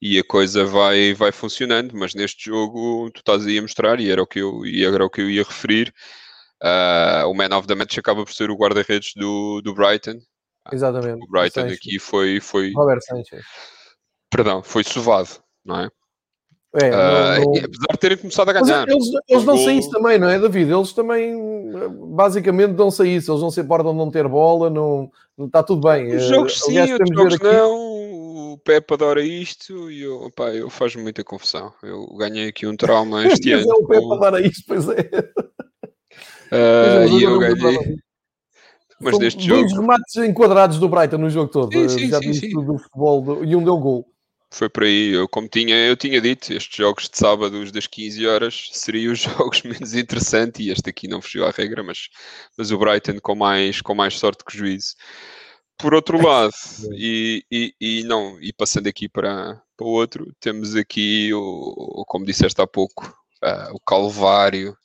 e 0.00 0.18
a 0.18 0.24
coisa 0.24 0.64
vai, 0.64 1.12
vai 1.14 1.32
funcionando, 1.32 1.96
mas 1.96 2.14
neste 2.14 2.50
jogo 2.50 3.10
tu 3.10 3.18
estás 3.18 3.46
aí 3.46 3.58
a 3.58 3.62
mostrar, 3.62 3.98
e 3.98 4.10
era 4.10 4.22
o 4.22 4.26
que 4.26 4.38
eu, 4.40 4.64
e 4.64 4.84
era 4.84 5.04
o 5.04 5.10
que 5.10 5.20
eu 5.20 5.30
ia 5.30 5.42
referir, 5.42 5.92
uh, 6.62 7.26
o 7.26 7.34
man 7.34 7.56
of 7.56 7.66
the 7.66 7.74
match 7.74 7.98
acaba 7.98 8.24
por 8.24 8.32
ser 8.32 8.50
o 8.50 8.56
guarda-redes 8.56 9.12
do, 9.16 9.60
do 9.60 9.74
Brighton. 9.74 10.20
Exatamente. 10.72 11.24
O 11.24 11.30
Brighton 11.30 11.66
aqui 11.66 11.98
foi, 11.98 12.40
foi... 12.40 12.72
Robert 12.72 13.00
Sanchez. 13.00 13.44
Perdão, 14.30 14.62
foi 14.62 14.84
sovado, 14.84 15.30
não 15.64 15.80
é? 15.80 15.90
É, 16.74 16.90
uh, 16.90 17.44
não, 17.44 17.52
Apesar 17.56 17.92
de 17.92 17.98
terem 17.98 18.18
começado 18.18 18.50
a 18.50 18.52
ganhar. 18.52 18.86
Mas 18.86 18.94
eles, 18.94 19.08
eles 19.26 19.44
dão-se 19.44 19.72
isso 19.72 19.90
também, 19.90 20.18
não 20.18 20.28
é, 20.28 20.38
David? 20.38 20.70
Eles 20.70 20.92
também, 20.92 21.34
basicamente, 22.14 22.74
dão-se 22.74 23.06
isso. 23.08 23.32
Eles 23.32 23.42
não 23.42 23.50
se 23.50 23.60
importam 23.60 23.92
de 23.92 23.98
não 23.98 24.10
ter 24.10 24.28
bola, 24.28 24.68
não, 24.68 25.10
está 25.38 25.62
tudo 25.62 25.88
bem. 25.88 26.14
Os 26.14 26.24
jogos 26.24 26.60
sim, 26.60 26.78
Aliás, 26.78 27.00
os 27.00 27.16
jogos 27.16 27.34
aqui... 27.34 27.44
não. 27.44 27.98
O 28.52 28.58
Pepe 28.64 28.94
adora 28.94 29.22
isto 29.22 29.90
e 29.90 30.02
eu, 30.02 30.30
pá, 30.34 30.48
eu 30.48 30.68
faz-me 30.68 31.02
muita 31.02 31.22
confusão. 31.22 31.72
Eu 31.82 32.06
ganhei 32.16 32.48
aqui 32.48 32.66
um 32.66 32.76
trauma 32.76 33.24
este 33.28 33.52
ano. 33.52 33.70
É 33.70 33.74
o 33.74 33.86
Pepe 33.86 34.12
adora 34.12 34.40
isto, 34.40 34.64
pois 34.66 34.88
é. 34.88 35.08
Uh, 36.50 37.18
e 37.18 37.22
eu 37.22 37.38
ganhei. 37.38 37.96
Mas 39.00 39.12
São 39.12 39.20
deste 39.20 39.46
dois 39.46 39.70
jogo. 39.70 39.82
remates 39.82 40.16
enquadrados 40.16 40.78
do 40.78 40.88
Brighton 40.88 41.18
no 41.18 41.30
jogo 41.30 41.50
todo. 41.50 41.72
Sim, 41.72 41.88
sim, 41.88 42.08
Já 42.08 42.18
sim, 42.18 42.32
sim. 42.32 42.50
do 42.50 42.78
futebol 42.78 43.22
do... 43.22 43.44
e 43.44 43.54
um 43.54 43.62
deu 43.62 43.76
gol 43.78 44.06
foi 44.50 44.68
por 44.68 44.84
aí. 44.84 45.12
Eu, 45.12 45.28
como 45.28 45.48
tinha, 45.48 45.76
eu 45.86 45.96
tinha 45.96 46.20
dito, 46.20 46.52
estes 46.52 46.76
jogos 46.76 47.08
de 47.08 47.18
sábado 47.18 47.70
das 47.70 47.86
15 47.86 48.26
horas 48.26 48.70
seriam 48.72 49.12
os 49.12 49.20
jogos 49.20 49.62
menos 49.62 49.94
interessantes 49.94 50.64
e 50.64 50.70
este 50.70 50.90
aqui 50.90 51.08
não 51.08 51.20
fugiu 51.20 51.46
à 51.46 51.50
regra, 51.50 51.82
mas, 51.82 52.08
mas 52.56 52.70
o 52.70 52.78
Brighton 52.78 53.18
com 53.20 53.34
mais, 53.34 53.80
com 53.80 53.94
mais 53.94 54.18
sorte 54.18 54.44
que 54.44 54.56
juízo. 54.56 54.94
Por 55.76 55.94
outro 55.94 56.20
lado, 56.24 56.54
e, 56.92 57.44
e, 57.50 57.74
e, 57.80 58.04
não, 58.04 58.40
e 58.40 58.52
passando 58.52 58.88
aqui 58.88 59.08
para, 59.08 59.60
para 59.76 59.86
o 59.86 59.90
outro, 59.90 60.32
temos 60.40 60.74
aqui, 60.74 61.32
o, 61.32 62.04
como 62.06 62.24
disseste 62.24 62.60
há 62.60 62.66
pouco, 62.66 63.06
uh, 63.44 63.74
o 63.74 63.80
Calvário 63.80 64.76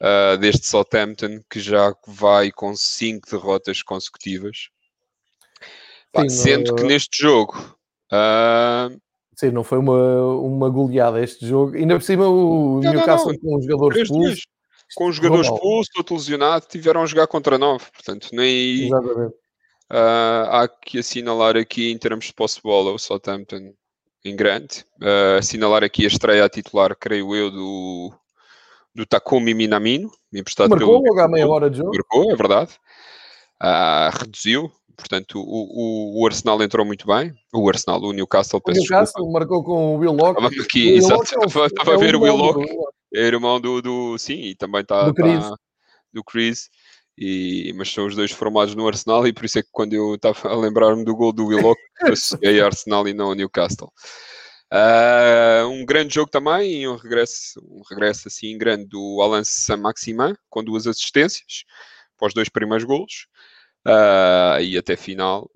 uh, 0.00 0.38
deste 0.38 0.66
Southampton 0.66 1.40
que 1.50 1.60
já 1.60 1.94
vai 2.06 2.50
com 2.50 2.74
5 2.74 3.30
derrotas 3.30 3.82
consecutivas. 3.82 4.68
Sim, 6.16 6.28
sendo 6.28 6.74
que 6.74 6.82
neste 6.82 7.22
jogo 7.22 7.78
Uh... 8.12 9.00
Sim, 9.36 9.52
não 9.52 9.64
foi 9.64 9.78
uma, 9.78 10.22
uma 10.36 10.68
goleada 10.68 11.22
este 11.22 11.46
jogo. 11.46 11.74
Ainda 11.74 11.94
por 11.94 12.02
cima 12.02 12.28
o 12.28 12.80
não, 12.82 12.92
Newcastle 12.92 13.32
não, 13.32 13.32
não. 13.32 13.40
com 13.40 13.56
os 13.56 13.64
jogadores 13.64 14.02
expulsos. 14.02 14.46
Com 14.94 15.06
os 15.08 15.16
jogadores 15.16 15.46
expulsos, 15.46 15.96
outro 15.96 16.16
lesionado, 16.16 16.66
tiveram 16.68 17.02
a 17.02 17.06
jogar 17.06 17.26
contra 17.26 17.56
nove. 17.56 17.86
Portanto, 17.92 18.28
nem 18.32 18.86
Exatamente. 18.86 19.34
Uh, 19.90 20.46
há 20.50 20.68
que 20.68 20.98
assinalar 20.98 21.56
aqui 21.56 21.90
em 21.90 21.98
termos 21.98 22.26
de 22.26 22.34
posse 22.34 22.56
de 22.56 22.62
bola 22.62 22.92
o 22.92 22.98
Southampton 22.98 23.72
em 24.24 24.36
grande. 24.36 24.84
Uh, 25.00 25.38
assinalar 25.38 25.82
aqui 25.82 26.04
a 26.04 26.08
estreia 26.08 26.44
a 26.44 26.48
titular, 26.48 26.94
creio 26.94 27.34
eu, 27.34 27.50
do, 27.50 28.12
do 28.94 29.06
Takumi 29.06 29.54
Minamino, 29.54 30.10
emprestado 30.32 30.70
Marcou 30.70 31.00
pelo... 31.00 31.14
logo 31.14 31.20
à 31.20 31.28
meia 31.28 31.48
hora 31.48 31.70
de 31.70 31.78
jogo. 31.78 31.92
Marcou, 31.92 32.30
é 32.30 32.36
verdade. 32.36 32.72
Uh, 33.62 34.10
reduziu, 34.18 34.72
Portanto, 35.00 35.40
o, 35.40 35.42
o, 35.42 36.22
o, 36.22 36.26
Arsenal 36.26 36.62
entrou 36.62 36.84
muito 36.84 37.06
bem. 37.06 37.34
O 37.52 37.66
Arsenal, 37.68 38.02
o 38.02 38.12
Newcastle, 38.12 38.60
o 38.62 38.70
Newcastle 38.70 39.04
desculpa. 39.04 39.32
marcou 39.32 39.64
com 39.64 39.94
o 39.94 39.98
Will 39.98 40.12
Locke. 40.12 40.42
Estava 40.42 40.62
aqui, 40.62 40.88
exato, 40.90 41.22
estava, 41.22 41.66
estava 41.66 41.92
é 41.92 41.94
a 41.94 41.98
ver 41.98 42.16
o 42.16 42.20
Will 42.20 42.36
Locke. 42.36 42.70
É 43.14 43.20
irmão 43.22 43.60
do, 43.60 43.80
do, 43.80 44.18
sim, 44.18 44.34
e 44.34 44.54
também 44.54 44.82
está 44.82 45.04
do 45.04 45.14
Chris. 45.14 45.48
Tá, 45.48 45.56
do 46.12 46.22
Chris. 46.22 46.68
E, 47.18 47.72
mas 47.76 47.92
são 47.92 48.06
os 48.06 48.14
dois 48.14 48.30
formados 48.30 48.74
no 48.74 48.86
Arsenal 48.86 49.26
e 49.26 49.32
por 49.32 49.44
isso 49.44 49.58
é 49.58 49.62
que 49.62 49.68
quando 49.72 49.94
eu 49.94 50.14
estava 50.14 50.48
a 50.48 50.56
lembrar-me 50.56 51.04
do 51.04 51.16
gol 51.16 51.32
do 51.32 51.46
Willock, 51.46 51.80
associei 52.02 52.60
a 52.60 52.66
Arsenal 52.66 53.08
e 53.08 53.14
não 53.14 53.26
ao 53.26 53.34
Newcastle. 53.34 53.92
Uh, 54.72 55.66
um 55.68 55.84
grande 55.84 56.14
jogo 56.14 56.30
também, 56.30 56.86
um 56.86 56.96
regresso, 56.96 57.60
um 57.68 57.82
regresso 57.90 58.28
assim 58.28 58.56
grande 58.56 58.86
do 58.86 59.20
Alan 59.20 59.42
Saint-Maximin, 59.44 60.34
com 60.48 60.62
duas 60.62 60.86
assistências 60.86 61.64
para 62.16 62.28
os 62.28 62.34
dois 62.34 62.48
primeiros 62.48 62.84
golos. 62.84 63.26
Uh, 63.86 64.60
e 64.60 64.76
até 64.76 64.96
final, 64.96 65.50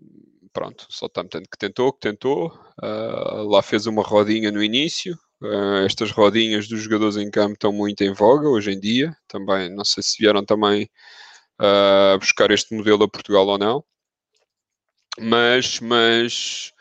pronto, 0.52 0.86
só 0.88 1.06
Southampton 1.06 1.42
que 1.42 1.58
tentou, 1.58 1.92
que 1.92 2.00
tentou, 2.00 2.48
uh, 2.82 3.48
lá 3.48 3.62
fez 3.62 3.86
uma 3.86 4.02
rodinha 4.02 4.50
no 4.50 4.62
início. 4.62 5.18
Uh, 5.42 5.84
estas 5.84 6.10
rodinhas 6.10 6.66
dos 6.68 6.80
jogadores 6.80 7.16
em 7.16 7.30
campo 7.30 7.54
estão 7.54 7.72
muito 7.72 8.02
em 8.02 8.12
voga 8.14 8.48
hoje 8.48 8.72
em 8.72 8.80
dia. 8.80 9.14
Também, 9.28 9.68
não 9.74 9.84
sei 9.84 10.02
se 10.02 10.16
vieram 10.18 10.44
também 10.44 10.88
buscar 12.18 12.50
este 12.50 12.74
modelo 12.74 13.04
a 13.04 13.08
Portugal 13.08 13.46
ou 13.46 13.58
não. 13.58 13.84
Mas, 15.18 15.78
mas 15.80 16.72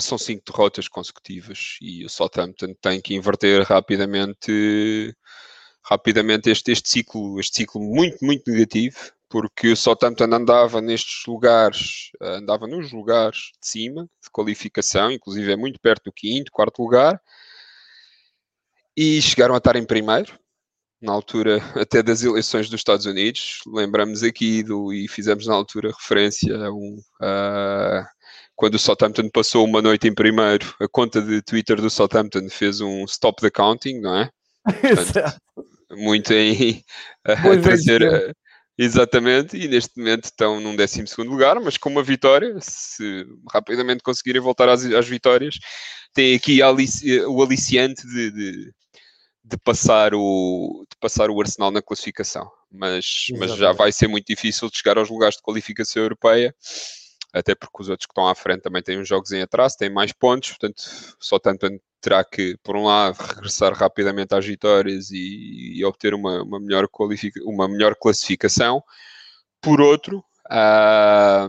são 0.00 0.18
cinco 0.18 0.42
derrotas 0.50 0.88
consecutivas 0.88 1.76
e 1.80 2.04
o 2.04 2.08
Southampton 2.08 2.74
tem 2.80 3.00
que 3.00 3.14
inverter 3.14 3.62
rapidamente 3.62 5.14
rapidamente 5.84 6.50
este, 6.50 6.72
este 6.72 6.88
ciclo, 6.88 7.38
este 7.40 7.56
ciclo 7.58 7.80
muito, 7.80 8.24
muito 8.24 8.50
negativo 8.50 9.12
porque 9.30 9.68
o 9.70 9.76
Southampton 9.76 10.24
andava 10.24 10.80
nestes 10.80 11.24
lugares, 11.26 12.10
andava 12.20 12.66
nos 12.66 12.90
lugares 12.90 13.52
de 13.62 13.68
cima, 13.68 14.02
de 14.02 14.28
qualificação, 14.32 15.12
inclusive 15.12 15.52
é 15.52 15.56
muito 15.56 15.78
perto 15.80 16.06
do 16.06 16.12
quinto, 16.12 16.50
quarto 16.50 16.82
lugar, 16.82 17.18
e 18.96 19.22
chegaram 19.22 19.54
a 19.54 19.58
estar 19.58 19.76
em 19.76 19.86
primeiro, 19.86 20.36
na 21.00 21.12
altura 21.12 21.58
até 21.80 22.02
das 22.02 22.24
eleições 22.24 22.68
dos 22.68 22.80
Estados 22.80 23.06
Unidos. 23.06 23.60
Lembramos 23.66 24.24
aqui 24.24 24.64
do, 24.64 24.92
e 24.92 25.06
fizemos 25.06 25.46
na 25.46 25.54
altura 25.54 25.92
referência 25.96 26.56
a 26.56 26.72
um. 26.72 26.98
Uh, 27.22 28.04
quando 28.56 28.74
o 28.74 28.78
Southampton 28.78 29.30
passou 29.30 29.64
uma 29.64 29.80
noite 29.80 30.08
em 30.08 30.14
primeiro, 30.14 30.74
a 30.80 30.88
conta 30.88 31.22
de 31.22 31.40
Twitter 31.40 31.80
do 31.80 31.88
Southampton 31.88 32.48
fez 32.50 32.80
um 32.80 33.04
stop 33.04 33.40
the 33.40 33.50
counting, 33.50 34.00
não 34.00 34.18
é? 34.18 34.30
Portanto, 34.66 35.40
muito 35.92 36.32
em 36.32 36.84
a, 37.24 37.36
trazer, 37.62 38.34
Exatamente, 38.82 39.58
e 39.58 39.68
neste 39.68 39.98
momento 39.98 40.24
estão 40.24 40.58
num 40.58 40.74
12 40.74 41.04
lugar, 41.18 41.60
mas 41.60 41.76
com 41.76 41.90
uma 41.90 42.02
vitória, 42.02 42.56
se 42.60 43.26
rapidamente 43.52 44.02
conseguirem 44.02 44.40
voltar 44.40 44.70
às, 44.70 44.82
às 44.86 45.06
vitórias, 45.06 45.58
tem 46.14 46.34
aqui 46.34 46.62
alici 46.62 47.20
o 47.26 47.42
aliciante 47.42 48.06
de, 48.06 48.30
de, 48.30 48.72
de, 49.44 49.56
passar 49.58 50.14
o, 50.14 50.86
de 50.90 50.96
passar 50.98 51.28
o 51.28 51.38
Arsenal 51.38 51.70
na 51.70 51.82
classificação. 51.82 52.50
Mas, 52.72 53.26
mas 53.38 53.54
já 53.54 53.72
vai 53.72 53.92
ser 53.92 54.08
muito 54.08 54.26
difícil 54.26 54.70
de 54.70 54.78
chegar 54.78 54.96
aos 54.96 55.10
lugares 55.10 55.36
de 55.36 55.42
qualificação 55.42 56.02
europeia 56.02 56.54
até 57.32 57.54
porque 57.54 57.82
os 57.82 57.88
outros 57.88 58.06
que 58.06 58.12
estão 58.12 58.28
à 58.28 58.34
frente 58.34 58.62
também 58.62 58.82
têm 58.82 59.00
uns 59.00 59.08
jogos 59.08 59.32
em 59.32 59.42
atraso, 59.42 59.76
têm 59.76 59.90
mais 59.90 60.12
pontos, 60.12 60.50
portanto, 60.50 60.82
só 61.18 61.38
tanto 61.38 61.66
terá 62.00 62.24
que, 62.24 62.56
por 62.62 62.76
um 62.76 62.84
lado, 62.84 63.16
regressar 63.20 63.72
rapidamente 63.74 64.34
às 64.34 64.44
vitórias 64.44 65.10
e, 65.10 65.78
e 65.78 65.84
obter 65.84 66.14
uma, 66.14 66.42
uma, 66.42 66.58
melhor 66.58 66.88
uma 67.44 67.68
melhor 67.68 67.94
classificação, 67.94 68.82
por 69.60 69.80
outro, 69.80 70.24
uh, 70.50 71.48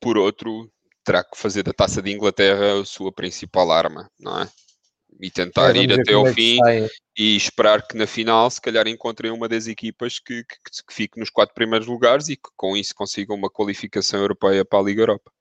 por 0.00 0.16
outro, 0.16 0.70
terá 1.04 1.24
que 1.24 1.36
fazer 1.36 1.62
da 1.62 1.72
Taça 1.72 2.00
de 2.00 2.12
Inglaterra 2.12 2.80
a 2.80 2.84
sua 2.84 3.12
principal 3.12 3.72
arma, 3.72 4.10
não 4.18 4.42
é? 4.42 4.48
E 5.20 5.30
tentar 5.30 5.74
é, 5.74 5.80
ir 5.80 5.92
até 5.92 6.14
ao 6.14 6.26
é 6.26 6.32
fim 6.32 6.58
e 7.16 7.36
esperar 7.36 7.86
que 7.86 7.96
na 7.96 8.06
final 8.06 8.48
se 8.50 8.60
calhar 8.60 8.86
encontrem 8.86 9.32
uma 9.32 9.48
das 9.48 9.66
equipas 9.66 10.18
que, 10.18 10.44
que, 10.44 10.56
que, 10.86 10.94
fique 10.94 11.18
nos 11.18 11.30
quatro 11.30 11.54
primeiros 11.54 11.86
lugares 11.86 12.28
e 12.28 12.36
que 12.36 12.48
com 12.56 12.76
isso 12.76 12.94
consigam 12.94 13.36
uma 13.36 13.50
qualificação 13.50 14.20
europeia 14.20 14.64
para 14.64 14.78
a 14.78 14.82
Liga 14.82 15.02
Europa. 15.02 15.32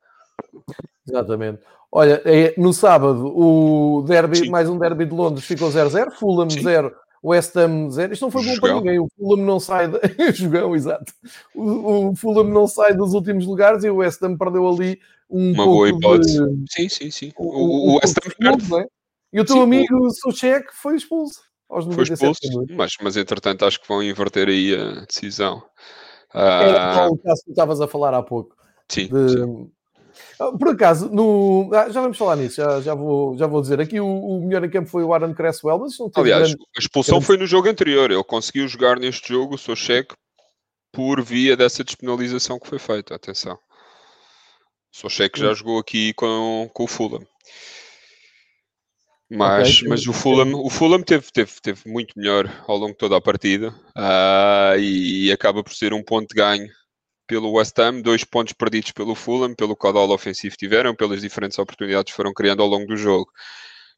Exatamente. 1.07 1.61
Olha, 1.91 2.21
é, 2.25 2.53
no 2.57 2.73
sábado 2.73 3.27
o 3.27 4.01
derby, 4.03 4.37
Sim. 4.37 4.49
mais 4.49 4.69
um 4.69 4.77
derby 4.77 5.05
de 5.05 5.13
Londres 5.13 5.45
ficou 5.45 5.69
0-0, 5.69 6.11
Fulham 6.11 6.49
0, 6.49 6.93
West 7.23 7.55
Ham 7.55 7.89
0. 7.89 8.13
Isto 8.13 8.23
não 8.23 8.31
foi 8.31 8.43
bom 8.43 8.53
Jogão. 8.53 8.69
para 8.69 8.75
ninguém. 8.75 8.99
O 8.99 9.07
Fulham 9.17 9.45
não 9.45 9.59
sai. 9.59 9.87
De... 9.87 9.99
Jogão, 10.33 10.75
exato. 10.75 11.13
O, 11.55 12.09
o 12.09 12.15
Fulham 12.15 12.43
não 12.43 12.67
sai 12.67 12.93
dos 12.93 13.13
últimos 13.13 13.45
lugares 13.45 13.83
e 13.83 13.89
o 13.89 13.97
West 13.97 14.21
Ham 14.21 14.37
perdeu 14.37 14.67
ali 14.67 14.99
um 15.29 15.53
Uma 15.53 15.65
boa 15.65 15.89
hipótese. 15.89 16.39
De... 16.39 16.65
Sim, 16.69 16.89
sim, 16.89 17.11
sim. 17.11 17.31
O, 17.37 17.45
o, 17.45 17.89
o 17.91 17.95
West 17.95 18.17
Ham 18.17 18.31
perde. 18.37 18.75
É? 18.75 18.96
E 19.37 19.39
o 19.39 19.45
teu 19.45 19.57
sim, 19.57 19.61
amigo 19.61 20.09
Soucek 20.19 20.65
foi 20.73 20.95
expulso. 20.95 21.39
Aos 21.69 21.85
foi 21.85 22.03
expulso, 22.05 22.41
mas, 22.71 22.93
mas 22.99 23.17
entretanto 23.17 23.65
acho 23.65 23.79
que 23.79 23.87
vão 23.87 24.01
inverter 24.01 24.47
aí 24.47 24.73
a 24.73 25.05
decisão. 25.05 25.61
Era 26.33 27.07
uh... 27.07 27.13
o 27.13 27.17
caso 27.19 27.43
que 27.43 27.51
estavas 27.51 27.79
a 27.79 27.87
falar 27.87 28.15
há 28.15 28.23
pouco. 28.23 28.55
Sim, 28.89 29.07
de... 29.07 29.29
sim. 29.29 29.71
Ah, 30.39 30.51
por 30.57 30.69
acaso, 30.69 31.07
no... 31.09 31.69
Ah, 31.71 31.87
já 31.87 32.01
vamos 32.01 32.17
falar 32.17 32.35
nisso, 32.35 32.55
já, 32.55 32.81
já, 32.81 32.95
vou, 32.95 33.37
já 33.37 33.45
vou 33.45 33.61
dizer. 33.61 33.79
Aqui 33.79 33.99
o, 33.99 34.07
o 34.07 34.41
melhor 34.41 34.63
em 34.63 34.71
campo 34.71 34.89
foi 34.89 35.03
o 35.03 35.13
Aaron 35.13 35.35
Cresswell, 35.35 35.77
mas 35.77 35.95
não 35.99 36.09
Aliás, 36.15 36.47
grande... 36.47 36.65
a 36.75 36.79
expulsão 36.79 37.21
foi 37.21 37.37
no 37.37 37.45
jogo 37.45 37.69
anterior. 37.69 38.09
Ele 38.09 38.23
conseguiu 38.23 38.67
jogar 38.67 38.97
neste 38.97 39.27
jogo, 39.31 39.53
o 39.53 39.59
seu 39.59 39.75
cheque, 39.75 40.15
por 40.91 41.21
via 41.21 41.55
dessa 41.55 41.83
despenalização 41.83 42.57
que 42.57 42.67
foi 42.67 42.79
feita. 42.79 43.13
Atenção. 43.13 43.53
O 43.53 44.97
seu 44.97 45.09
cheque 45.11 45.39
já 45.39 45.53
jogou 45.53 45.77
aqui 45.77 46.11
com, 46.13 46.67
com 46.73 46.85
o 46.85 46.87
Fulham. 46.87 47.21
Mas, 49.29 49.77
okay. 49.77 49.89
mas 49.89 50.07
o 50.07 50.13
Fulham, 50.13 50.53
o 50.55 50.69
Fulham 50.69 51.01
teve, 51.01 51.29
teve, 51.33 51.51
teve 51.61 51.81
muito 51.85 52.13
melhor 52.15 52.49
ao 52.65 52.77
longo 52.77 52.93
de 52.93 52.97
toda 52.97 53.17
a 53.17 53.21
partida 53.21 53.75
uh, 53.89 54.79
e, 54.79 55.25
e, 55.25 55.31
acaba 55.33 55.61
por 55.61 55.73
ser 55.73 55.93
um 55.93 56.01
ponto 56.01 56.29
de 56.29 56.35
ganho 56.35 56.69
pelo 57.27 57.51
West 57.51 57.77
Ham, 57.77 58.01
dois 58.01 58.23
pontos 58.23 58.53
perdidos 58.53 58.91
pelo 58.91 59.13
Fulham, 59.13 59.53
pelo 59.53 59.75
caudal 59.75 60.09
ofensivo 60.11 60.55
tiveram, 60.55 60.95
pelas 60.95 61.19
diferentes 61.19 61.59
oportunidades 61.59 62.13
que 62.13 62.15
foram 62.15 62.33
criando 62.33 62.63
ao 62.63 62.69
longo 62.69 62.87
do 62.87 62.95
jogo. 62.95 63.29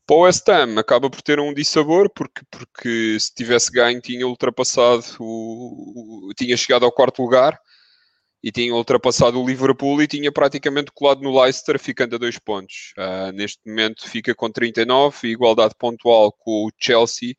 Para 0.08 0.16
o 0.16 0.22
West 0.22 0.50
Ham 0.50 0.80
acaba 0.80 1.08
por 1.12 1.22
ter 1.22 1.40
um 1.40 1.54
dissabor, 1.54 2.10
porque, 2.10 2.42
porque 2.50 3.20
se 3.20 3.32
tivesse 3.32 3.72
ganho 3.72 4.02
tinha 4.02 4.26
ultrapassado, 4.26 5.06
o, 5.20 6.30
o, 6.30 6.34
tinha 6.34 6.58
chegado 6.58 6.86
ao 6.86 6.92
quarto 6.92 7.22
lugar 7.22 7.56
e 8.42 8.52
tinha 8.52 8.74
ultrapassado 8.74 9.42
o 9.42 9.46
Liverpool 9.46 10.02
e 10.02 10.08
tinha 10.08 10.32
praticamente 10.32 10.92
colado 10.94 11.22
no 11.22 11.42
Leicester, 11.42 11.78
ficando 11.78 12.16
a 12.16 12.20
dois 12.20 12.40
pontos. 12.40 12.94
Uh, 12.98 13.32
neste 13.34 13.60
momento 13.66 14.10
fica 14.10 14.34
com 14.34 14.50
39, 14.50 15.28
igualdade 15.28 15.76
pontual 15.78 16.32
com 16.32 16.66
o 16.66 16.72
Chelsea 16.80 17.36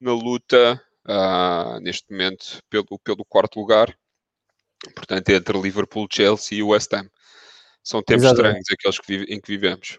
na 0.00 0.12
luta, 0.12 0.82
uh, 1.08 1.80
neste 1.80 2.10
momento, 2.10 2.60
pelo, 2.68 2.98
pelo 3.04 3.24
quarto 3.24 3.60
lugar. 3.60 3.96
Portanto, 4.94 5.28
entre 5.28 5.60
Liverpool, 5.60 6.08
Chelsea 6.10 6.58
e 6.58 6.62
West 6.62 6.92
Ham. 6.94 7.08
São 7.82 8.02
tempos 8.02 8.24
Exatamente. 8.24 8.60
estranhos 8.60 8.70
aqueles 8.72 8.98
que 8.98 9.06
vive, 9.06 9.34
em 9.34 9.40
que 9.40 9.48
vivemos. 9.48 9.98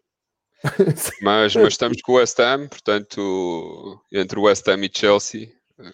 mas, 1.21 1.55
mas 1.55 1.73
estamos 1.73 2.01
com 2.01 2.13
o 2.13 2.15
West 2.15 2.39
Ham, 2.39 2.67
portanto, 2.67 4.01
entre 4.11 4.37
o 4.37 4.43
West 4.43 4.67
Ham 4.67 4.83
e 4.83 4.91
Chelsea, 4.93 5.49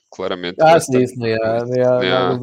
claramente. 0.10 0.58
Ah, 0.62 0.80
sim, 0.80 1.00
isso 1.00 1.20
nem 1.20 1.34
há, 1.34 1.66
nem 1.66 1.84
há, 1.84 2.00
nem 2.00 2.12
há, 2.12 2.40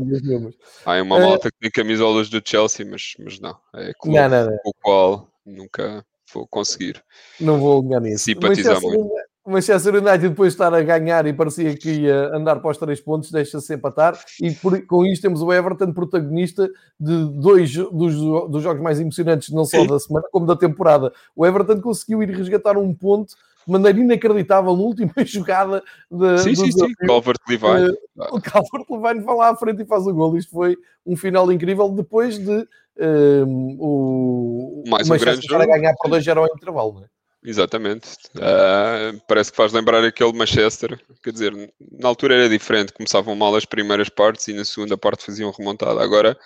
há 0.87 1.03
uma 1.03 1.19
malta 1.19 1.51
que 1.51 1.59
tem 1.59 1.71
camisolas 1.71 2.29
do 2.29 2.43
Chelsea, 2.45 2.87
mas, 2.89 3.15
mas 3.19 3.41
não. 3.41 3.57
É 3.75 3.93
clube 3.99 4.17
não, 4.17 4.29
não, 4.29 4.51
não. 4.51 4.59
com 4.59 4.71
o 4.71 4.75
qual 4.83 5.29
nunca 5.45 6.05
vou 6.33 6.47
conseguir. 6.47 7.03
Não 7.41 7.59
vou 7.59 7.83
ganhar 7.83 8.01
nisso. 8.01 8.25
Simpatizar 8.25 8.81
muito. 8.81 9.11
Manchester 9.47 9.97
United 9.97 10.31
depois 10.31 10.53
de 10.53 10.55
estar 10.55 10.73
a 10.73 10.81
ganhar 10.81 11.27
e 11.27 11.33
parecia 11.33 11.77
que 11.77 11.91
ia 11.91 12.35
andar 12.35 12.61
para 12.61 12.71
os 12.71 12.79
três 12.79 12.99
pontos, 12.99 13.31
deixa-se 13.31 13.75
empatar 13.75 14.19
e 14.41 14.51
por, 14.53 14.81
com 14.87 15.05
isto 15.05 15.21
temos 15.21 15.43
o 15.43 15.53
Everton 15.53 15.93
protagonista 15.93 16.67
de 16.99 17.27
dois 17.39 17.75
dos, 17.75 18.15
dos 18.15 18.63
jogos 18.63 18.83
mais 18.83 18.99
emocionantes 18.99 19.51
não 19.51 19.67
só 19.67 19.83
Sim. 19.83 19.87
da 19.87 19.99
semana 19.99 20.27
como 20.33 20.47
da 20.47 20.57
temporada. 20.57 21.13
O 21.37 21.45
Everton 21.45 21.79
conseguiu 21.83 22.23
ir 22.23 22.31
resgatar 22.31 22.79
um 22.79 22.95
ponto 22.95 23.35
de 23.67 23.73
maneira 23.73 23.99
inacreditável 23.99 24.77
na 24.77 24.83
última 24.83 25.13
jogada 25.25 25.83
de, 26.11 26.39
sim, 26.39 26.55
sim, 26.55 26.73
sim. 26.73 26.95
Calvert 27.07 27.39
Levine. 27.49 27.91
Uh, 28.17 28.37
o 28.37 28.41
Calvert 28.41 28.87
Levine 28.91 29.25
vai 29.25 29.37
lá 29.37 29.51
à 29.51 29.57
frente 29.57 29.83
e 29.83 29.87
faz 29.87 30.07
o 30.07 30.15
gol. 30.15 30.37
Isto 30.37 30.53
foi 30.53 30.77
um 31.05 31.17
final 31.17 31.51
incrível 31.51 31.89
depois 31.89 32.39
de 32.39 32.57
uh, 32.61 33.47
o, 33.79 34.85
Mais 34.89 35.09
um 35.09 35.17
grande 35.17 35.47
jogo. 35.47 35.67
ganhar 35.67 35.95
por 35.95 36.11
2-0 36.11 36.37
ao 36.37 36.47
intervalo, 36.47 36.93
não 36.95 37.05
é? 37.05 37.07
Exatamente. 37.47 38.09
Uh, 38.37 39.21
parece 39.29 39.51
que 39.51 39.57
faz 39.57 39.71
lembrar 39.73 40.03
aquele 40.03 40.33
Manchester. 40.33 40.99
Quer 41.23 41.31
dizer, 41.31 41.53
na 42.01 42.09
altura 42.09 42.37
era 42.37 42.49
diferente. 42.49 42.93
Começavam 42.95 43.37
mal 43.37 43.55
as 43.55 43.67
primeiras 43.67 44.09
partes 44.09 44.49
e 44.49 44.55
na 44.55 44.65
segunda 44.65 44.97
parte 44.97 45.27
faziam 45.27 45.51
remontada. 45.51 46.03
Agora, 46.03 46.39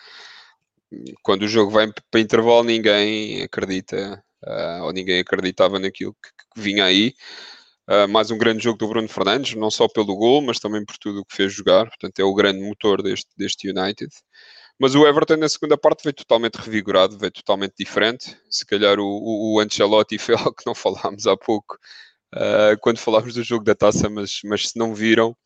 quando 1.23 1.43
o 1.43 1.49
jogo 1.49 1.71
vai 1.71 1.89
para 2.11 2.21
intervalo, 2.21 2.65
ninguém 2.65 3.43
acredita 3.43 4.23
uh, 4.47 4.85
ou 4.85 4.93
ninguém 4.93 5.21
acreditava 5.21 5.79
naquilo 5.79 6.15
que, 6.15 6.31
que 6.55 6.61
vinha 6.61 6.85
aí. 6.85 7.15
Uh, 7.89 8.07
mais 8.07 8.31
um 8.31 8.37
grande 8.37 8.63
jogo 8.63 8.79
do 8.79 8.89
Bruno 8.89 9.09
Fernandes, 9.09 9.55
não 9.55 9.71
só 9.71 9.89
pelo 9.89 10.15
gol, 10.15 10.43
mas 10.43 10.59
também 10.59 10.85
por 10.85 10.99
tudo 10.99 11.21
o 11.21 11.25
que 11.25 11.35
fez 11.35 11.53
jogar. 11.53 11.87
Portanto, 11.87 12.19
é 12.19 12.25
o 12.25 12.35
grande 12.35 12.61
motor 12.61 13.03
deste, 13.03 13.29
deste 13.37 13.71
United. 13.71 14.11
Mas 14.79 14.95
o 14.95 15.07
Everton 15.07 15.37
na 15.39 15.49
segunda 15.49 15.77
parte 15.77 16.05
veio 16.05 16.15
totalmente 16.15 16.57
revigorado, 16.57 17.19
veio 17.19 17.33
totalmente 17.33 17.75
diferente. 17.79 18.37
Se 18.49 18.65
calhar 18.65 19.01
o, 19.01 19.05
o, 19.05 19.55
o 19.55 19.61
Ancelotti 19.61 20.19
foi 20.19 20.35
algo 20.35 20.55
que 20.55 20.67
não 20.67 20.75
falámos 20.75 21.27
há 21.27 21.37
pouco 21.37 21.77
uh, 22.35 22.79
quando 22.81 22.99
falámos 22.99 23.35
do 23.35 23.43
jogo 23.43 23.65
da 23.65 23.75
taça, 23.75 24.09
mas, 24.09 24.41
mas 24.45 24.69
se 24.69 24.79
não 24.79 24.95
viram, 24.95 25.37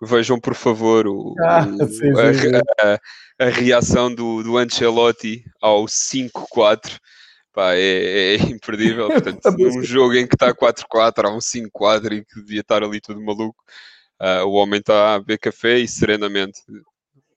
vejam 0.00 0.38
por 0.38 0.54
favor 0.54 1.06
o, 1.06 1.34
ah, 1.40 1.66
o, 1.66 1.86
sim, 1.86 2.12
sim, 2.34 2.54
a, 2.54 2.94
a, 2.94 3.46
a, 3.46 3.48
reação 3.48 4.14
do, 4.14 4.42
do 4.42 4.58
Ancelotti 4.58 5.44
ao 5.60 5.84
5-4. 5.84 6.98
Pá, 7.52 7.74
é, 7.74 8.34
é, 8.34 8.36
imperdível. 8.36 9.08
Portanto, 9.38 9.50
num 9.58 9.82
jogo 9.82 10.14
em 10.14 10.26
que 10.26 10.34
está 10.34 10.54
4-4, 10.54 11.24
há 11.24 11.34
um 11.34 11.38
5-4 11.38 12.12
e 12.12 12.24
que 12.24 12.40
devia 12.40 12.60
estar 12.60 12.82
ali 12.82 13.00
tudo 13.00 13.20
maluco, 13.20 13.62
uh, 14.20 14.46
o 14.46 14.52
homem 14.52 14.80
está 14.80 15.14
a 15.14 15.18
beber 15.18 15.38
café 15.38 15.78
e 15.78 15.86
serenamente 15.86 16.60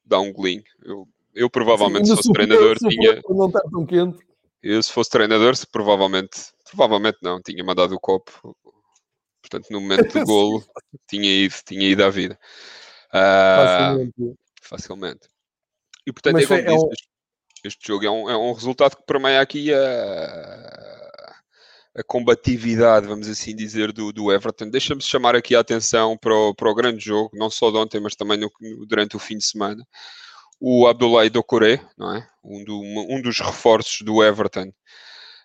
dá 0.05 0.19
um 0.19 0.31
golinho. 0.31 0.63
Eu 0.83 1.07
eu 1.35 1.49
provavelmente, 1.49 2.07
Sim, 2.07 2.15
se 2.15 2.17
fosse 2.17 2.31
treinador, 2.31 2.77
se 2.79 2.87
tinha. 2.87 3.21
Não 3.27 3.47
está 3.47 3.61
tão 3.69 3.85
quente. 3.85 4.17
Eu, 4.63 4.81
se 4.81 4.91
fosse 4.91 5.09
treinador, 5.09 5.55
se 5.55 5.67
provavelmente, 5.67 6.39
provavelmente 6.63 7.17
não, 7.21 7.41
tinha 7.41 7.63
mandado 7.63 7.93
o 7.93 7.99
copo. 7.99 8.55
Portanto, 9.41 9.67
no 9.69 9.81
momento 9.81 10.13
do 10.13 10.23
golo, 10.25 10.63
tinha 11.07 11.29
ido, 11.29 11.53
tinha 11.65 11.89
ido 11.89 12.03
à 12.03 12.09
vida. 12.09 12.39
Uh, 13.09 13.65
facilmente. 13.65 14.39
facilmente. 14.61 15.27
E 16.07 16.13
portanto, 16.13 16.37
é 16.37 16.47
como 16.47 16.59
é 16.59 16.73
um... 16.73 16.89
este, 17.67 17.87
jogo 17.87 18.05
é 18.05 18.11
um, 18.11 18.29
é 18.29 18.37
um 18.37 18.53
resultado 18.53 18.95
que 18.95 19.05
permeia 19.05 19.41
aqui 19.41 19.73
a, 19.73 21.41
a 21.95 22.03
combatividade, 22.03 23.07
vamos 23.07 23.27
assim 23.27 23.55
dizer, 23.55 23.91
do, 23.91 24.11
do 24.11 24.31
Everton. 24.31 24.69
Deixa-me 24.69 25.01
chamar 25.01 25.35
aqui 25.35 25.55
a 25.55 25.59
atenção 25.59 26.17
para 26.17 26.35
o, 26.35 26.53
para 26.53 26.69
o 26.69 26.75
grande 26.75 27.03
jogo, 27.03 27.31
não 27.33 27.49
só 27.49 27.71
de 27.71 27.77
ontem, 27.77 27.99
mas 27.99 28.15
também 28.15 28.37
no, 28.37 28.51
durante 28.85 29.15
o 29.15 29.19
fim 29.19 29.37
de 29.37 29.45
semana 29.45 29.85
o 30.59 30.87
Abdoulaye 30.87 31.29
Doucouré, 31.29 31.85
não 31.97 32.15
é? 32.15 32.27
um, 32.43 32.63
do, 32.63 32.79
um 32.81 33.21
dos 33.21 33.39
reforços 33.39 34.01
do 34.01 34.23
Everton 34.23 34.69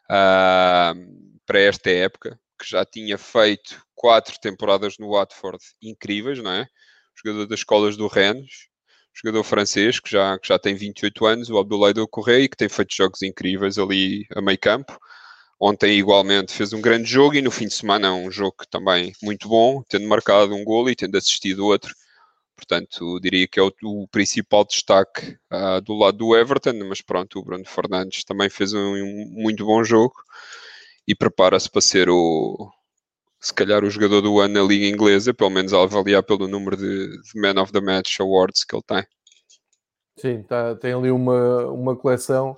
uh, 0.05 1.41
para 1.47 1.61
esta 1.61 1.91
época, 1.91 2.39
que 2.59 2.69
já 2.69 2.85
tinha 2.85 3.19
feito 3.19 3.83
quatro 3.95 4.39
temporadas 4.41 4.99
no 4.99 5.11
Watford 5.11 5.59
incríveis, 5.83 6.39
não 6.43 6.53
é? 6.53 6.67
Jogador 7.17 7.47
das 7.47 7.61
escolas 7.61 7.97
do 7.97 8.07
Rennes, 8.07 8.69
jogador 9.15 9.45
francês 9.45 10.01
que 10.01 10.11
já, 10.11 10.39
que 10.39 10.49
já 10.49 10.59
tem 10.59 10.75
28 10.75 11.27
anos, 11.27 11.51
o 11.51 11.59
Abdoulaye 11.59 11.95
e 12.43 12.49
que 12.49 12.57
tem 12.57 12.69
feito 12.69 12.95
jogos 12.95 13.23
incríveis 13.23 13.79
ali 13.79 14.27
a 14.35 14.41
meio 14.41 14.59
campo. 14.59 14.99
Ontem, 15.61 15.99
igualmente, 15.99 16.53
fez 16.53 16.73
um 16.73 16.81
grande 16.81 17.11
jogo 17.11 17.35
e 17.35 17.43
no 17.43 17.51
fim 17.51 17.67
de 17.67 17.75
semana 17.75 18.15
um 18.15 18.31
jogo 18.31 18.57
também 18.71 19.13
muito 19.23 19.49
bom, 19.49 19.83
tendo 19.89 20.09
marcado 20.09 20.55
um 20.55 20.65
golo 20.65 20.89
e 20.91 20.97
tendo 20.97 21.17
assistido 21.17 21.67
outro 21.67 21.95
Portanto, 22.61 23.19
diria 23.21 23.49
que 23.49 23.59
é 23.59 23.63
o, 23.63 23.73
o 23.85 24.07
principal 24.09 24.67
destaque 24.67 25.39
uh, 25.51 25.81
do 25.81 25.95
lado 25.95 26.19
do 26.19 26.37
Everton, 26.37 26.75
mas 26.87 27.01
pronto, 27.01 27.39
o 27.39 27.43
Bruno 27.43 27.65
Fernandes 27.65 28.23
também 28.23 28.51
fez 28.51 28.75
um, 28.75 28.79
um 28.79 29.33
muito 29.33 29.65
bom 29.65 29.83
jogo 29.83 30.15
e 31.09 31.15
prepara-se 31.15 31.71
para 31.71 31.81
ser 31.81 32.11
o, 32.11 32.71
se 33.41 33.55
calhar, 33.55 33.83
o 33.83 33.91
jogador 33.91 34.21
do 34.21 34.39
ano 34.39 34.55
na 34.55 34.63
Liga 34.63 34.87
Inglesa, 34.87 35.33
pelo 35.33 35.51
menos 35.51 35.73
a 35.73 35.83
avaliar 35.83 36.23
pelo 36.23 36.47
número 36.47 36.77
de, 36.77 37.09
de 37.23 37.41
Man 37.41 37.61
of 37.61 37.73
the 37.73 37.81
Match 37.81 38.21
Awards 38.21 38.65
que 38.65 38.77
ele 38.77 38.83
tem. 38.87 39.05
Sim, 40.19 40.43
tá, 40.43 40.75
tem 40.75 40.93
ali 40.93 41.11
uma, 41.11 41.67
uma 41.67 41.97
coleção 41.97 42.55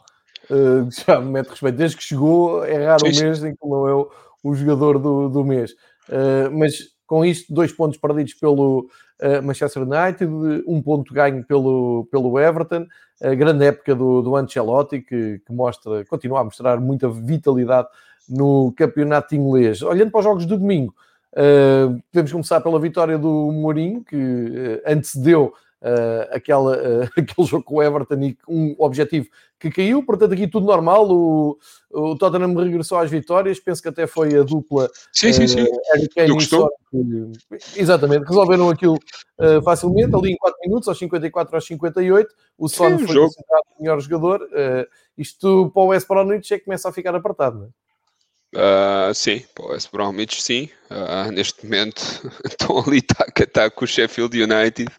uh, 0.50 0.88
que 0.88 1.04
já 1.06 1.20
me 1.20 1.30
mete 1.30 1.50
respeito. 1.50 1.76
Desde 1.76 1.96
que 1.96 2.02
chegou, 2.02 2.64
é 2.64 2.86
raro 2.86 3.04
o 3.06 3.16
mês 3.16 3.44
em 3.44 3.54
que 3.54 3.68
não 3.68 3.86
é 3.86 3.94
o, 3.94 4.10
o 4.42 4.54
jogador 4.54 4.98
do, 4.98 5.28
do 5.28 5.44
mês. 5.44 5.70
Uh, 6.08 6.50
mas 6.50 6.90
com 7.06 7.24
isto, 7.24 7.54
dois 7.54 7.70
pontos 7.70 7.98
perdidos 7.98 8.34
pelo 8.34 8.88
uh, 9.20 9.42
Manchester 9.42 9.82
United, 9.82 10.32
um 10.66 10.82
ponto 10.82 11.14
ganho 11.14 11.44
pelo, 11.44 12.08
pelo 12.10 12.40
Everton, 12.40 12.86
a 13.22 13.34
grande 13.34 13.66
época 13.66 13.94
do, 13.94 14.20
do 14.20 14.34
Ancelotti, 14.34 15.00
que, 15.00 15.38
que 15.46 15.52
mostra, 15.52 16.04
continua 16.06 16.40
a 16.40 16.44
mostrar 16.44 16.80
muita 16.80 17.08
vitalidade 17.08 17.86
no 18.28 18.72
campeonato 18.76 19.34
inglês. 19.34 19.82
Olhando 19.82 20.10
para 20.10 20.18
os 20.18 20.24
jogos 20.24 20.46
do 20.46 20.58
domingo, 20.58 20.94
uh, 21.32 22.00
podemos 22.10 22.32
começar 22.32 22.60
pela 22.60 22.80
vitória 22.80 23.18
do 23.18 23.50
Mourinho, 23.52 24.04
que 24.04 24.16
uh, 24.16 24.82
antecedeu 24.86 25.52
uh, 25.82 26.34
aquela, 26.34 26.76
uh, 26.76 27.02
aquele 27.16 27.46
jogo 27.46 27.64
com 27.64 27.76
o 27.76 27.82
Everton 27.82 28.20
e 28.22 28.38
um 28.48 28.74
objetivo 28.78 29.28
que 29.58 29.70
caiu, 29.70 30.04
portanto 30.04 30.32
aqui 30.32 30.48
tudo 30.48 30.66
normal, 30.66 31.08
o, 31.08 31.56
o 31.90 32.16
Tottenham 32.16 32.52
regressou 32.54 32.98
às 32.98 33.08
vitórias, 33.08 33.60
penso 33.60 33.80
que 33.80 33.88
até 33.88 34.08
foi 34.08 34.36
a 34.36 34.42
dupla 34.42 34.90
sim, 35.12 35.32
sim, 35.32 35.46
sim. 35.46 35.66
Son, 36.40 36.68
que, 36.90 37.80
exatamente, 37.80 38.26
resolveram 38.26 38.68
aquilo 38.70 38.94
uh, 39.38 39.62
facilmente, 39.62 40.14
ali 40.16 40.32
em 40.32 40.36
4 40.36 40.58
minutos, 40.64 40.88
aos 40.88 40.98
54 40.98 41.54
aos 41.54 41.64
58, 41.64 42.34
o 42.58 42.68
Son 42.68 42.98
sim, 42.98 43.06
foi 43.06 43.16
o 43.16 43.28
melhor 43.78 44.00
jogador, 44.00 44.42
uh, 44.42 44.86
isto 45.16 45.70
para 45.72 45.82
o 45.82 45.86
West 45.86 46.08
Bromwich 46.08 46.54
é 46.54 46.58
que 46.58 46.64
começa 46.64 46.88
a 46.88 46.92
ficar 46.92 47.14
apertado, 47.14 47.58
não 47.58 47.66
é? 47.66 47.81
Uh, 48.54 49.14
sim, 49.14 49.42
West 49.58 49.90
Bromwich 49.90 50.42
sim, 50.42 50.68
uh, 50.90 51.32
neste 51.32 51.64
momento 51.64 52.02
estão 52.44 52.78
ali 52.78 53.00
tac 53.00 53.42
a 53.42 53.46
tac 53.46 53.74
com 53.74 53.86
o 53.86 53.88
Sheffield 53.88 54.42
United 54.42 54.90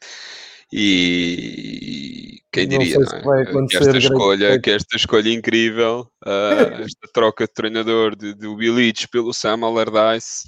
e 0.75 2.41
quem 2.51 2.67
diria 2.67 2.97
não 2.97 3.21
não 3.23 3.35
é? 3.35 3.67
que, 3.67 3.77
esta 3.77 3.97
escolha, 3.97 4.59
que 4.59 4.71
esta 4.71 4.95
escolha 4.95 5.29
incrível, 5.31 6.07
uh, 6.25 6.81
esta 6.83 7.07
troca 7.13 7.45
de 7.45 7.53
treinador 7.53 8.15
de, 8.15 8.33
de 8.33 8.47
Willich 8.47 9.07
pelo 9.07 9.31
Sam 9.31 9.63
Allardyce, 9.65 10.47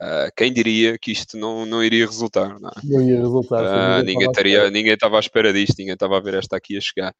uh, 0.00 0.32
quem 0.36 0.52
diria 0.52 0.98
que 0.98 1.12
isto 1.12 1.36
não, 1.36 1.64
não 1.66 1.82
iria 1.82 2.06
resultar? 2.06 2.58
Não, 2.58 2.68
é? 2.68 2.72
não 2.84 3.02
ia 3.02 3.18
resultar. 3.18 4.00
Uh, 4.00 4.04
ninguém, 4.04 4.28
estaria, 4.28 4.70
ninguém 4.70 4.94
estava 4.94 5.16
à 5.16 5.20
espera 5.20 5.52
disto, 5.52 5.78
ninguém 5.78 5.94
estava 5.94 6.16
a 6.16 6.20
ver 6.20 6.34
esta 6.34 6.56
aqui 6.56 6.76
a 6.76 6.80
chegar. 6.80 7.14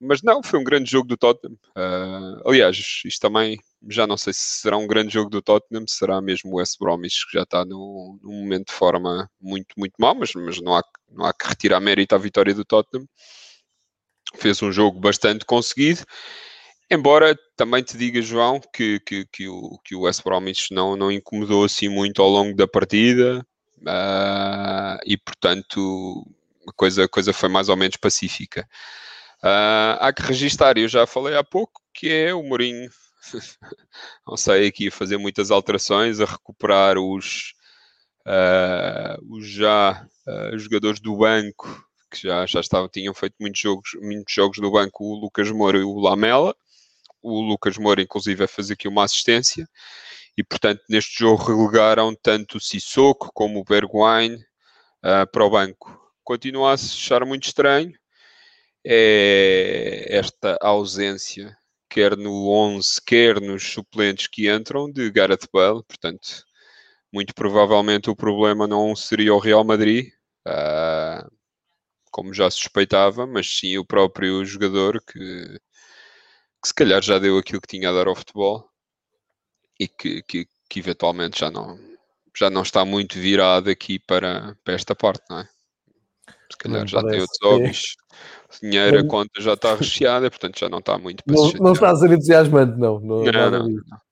Mas 0.00 0.22
não, 0.22 0.42
foi 0.42 0.58
um 0.58 0.64
grande 0.64 0.90
jogo 0.90 1.08
do 1.08 1.16
Tottenham. 1.16 1.56
aliás, 2.44 2.76
isto 3.04 3.20
também 3.20 3.58
já 3.88 4.06
não 4.06 4.16
sei 4.16 4.32
se 4.32 4.60
será 4.60 4.76
um 4.76 4.86
grande 4.86 5.12
jogo 5.12 5.30
do 5.30 5.42
Tottenham, 5.42 5.84
será 5.86 6.20
mesmo 6.20 6.52
o 6.52 6.56
West 6.56 6.78
Bromwich, 6.78 7.26
que 7.26 7.36
já 7.36 7.42
está 7.42 7.64
num, 7.64 8.18
num 8.22 8.32
momento 8.42 8.68
de 8.68 8.74
forma 8.74 9.30
muito, 9.40 9.74
muito 9.76 9.94
mau, 9.98 10.14
mas, 10.14 10.32
mas 10.34 10.60
não, 10.60 10.74
há, 10.74 10.82
não 11.10 11.24
há 11.24 11.32
que 11.32 11.46
retirar 11.46 11.80
mérito 11.80 12.14
à 12.14 12.18
vitória 12.18 12.54
do 12.54 12.64
Tottenham. 12.64 13.06
Fez 14.34 14.60
um 14.62 14.72
jogo 14.72 14.98
bastante 14.98 15.44
conseguido, 15.44 16.04
embora 16.90 17.38
também 17.56 17.82
te 17.82 17.96
diga, 17.96 18.20
João, 18.22 18.60
que, 18.72 19.00
que, 19.00 19.26
que, 19.26 19.48
o, 19.48 19.78
que 19.84 19.94
o 19.94 20.02
West 20.02 20.22
Bromwich 20.22 20.72
não, 20.72 20.96
não 20.96 21.10
incomodou 21.10 21.64
assim 21.64 21.88
muito 21.88 22.22
ao 22.22 22.28
longo 22.28 22.54
da 22.54 22.66
partida 22.66 23.46
uh, 23.78 24.98
e, 25.04 25.16
portanto, 25.16 26.26
a 26.68 26.72
coisa, 26.72 27.04
a 27.04 27.08
coisa 27.08 27.32
foi 27.32 27.48
mais 27.48 27.68
ou 27.68 27.76
menos 27.76 27.96
pacífica. 27.96 28.68
Uh, 29.42 29.98
há 30.00 30.12
que 30.12 30.22
registar, 30.22 30.78
eu 30.78 30.88
já 30.88 31.06
falei 31.06 31.36
há 31.36 31.44
pouco, 31.44 31.80
que 31.92 32.10
é 32.10 32.34
o 32.34 32.42
Mourinho 32.42 32.90
não 34.26 34.36
sei 34.36 34.68
aqui 34.68 34.90
fazer 34.90 35.16
muitas 35.16 35.50
alterações, 35.50 36.20
a 36.20 36.24
recuperar 36.24 36.98
os, 36.98 37.54
uh, 38.26 39.34
os 39.34 39.46
já 39.48 40.06
jogadores 40.56 41.00
do 41.00 41.16
banco 41.16 41.86
que 42.10 42.22
já, 42.22 42.46
já 42.46 42.60
estavam, 42.60 42.88
tinham 42.88 43.12
feito 43.12 43.34
muitos 43.40 43.60
jogos, 43.60 43.90
muitos 44.00 44.32
jogos 44.32 44.58
no 44.58 44.70
banco, 44.70 45.04
o 45.04 45.20
Lucas 45.20 45.50
Moura 45.50 45.78
e 45.78 45.82
o 45.82 45.98
Lamela. 45.98 46.54
O 47.22 47.40
Lucas 47.40 47.76
Moura, 47.78 48.02
inclusive, 48.02 48.44
a 48.44 48.48
fazer 48.48 48.74
aqui 48.74 48.88
uma 48.88 49.04
assistência. 49.04 49.68
E, 50.36 50.44
portanto, 50.44 50.82
neste 50.88 51.18
jogo 51.18 51.42
relegaram 51.42 52.14
tanto 52.14 52.58
o 52.58 52.60
Sissoko 52.60 53.30
como 53.32 53.60
o 53.60 53.64
Bergwijn 53.64 54.34
uh, 54.34 55.30
para 55.32 55.44
o 55.44 55.50
banco. 55.50 55.98
Continua 56.22 56.70
a 56.70 56.74
achar 56.74 57.24
muito 57.24 57.44
estranho 57.44 57.92
é 58.88 60.16
esta 60.16 60.56
ausência 60.60 61.56
quer 61.90 62.16
no 62.16 62.48
11, 62.50 63.00
quer 63.04 63.40
nos 63.40 63.64
suplentes 63.72 64.26
que 64.28 64.50
entram, 64.50 64.90
de 64.90 65.10
Gareth 65.10 65.48
Bale. 65.52 65.82
Portanto, 65.84 66.44
muito 67.12 67.34
provavelmente 67.34 68.10
o 68.10 68.16
problema 68.16 68.66
não 68.66 68.94
seria 68.94 69.34
o 69.34 69.38
Real 69.38 69.64
Madrid, 69.64 70.08
uh, 70.46 71.30
como 72.12 72.34
já 72.34 72.50
suspeitava, 72.50 73.26
mas 73.26 73.58
sim 73.58 73.78
o 73.78 73.84
próprio 73.84 74.44
jogador 74.44 75.02
que, 75.02 75.58
que 76.66 76.68
se 76.68 76.74
calhar 76.74 77.00
já 77.00 77.18
deu 77.18 77.38
aquilo 77.38 77.60
que 77.60 77.68
tinha 77.68 77.90
a 77.90 77.92
dar 77.92 78.08
ao 78.08 78.16
futebol 78.16 78.68
e 79.78 79.86
que, 79.86 80.22
que, 80.22 80.46
que 80.68 80.80
eventualmente 80.80 81.38
já 81.38 81.50
não, 81.50 81.78
já 82.36 82.50
não 82.50 82.62
está 82.62 82.84
muito 82.84 83.18
virado 83.18 83.70
aqui 83.70 84.00
para, 84.00 84.56
para 84.64 84.74
esta 84.74 84.94
parte, 84.94 85.22
não 85.30 85.40
é? 85.40 85.48
Se 86.50 86.58
calhar 86.58 86.80
não 86.80 86.86
já 86.86 87.02
tem 87.02 87.20
outros 87.20 87.38
hobbies. 87.42 87.82
dinheiro, 88.60 88.98
a 89.00 89.06
conta 89.06 89.40
já 89.40 89.52
está 89.52 89.74
recheada, 89.76 90.28
portanto 90.28 90.58
já 90.58 90.68
não 90.68 90.78
está 90.78 90.98
muito 90.98 91.22
para 91.22 91.34
Não, 91.34 91.52
não 91.52 91.72
está 91.72 91.90
a 91.90 91.96
ser 91.96 92.10
entusiasmante, 92.10 92.78
não. 92.78 92.98
Não, 92.98 93.24
não, 93.24 93.50
não, 93.50 93.68
não 93.68 94.05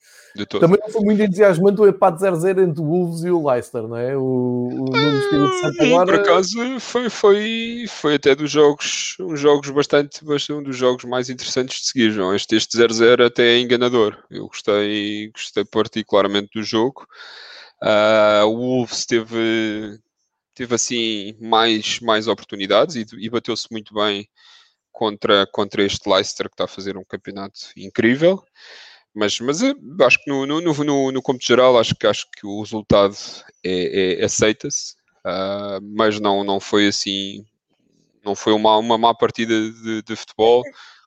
Também 0.61 0.79
não 0.81 0.91
foi 0.91 1.03
muito 1.03 1.23
entusiasmante 1.23 1.81
o 1.81 1.87
empate 1.87 2.21
0-0 2.21 2.65
entre 2.65 2.81
o 2.81 2.85
Wolves 2.85 3.23
e 3.23 3.31
o 3.31 3.49
Leicester, 3.49 3.83
não 3.87 3.97
é? 3.97 4.17
O, 4.17 4.67
o 4.69 4.85
Nuno 4.91 5.19
Espírito 5.19 5.61
Santo 5.61 5.83
agora... 5.83 6.07
Por 6.07 6.15
acaso 6.21 6.81
foi, 6.81 7.09
foi, 7.09 7.85
foi 7.89 8.15
até 8.17 8.35
dos 8.35 8.51
jogos, 8.51 9.17
uns 9.21 9.39
jogos 9.39 9.71
bastante, 9.71 10.25
bastante, 10.25 10.59
um 10.59 10.63
dos 10.63 10.77
jogos 10.77 11.05
mais 11.05 11.31
interessantes 11.31 11.81
de 11.81 11.87
seguir, 11.87 12.11
João. 12.11 12.35
Este, 12.35 12.57
este 12.57 12.77
0-0 12.77 13.25
até 13.25 13.55
é 13.55 13.61
enganador. 13.61 14.19
Eu 14.29 14.49
gostei, 14.49 15.31
gostei 15.31 15.65
particularmente 15.65 16.51
do 16.53 16.65
jogo. 16.65 17.07
Uh, 17.81 18.45
o 18.47 18.57
Wolves 18.57 19.07
teve, 19.07 20.01
teve 20.53 20.75
assim 20.75 21.37
mais, 21.41 22.01
mais 22.01 22.27
oportunidades 22.27 22.97
e, 22.97 23.07
e 23.19 23.31
bateu-se 23.31 23.69
muito 23.71 23.95
bem 23.95 24.29
contra, 24.91 25.47
contra 25.47 25.85
este 25.85 26.09
Leicester 26.09 26.49
que 26.49 26.55
está 26.55 26.65
a 26.65 26.69
fazer 26.69 26.97
um 26.97 27.05
campeonato 27.05 27.61
incrível. 27.77 28.43
Mas, 29.15 29.39
mas 29.39 29.63
eh, 29.63 29.73
acho 30.03 30.23
que 30.23 30.31
no, 30.31 30.45
no, 30.45 30.61
no, 30.61 31.13
no 31.13 31.23
cômputo 31.23 31.47
geral 31.47 31.79
acho 31.79 31.95
que, 31.95 32.07
acho 32.07 32.27
que 32.33 32.47
o 32.47 32.61
resultado 32.61 33.15
é, 33.65 34.21
é 34.21 34.25
aceita-se, 34.25 34.95
uh, 35.25 35.81
mas 35.97 36.19
não, 36.19 36.43
não 36.43 36.59
foi 36.59 36.89
assim, 36.89 37.45
não 38.25 38.35
foi 38.35 38.53
uma, 38.53 38.77
uma 38.77 38.99
má 38.99 39.15
partida 39.15 39.55
de, 39.71 40.03
de 40.03 40.17
futebol. 40.17 40.63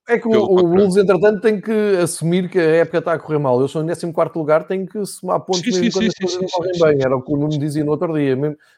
É 0.10 0.18
que 0.18 0.26
o, 0.26 0.32
o 0.32 0.68
Wolves, 0.70 0.95
entretanto, 0.95 1.41
tem 1.41 1.60
que 1.60 1.97
assumir 2.01 2.49
que 2.49 2.58
a 2.58 2.76
época 2.78 2.99
está 2.99 3.14
a 3.14 3.20
correr 3.20 3.39
mal. 3.39 3.60
Eu 3.60 3.68
sou 3.68 3.84
em 3.84 3.88
14 3.88 4.38
lugar, 4.38 4.64
tem 4.66 4.86
que 4.86 5.05
somar 5.05 5.41
pontos 5.41 5.60
sim, 5.60 5.82
mesmo 5.82 5.84
sim, 5.84 5.91
quando 5.91 6.03
sim, 6.03 6.08
as 6.08 6.16
coisas 6.16 6.41
não 6.41 6.47
correm 6.47 6.80
bem. 6.80 7.05
Era 7.05 7.18
o 7.18 7.22
que 7.22 7.34
o 7.34 7.36
Nuno 7.36 7.60
dizia 7.60 7.84
no 7.84 7.91
outro 7.91 8.14
dia. 8.14 8.32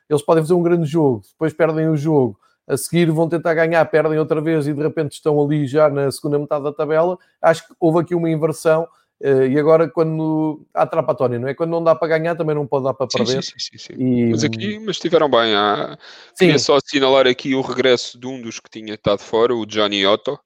Eles 0.10 0.24
podem 0.24 0.44
fazer 0.44 0.56
um 0.56 0.64
grande 0.64 0.88
jogo, 0.88 1.22
depois 1.30 1.54
perdem 1.54 1.88
o 1.88 1.96
jogo, 1.96 2.40
a 2.68 2.76
seguir 2.76 3.12
vão 3.12 3.30
tentar 3.30 3.54
ganhar, 3.54 3.86
perdem 3.86 4.18
outra 4.18 4.42
vez 4.42 4.68
e 4.68 4.74
de 4.74 4.82
repente 4.82 5.12
estão 5.12 5.40
ali 5.40 5.68
já 5.68 5.88
na 5.88 6.12
segunda 6.12 6.40
metade 6.40 6.64
da 6.64 6.74
tabela. 6.74 7.16
Acho 7.40 7.68
que 7.68 7.76
houve 7.80 8.00
aqui 8.00 8.16
uma 8.16 8.30
inversão. 8.30 8.88
Uh, 9.22 9.46
e 9.48 9.60
agora, 9.60 9.90
quando 9.90 10.66
há 10.74 10.88
trapatória, 10.88 11.38
não 11.38 11.48
é? 11.48 11.54
Quando 11.54 11.72
não 11.72 11.84
dá 11.84 11.94
para 11.94 12.18
ganhar, 12.18 12.36
também 12.36 12.56
não 12.56 12.66
pode 12.66 12.86
dar 12.86 12.94
para 12.94 13.08
perder. 13.08 13.44
Sim, 13.44 13.54
sim, 13.58 13.78
sim, 13.78 13.94
e... 13.98 14.30
Mas 14.30 14.44
aqui 14.44 14.80
mas 14.80 14.96
estiveram 14.96 15.30
bem. 15.30 15.54
Há... 15.56 15.98
Queria 16.38 16.58
só 16.58 16.78
assinalar 16.78 17.28
aqui 17.28 17.54
o 17.54 17.62
regresso 17.62 18.18
de 18.18 18.28
um 18.28 18.42
dos 18.42 18.60
que 18.60 18.70
tinha 18.70 18.94
estado 18.94 19.20
fora, 19.20 19.54
o 19.54 19.66
Johnny 19.66 20.06
Otto 20.06 20.40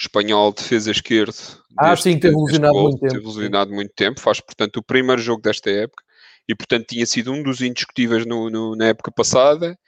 espanhol 0.00 0.52
defesa 0.52 0.90
esquerda. 0.90 1.34
Ah, 1.78 1.94
sim, 1.94 2.18
teve 2.18 2.34
ilusionado 2.34 2.74
muito 2.74 2.98
tempo. 2.98 3.12
Teve 3.12 3.22
ilusionado 3.22 3.72
muito 3.72 3.92
tempo, 3.94 4.20
faz, 4.20 4.40
portanto, 4.40 4.78
o 4.78 4.82
primeiro 4.82 5.20
jogo 5.20 5.42
desta 5.42 5.70
época 5.70 6.02
e, 6.48 6.54
portanto, 6.54 6.86
tinha 6.86 7.04
sido 7.04 7.32
um 7.32 7.42
dos 7.42 7.60
indiscutíveis 7.60 8.24
no, 8.24 8.48
no, 8.48 8.74
na 8.74 8.86
época 8.86 9.12
passada 9.12 9.78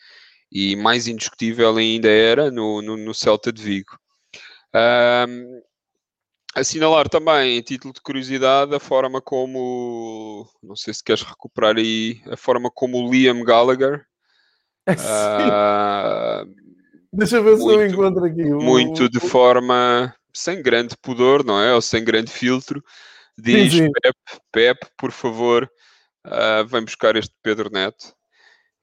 e 0.51 0.77
mais 0.77 1.09
indiscutível 1.09 1.75
ainda 1.77 2.09
era 2.09 2.51
no, 2.51 2.83
no, 2.83 2.97
no 2.97 3.15
Celta 3.15 3.51
de 3.51 3.63
Vigo. 3.63 3.97
Um, 4.75 5.63
assinalar 6.55 7.09
também, 7.09 7.59
em 7.59 7.63
título 7.63 7.95
de 7.95 8.01
curiosidade, 8.01 8.75
a 8.75 8.81
forma 8.81 9.21
como, 9.21 10.49
não 10.63 10.77
sei 10.77 10.93
se 10.95 11.03
queres 11.03 11.23
recuperar 11.23 11.77
aí, 11.77 12.21
a 12.31 12.37
forma 12.37 12.71
como 12.71 12.99
o 12.99 13.11
Liam 13.11 13.43
Gallagher 13.43 14.05
uh, 14.89 16.45
Deixa 17.13 17.37
eu 17.37 17.45
ver 17.45 17.57
muito, 17.57 17.69
se 17.69 17.75
eu 17.75 17.87
encontro 17.87 18.25
aqui. 18.25 18.43
Muito 18.43 19.09
de 19.09 19.21
forma 19.21 20.15
sem 20.35 20.63
grande 20.63 20.97
pudor, 20.97 21.45
não 21.45 21.61
é? 21.61 21.75
Ou 21.75 21.83
sem 21.83 22.03
grande 22.03 22.31
filtro. 22.31 22.83
Diz 23.39 23.73
sim, 23.73 23.79
sim. 23.85 23.91
Pep, 24.03 24.17
Pep, 24.51 24.87
por 24.97 25.13
favor, 25.13 25.71
uh, 26.27 26.67
vem 26.67 26.85
buscar 26.85 27.15
este 27.17 27.35
Pedro 27.43 27.71
Neto. 27.71 28.15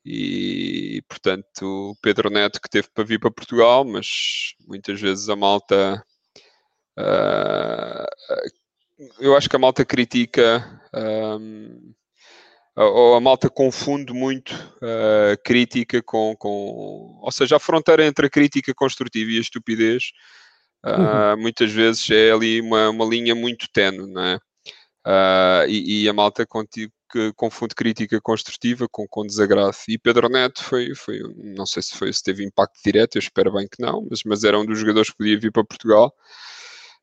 E 0.06 1.02
portanto, 1.10 1.92
o 1.92 1.96
Pedro 2.02 2.30
Neto 2.30 2.62
que 2.62 2.70
teve 2.70 2.88
para 2.94 3.04
vir 3.04 3.20
para 3.20 3.32
Portugal, 3.32 3.84
mas 3.84 4.54
muitas 4.68 5.02
vezes 5.02 5.28
a 5.28 5.36
malta. 5.36 6.04
Uh, 7.00 8.06
eu 9.20 9.36
acho 9.36 9.50
que 9.50 9.56
a 9.56 9.60
malta 9.60 9.86
critica 9.86 10.82
um, 10.94 11.94
ou 12.76 13.16
a 13.16 13.20
malta 13.20 13.50
confunde 13.50 14.14
muito 14.14 14.54
a 14.82 15.34
uh, 15.34 15.38
crítica 15.44 16.02
com, 16.02 16.34
com. 16.38 17.20
Ou 17.22 17.32
seja, 17.32 17.58
a 17.58 17.60
fronteira 17.60 18.06
entre 18.06 18.28
a 18.28 18.30
crítica 18.30 18.74
construtiva 18.74 19.32
e 19.32 19.38
a 19.38 19.42
estupidez 19.42 20.12
uh, 20.86 21.34
uhum. 21.36 21.42
muitas 21.42 21.72
vezes 21.72 22.10
é 22.10 22.32
ali 22.32 22.62
uma, 22.62 22.90
uma 22.90 23.06
linha 23.06 23.36
muito 23.36 23.68
tenue, 23.74 24.10
não 24.10 24.24
é? 24.24 24.36
Uh, 25.06 25.68
e, 25.68 26.04
e, 26.04 26.10
a 26.10 26.14
malta 26.14 26.46
contigo, 26.46 26.94
que 27.12 27.34
confunde 27.34 27.74
crítica 27.74 28.22
construtiva 28.22 28.88
com, 28.90 29.08
com 29.08 29.26
desagrado. 29.26 29.76
E 29.88 29.98
Pedro 29.98 30.30
Neto 30.30 30.64
foi, 30.64 30.94
foi, 30.96 31.20
não 31.36 31.66
sei 31.66 31.82
se 31.82 31.98
foi 31.98 32.14
se 32.14 32.24
teve 32.24 32.46
impacto 32.46 32.80
direto, 32.86 33.18
eu 33.18 33.20
espero 33.20 33.52
bem 33.52 33.68
que 33.68 33.82
não, 33.82 34.08
mas, 34.10 34.22
mas 34.24 34.44
era 34.44 34.60
um 34.60 34.66
dos 34.66 34.80
jogadores 34.80 35.10
que 35.10 35.18
podia 35.18 35.40
vir 35.40 35.52
para 35.52 35.66
Portugal. 35.66 36.14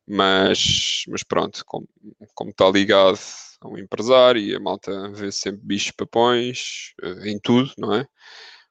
Mas, 0.07 1.03
mas 1.09 1.23
pronto, 1.23 1.63
como, 1.65 1.87
como 2.33 2.51
está 2.51 2.69
ligado 2.69 3.19
a 3.61 3.67
um 3.67 3.77
empresário 3.77 4.41
e 4.41 4.55
a 4.55 4.59
malta 4.59 5.11
vê 5.11 5.31
sempre 5.31 5.61
bichos 5.63 5.91
papões 5.91 6.93
eh, 7.03 7.29
em 7.31 7.39
tudo, 7.39 7.71
não 7.77 7.93
é? 7.93 8.07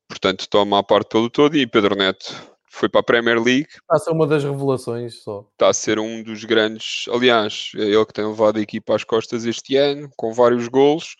portanto 0.09 0.49
toma 0.49 0.78
a 0.78 0.82
parte 0.82 1.11
pelo 1.11 1.30
todo 1.30 1.57
e 1.57 1.66
Pedro 1.66 1.97
Neto 1.97 2.57
foi 2.68 2.89
para 2.91 3.01
a 3.01 3.05
Premier 3.05 3.43
League. 3.43 3.68
Está 3.70 3.95
a 3.95 3.99
ser 3.99 4.11
uma 4.11 4.26
das 4.26 4.45
revelações 4.45 5.22
só. 5.22 5.47
Está 5.53 5.68
a 5.70 5.74
ser 5.74 5.99
um 5.99 6.22
dos 6.22 6.45
grandes, 6.45 7.07
aliás, 7.11 7.70
é 7.74 7.84
ele 7.84 8.05
que 8.05 8.12
tem 8.12 8.26
levado 8.26 8.59
a 8.59 8.61
equipa 8.61 8.95
às 8.95 9.03
costas 9.03 9.47
este 9.47 9.76
ano, 9.76 10.11
com 10.14 10.32
vários 10.34 10.68
golos, 10.68 11.16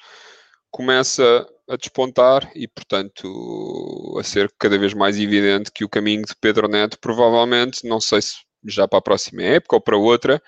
começa 0.71 1.47
a 1.69 1.77
despontar 1.77 2.51
e, 2.55 2.69
portanto, 2.69 4.15
a 4.19 4.23
ser 4.23 4.53
cada 4.59 4.77
vez 4.79 4.93
mais 4.93 5.19
evidente 5.19 5.73
que 5.73 5.85
o 5.85 5.89
caminho 5.89 6.25
de 6.27 6.35
Pedro 6.39 6.69
Neto, 6.69 6.99
provavelmente, 7.01 7.89
não 7.89 8.01
sei 8.01 8.21
se 8.21 8.35
já 8.67 8.87
para 8.89 8.99
a 8.99 9.03
próxima 9.03 9.43
época 9.43 9.77
ou 9.77 9.81
para 9.81 9.97
outra, 9.97 10.43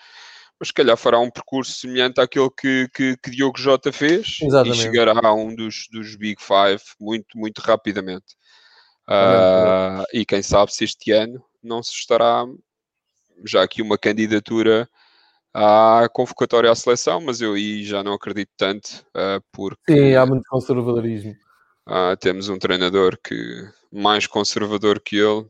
mas 0.58 0.68
se 0.68 0.74
calhar 0.74 0.96
fará 0.96 1.18
um 1.20 1.30
percurso 1.30 1.72
semelhante 1.72 2.20
àquele 2.20 2.50
que, 2.50 2.88
que, 2.92 3.16
que 3.16 3.30
Diogo 3.30 3.58
Jota 3.58 3.92
fez 3.92 4.38
Exatamente. 4.42 4.78
e 4.78 4.82
chegará 4.82 5.20
a 5.22 5.34
um 5.34 5.54
dos, 5.54 5.86
dos 5.92 6.16
Big 6.16 6.42
Five 6.42 6.82
muito, 7.00 7.38
muito 7.38 7.60
rapidamente. 7.60 8.36
Uh, 9.08 10.04
e 10.12 10.26
quem 10.26 10.42
sabe 10.42 10.74
se 10.74 10.84
este 10.84 11.12
ano 11.12 11.42
não 11.62 11.82
se 11.82 11.92
estará 11.92 12.44
já 13.44 13.62
aqui 13.62 13.80
uma 13.80 13.96
candidatura 13.96 14.88
à 15.54 16.08
convocatória 16.12 16.70
à 16.70 16.74
seleção, 16.74 17.20
mas 17.20 17.40
eu 17.40 17.54
aí 17.54 17.84
já 17.84 18.02
não 18.02 18.12
acredito 18.12 18.50
tanto, 18.56 19.04
uh, 19.16 19.42
porque 19.52 19.92
Sim, 19.92 20.14
há 20.14 20.26
muito 20.26 20.44
conservadorismo. 20.48 21.32
uh, 21.88 22.16
temos 22.18 22.48
um 22.48 22.58
treinador 22.58 23.18
que 23.22 23.66
mais 23.90 24.26
conservador 24.26 25.00
que 25.00 25.16
ele, 25.16 25.46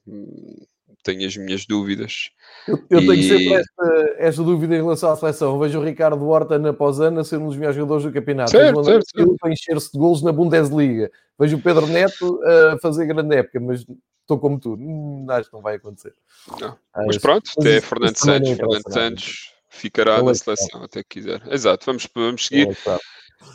tenho 1.02 1.26
as 1.26 1.36
minhas 1.36 1.64
dúvidas. 1.66 2.30
Eu, 2.66 2.78
eu 2.90 3.00
tenho 3.00 3.14
E- 3.14 3.22
sempre 3.28 3.54
esta, 3.54 4.14
esta 4.18 4.42
dúvida 4.42 4.74
em 4.74 4.78
relação 4.82 5.10
à 5.10 5.16
seleção. 5.16 5.58
Vejo 5.58 5.78
o 5.78 5.84
Ricardo 5.84 6.26
Horta 6.28 6.54
ano 6.56 6.68
após 6.68 7.00
ano 7.00 7.20
a 7.20 7.24
ser 7.24 7.38
um 7.38 7.46
dos 7.46 7.56
melhores 7.56 7.76
jogadores 7.76 8.04
do 8.04 8.12
campeonato. 8.12 8.50
Certo, 8.50 8.84
certo, 8.84 9.04
certo. 9.14 9.36
A 9.44 9.50
encher-se 9.50 9.92
de 9.92 9.98
golos 9.98 10.22
na 10.22 10.32
Bundesliga. 10.32 11.10
Vejo 11.38 11.56
o 11.56 11.62
Pedro 11.62 11.86
Neto 11.86 12.40
a 12.44 12.78
fazer 12.78 13.06
grande 13.06 13.36
época, 13.36 13.60
mas 13.60 13.86
estou 14.22 14.38
como 14.38 14.58
tu. 14.60 14.74
Hum, 14.74 15.24
acho 15.30 15.48
que 15.48 15.54
não 15.54 15.62
vai 15.62 15.76
acontecer. 15.76 16.12
Não. 16.60 16.76
Ah, 16.92 17.04
Mas 17.06 17.16
pronto, 17.18 17.50
mas 17.56 17.66
até 17.66 17.80
Fernando 17.80 18.16
Santos, 18.16 18.48
Fernando 18.50 18.72
nada. 18.72 18.90
Santos 18.92 19.54
ficará 19.70 20.14
é 20.16 20.22
na 20.22 20.32
que 20.32 20.38
seleção, 20.38 20.82
até 20.82 21.02
que 21.02 21.08
quiser. 21.20 21.42
Exato, 21.50 21.86
vamos, 21.86 22.08
vamos 22.14 22.46
seguir. 22.46 22.68
É. 22.68 22.98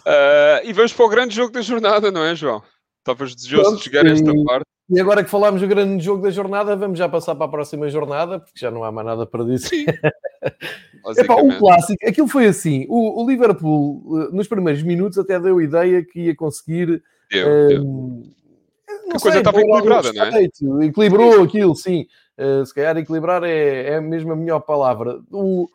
Ah, 0.05 0.61
e 0.63 0.71
vamos 0.73 0.93
para 0.93 1.05
o 1.05 1.09
grande 1.09 1.35
jogo 1.35 1.51
da 1.51 1.61
jornada, 1.61 2.09
não 2.11 2.23
é, 2.23 2.33
João? 2.35 2.63
Estavas 2.99 3.35
desejoso 3.35 3.75
de 3.77 3.83
chegar 3.83 4.05
a 4.05 4.09
esta 4.11 4.31
parte. 4.45 4.65
E 4.89 4.99
agora 4.99 5.23
que 5.23 5.29
falámos 5.29 5.61
do 5.61 5.67
grande 5.67 6.03
jogo 6.03 6.21
da 6.21 6.29
jornada, 6.29 6.75
vamos 6.75 6.99
já 6.99 7.07
passar 7.07 7.36
para 7.36 7.45
a 7.45 7.49
próxima 7.49 7.89
jornada, 7.89 8.39
porque 8.39 8.59
já 8.59 8.69
não 8.69 8.84
há 8.84 8.91
mais 8.91 9.07
nada 9.07 9.25
para 9.25 9.43
dizer. 9.45 9.99
Epá, 11.17 11.36
um 11.36 11.47
Basicamente. 11.47 11.59
clássico, 11.59 12.07
aquilo 12.09 12.27
foi 12.27 12.47
assim: 12.47 12.86
o, 12.89 13.23
o 13.23 13.29
Liverpool, 13.29 14.03
eh, 14.21 14.36
nos 14.36 14.47
primeiros 14.47 14.84
minutos, 14.84 15.17
até 15.17 15.39
deu 15.39 15.61
ideia 15.61 16.03
que 16.03 16.21
ia 16.21 16.36
conseguir. 16.36 17.01
Deu, 17.31 17.67
deu. 17.67 17.84
hum, 17.84 18.23
não 19.07 19.17
A 19.17 19.19
coisa 19.19 19.39
estava 19.39 19.61
equilibrada, 19.61 20.13
não 20.13 20.23
é? 20.25 20.86
Equilibrou 20.86 21.41
aquilo, 21.43 21.75
sim. 21.75 22.05
Eh, 22.38 22.65
se 22.65 22.73
calhar 22.73 22.97
equilibrar 22.97 23.43
é, 23.43 23.93
é 23.93 24.01
mesmo 24.01 24.31
a 24.34 24.36
melhor 24.36 24.59
palavra. 24.61 25.21
O, 25.31 25.67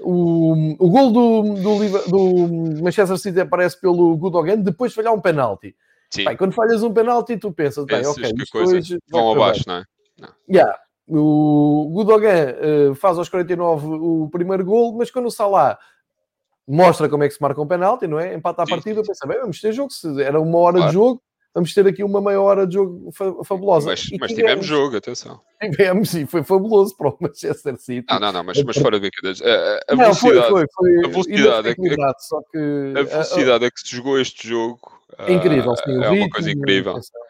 o, 0.00 0.76
o 0.78 0.90
gol 0.90 1.10
do, 1.10 1.42
do, 1.54 2.10
do 2.10 2.82
Manchester 2.82 3.18
City 3.18 3.40
aparece 3.40 3.80
pelo 3.80 4.16
Gudogan 4.16 4.58
depois 4.58 4.92
de 4.92 4.96
falhar 4.96 5.12
um 5.12 5.20
penalti. 5.20 5.74
Bem, 6.16 6.36
quando 6.36 6.52
falhas 6.52 6.82
um 6.82 6.92
penalti, 6.92 7.36
tu 7.36 7.52
pensas, 7.52 7.84
bem, 7.84 8.04
ok, 8.06 8.14
que 8.22 8.40
a 8.40 8.42
isto 8.42 8.52
coisa 8.52 8.76
hoje 8.76 8.98
vai 9.10 9.20
vão 9.22 9.32
abaixo, 9.32 9.64
não 9.66 9.74
é? 9.76 9.84
Yeah. 10.50 10.78
O 11.10 11.88
Gudogan 11.92 12.28
eh, 12.28 12.94
faz 12.94 13.18
aos 13.18 13.28
49 13.28 13.86
o 13.86 14.28
primeiro 14.30 14.64
gol, 14.64 14.94
mas 14.96 15.10
quando 15.10 15.26
o 15.26 15.30
Salah 15.30 15.78
mostra 16.66 17.08
como 17.08 17.24
é 17.24 17.28
que 17.28 17.34
se 17.34 17.40
marca 17.40 17.60
um 17.60 17.66
penalti, 17.66 18.06
não 18.06 18.18
é? 18.20 18.34
Empata 18.34 18.62
a 18.62 18.66
Sim, 18.66 18.72
partida, 18.72 19.00
sim, 19.02 19.06
pensa, 19.06 19.26
bem, 19.26 19.40
vamos 19.40 19.60
ter 19.60 19.72
jogo, 19.72 19.90
se 19.90 20.22
era 20.22 20.40
uma 20.40 20.58
hora 20.58 20.76
Claro. 20.76 20.90
de 20.90 20.94
jogo, 20.94 21.22
vamos 21.54 21.72
ter 21.72 21.86
aqui 21.86 22.04
uma 22.04 22.20
meia 22.20 22.40
hora 22.40 22.66
de 22.66 22.74
jogo 22.74 23.10
fa- 23.12 23.42
fabulosa. 23.44 23.90
Mas, 23.90 24.06
mas 24.20 24.32
tivemos 24.32 24.66
jogo, 24.66 24.96
atenção. 24.96 25.40
Tivemos, 25.62 26.12
e 26.14 26.26
foi 26.26 26.42
fabuloso 26.42 26.94
para 26.96 27.08
o 27.08 27.16
Manchester 27.20 27.78
City. 27.78 28.06
Não, 28.10 28.20
não, 28.20 28.32
não, 28.32 28.44
mas, 28.44 28.62
mas 28.62 28.76
fora 28.76 29.00
de 29.00 29.08
brincadeiras. 29.08 29.40
A, 29.40 29.92
a 29.92 29.96
Não, 29.96 30.14
foi, 30.14 30.32
velocidade, 30.34 30.48
foi, 30.50 30.66
foi. 30.74 31.04
a 31.06 31.08
velocidade 31.08 31.68
é 31.68 31.74
não 31.96 32.12
só 32.18 32.40
que 32.52 32.58
a 32.96 33.02
velocidade 33.02 33.64
a 33.64 33.70
que 33.70 33.80
se 33.80 33.96
jogou 33.96 34.20
este 34.20 34.46
jogo 34.46 34.97
é 35.18 35.32
incrível, 35.32 35.74
sim, 35.76 35.96
ah, 36.00 36.04
é 36.04 36.10
uma 36.10 36.28
coisa 36.30 36.50
incrível. 36.50 36.92
atenção. 36.92 37.20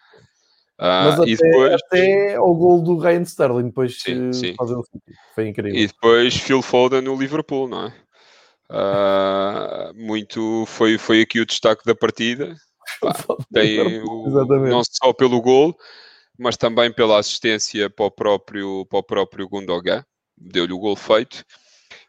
Ah, 0.81 1.03
Mas 1.05 1.21
até, 1.21 1.35
depois, 1.37 1.75
até 1.75 2.35
ao 2.37 2.55
gol 2.55 2.83
do 2.83 2.99
Ryan 2.99 3.23
Sterling, 3.23 3.65
depois 3.67 4.01
Sim, 4.01 4.29
eh, 4.29 4.33
sim. 4.33 4.55
fazer 4.57 4.75
o 4.75 4.83
City. 4.85 5.13
Foi 5.35 5.49
incrível. 5.49 5.79
e 5.81 5.87
depois 5.87 6.37
Phil 6.37 6.63
Foden 6.63 7.03
no 7.03 7.17
Liverpool, 7.17 7.69
não 7.69 7.87
é? 7.87 7.95
Ah, 8.71 9.93
muito 9.95 10.65
foi, 10.67 10.99
foi 10.99 11.21
aqui 11.23 11.41
o 11.41 11.47
destaque 11.47 11.85
da 11.85 11.95
partida. 11.95 12.55
Tem 13.53 13.81
o- 14.03 14.47
não 14.69 14.83
só 14.85 15.13
pelo 15.13 15.41
gol, 15.41 15.77
mas 16.39 16.57
também 16.57 16.93
pela 16.93 17.19
assistência 17.19 17.89
para 17.91 18.07
o 18.07 18.11
próprio, 18.11 18.87
para 18.87 18.99
o 18.99 19.03
próprio 19.03 19.49
Gundogan. 19.49 20.05
Deu-lhe 20.37 20.73
o 20.73 20.79
gol 20.79 20.95
feito. 20.97 21.45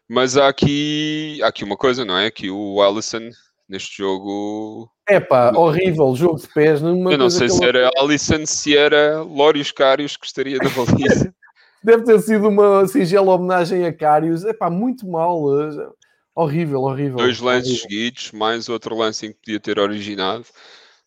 Mas 0.08 0.36
há 0.36 0.48
aqui, 0.48 1.40
há 1.42 1.48
aqui 1.48 1.64
uma 1.64 1.76
coisa, 1.76 2.04
não 2.04 2.16
é? 2.18 2.30
Que 2.30 2.50
o 2.50 2.82
Alisson, 2.82 3.30
neste 3.70 3.98
jogo, 3.98 4.90
É 5.08 5.20
pá, 5.20 5.52
horrível, 5.54 6.14
jogo 6.16 6.40
de 6.40 6.48
pés. 6.48 6.82
Numa 6.82 7.12
eu 7.12 7.18
não 7.18 7.30
sei 7.30 7.48
se 7.48 7.64
era 7.64 7.88
Alisson, 7.96 8.44
se 8.44 8.76
era 8.76 9.22
Lórios 9.22 9.70
Cários 9.70 10.16
que 10.16 10.26
estaria 10.26 10.58
na 10.58 10.68
baliza. 10.70 11.32
Deve 11.82 12.04
ter 12.04 12.20
sido 12.20 12.48
uma 12.48 12.86
singela 12.86 13.32
homenagem 13.32 13.86
a 13.86 13.92
Cários. 13.92 14.44
É 14.44 14.52
pá, 14.52 14.68
muito 14.68 15.08
mal. 15.08 15.38
eh, 15.62 15.88
Horrível, 16.34 16.82
horrível. 16.82 17.16
Dois 17.16 17.40
lances 17.40 17.70
horrível. 17.70 17.88
seguidos, 17.88 18.32
mais 18.32 18.68
outro 18.68 18.96
lance 18.96 19.26
em 19.26 19.32
que 19.32 19.38
podia 19.38 19.60
ter 19.60 19.78
originado. 19.78 20.44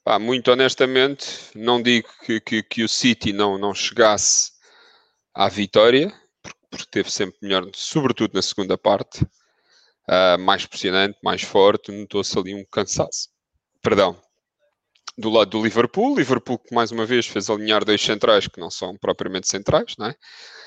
Pá, 0.04 0.18
muito 0.20 0.52
honestamente, 0.52 1.26
não 1.56 1.82
digo 1.82 2.08
que, 2.26 2.40
que, 2.42 2.64
que 2.64 2.84
o 2.84 2.90
City 2.90 3.32
não, 3.32 3.58
não 3.58 3.74
chegasse 3.74 4.52
à 5.34 5.48
vitória, 5.48 6.14
porque, 6.42 6.60
porque 6.70 6.86
teve 6.92 7.12
sempre 7.12 7.38
melhor, 7.42 7.66
sobretudo 7.74 8.34
na 8.34 8.42
segunda 8.42 8.78
parte, 8.78 9.26
ah, 10.08 10.38
mais 10.38 10.66
pressionante, 10.66 11.18
mais 11.24 11.42
forte, 11.42 11.92
notou-se 11.92 12.38
ali 12.38 12.54
um 12.56 12.66
cansaço. 12.72 13.30
Perdão. 13.82 14.20
Do 15.16 15.30
lado 15.30 15.52
do 15.52 15.62
Liverpool, 15.64 16.16
Liverpool 16.16 16.58
que 16.58 16.74
mais 16.74 16.92
uma 16.92 17.06
vez 17.06 17.28
fez 17.28 17.48
alinhar 17.48 17.86
dois 17.86 18.02
centrais 18.02 18.48
que 18.48 18.60
não 18.60 18.72
são 18.72 18.98
propriamente 18.98 19.48
centrais, 19.48 19.94
não 20.00 20.08
é? 20.08 20.16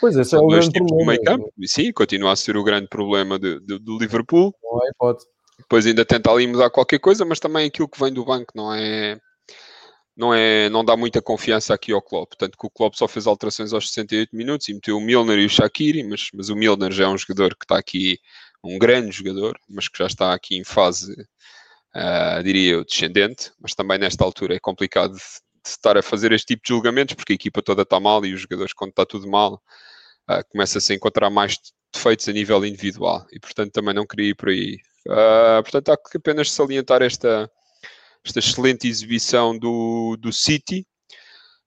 Pois, 0.01 0.17
é 0.17 0.23
São 0.23 0.47
dois 0.47 0.69
tipos 0.69 0.97
de 0.97 1.05
meio 1.05 1.21
campo, 1.23 1.53
e 1.59 1.69
sim, 1.69 1.93
continua 1.93 2.31
a 2.33 2.37
ser 2.37 2.57
o 2.57 2.63
grande 2.63 2.87
problema 2.87 3.41
de- 3.41 3.59
de- 3.59 3.79
do 3.81 3.99
Liverpool 3.99 4.55
Não 4.63 4.79
hipótese. 4.89 5.27
depois 5.59 5.85
ainda 5.85 6.05
tenta 6.05 6.31
ali 6.31 6.47
mudar 6.47 6.71
qualquer 6.71 7.01
coisa, 7.01 7.25
mas 7.25 7.41
também 7.41 7.67
aquilo 7.67 7.89
que 7.89 7.99
vem 7.99 8.13
do 8.13 8.25
banco 8.25 8.53
não 8.55 8.73
é 8.73 9.19
não 10.17 10.33
é 10.33 10.69
não 10.71 10.85
dá 10.85 10.97
muita 10.97 11.21
confiança 11.21 11.75
aqui 11.75 11.93
ao 11.93 12.01
Klopp, 12.01 12.35
tanto 12.39 12.57
que 12.57 12.67
o 12.67 12.71
Klopp 12.71 12.95
só 12.95 13.09
fez 13.09 13.27
alterações 13.27 13.73
aos 13.73 13.89
68 13.89 14.35
minutos 14.37 14.69
e 14.69 14.75
meteu 14.75 14.97
o 14.97 15.01
Milner 15.01 15.39
e 15.41 15.45
o 15.47 15.51
Shaqiri, 15.51 16.05
mas, 16.05 16.29
mas 16.33 16.49
o 16.51 16.55
Milner 16.57 16.93
já 16.93 17.05
é 17.05 17.09
um 17.09 17.19
jogador 17.19 17.57
que 17.57 17.65
está 17.65 17.77
aqui 17.77 18.19
um 18.67 18.79
grande 18.79 19.13
jogador, 19.13 19.59
mas 19.69 19.89
que 19.89 19.99
já 19.99 20.07
está 20.07 20.35
aqui 20.35 20.57
em 20.57 20.65
fase 20.65 21.15
ah, 21.95 22.43
diria 22.43 22.73
eu, 22.73 22.85
descendente, 22.85 23.53
mas 23.59 23.75
também 23.75 23.99
nesta 23.99 24.23
altura 24.23 24.55
é 24.55 24.61
complicado 24.61 25.15
de, 25.15 25.19
de 25.19 25.71
estar 25.71 25.97
a 25.97 26.03
fazer 26.03 26.31
este 26.33 26.49
tipo 26.49 26.63
de 26.63 26.69
julgamentos, 26.69 27.15
porque 27.15 27.33
a 27.33 27.35
equipa 27.37 27.63
toda 27.63 27.83
está 27.83 27.99
mal 27.99 28.25
e 28.27 28.35
os 28.35 28.43
jogadores, 28.43 28.75
quando 28.75 28.91
está 28.91 29.07
tudo 29.07 29.27
mal, 29.31 29.63
ah, 30.29 30.45
começa-se 30.45 30.93
a 30.93 30.97
encontrar 30.97 31.31
mais 31.31 31.59
defeitos 31.93 32.29
a 32.29 32.33
nível 32.33 32.65
individual 32.67 33.27
e, 33.33 33.41
portanto, 33.41 33.73
também 33.73 33.95
não 33.95 34.07
queria 34.07 34.31
ir 34.31 34.35
por 34.35 34.51
aí. 34.51 34.79
Ah, 35.09 35.61
portanto, 35.63 35.91
há 35.91 35.97
que 35.97 36.19
apenas 36.19 36.53
salientar 36.53 37.01
esta, 37.03 37.51
esta 38.25 38.41
excelente 38.41 38.87
exibição 38.89 39.59
do, 39.59 40.17
do 40.19 40.33
City 40.33 40.87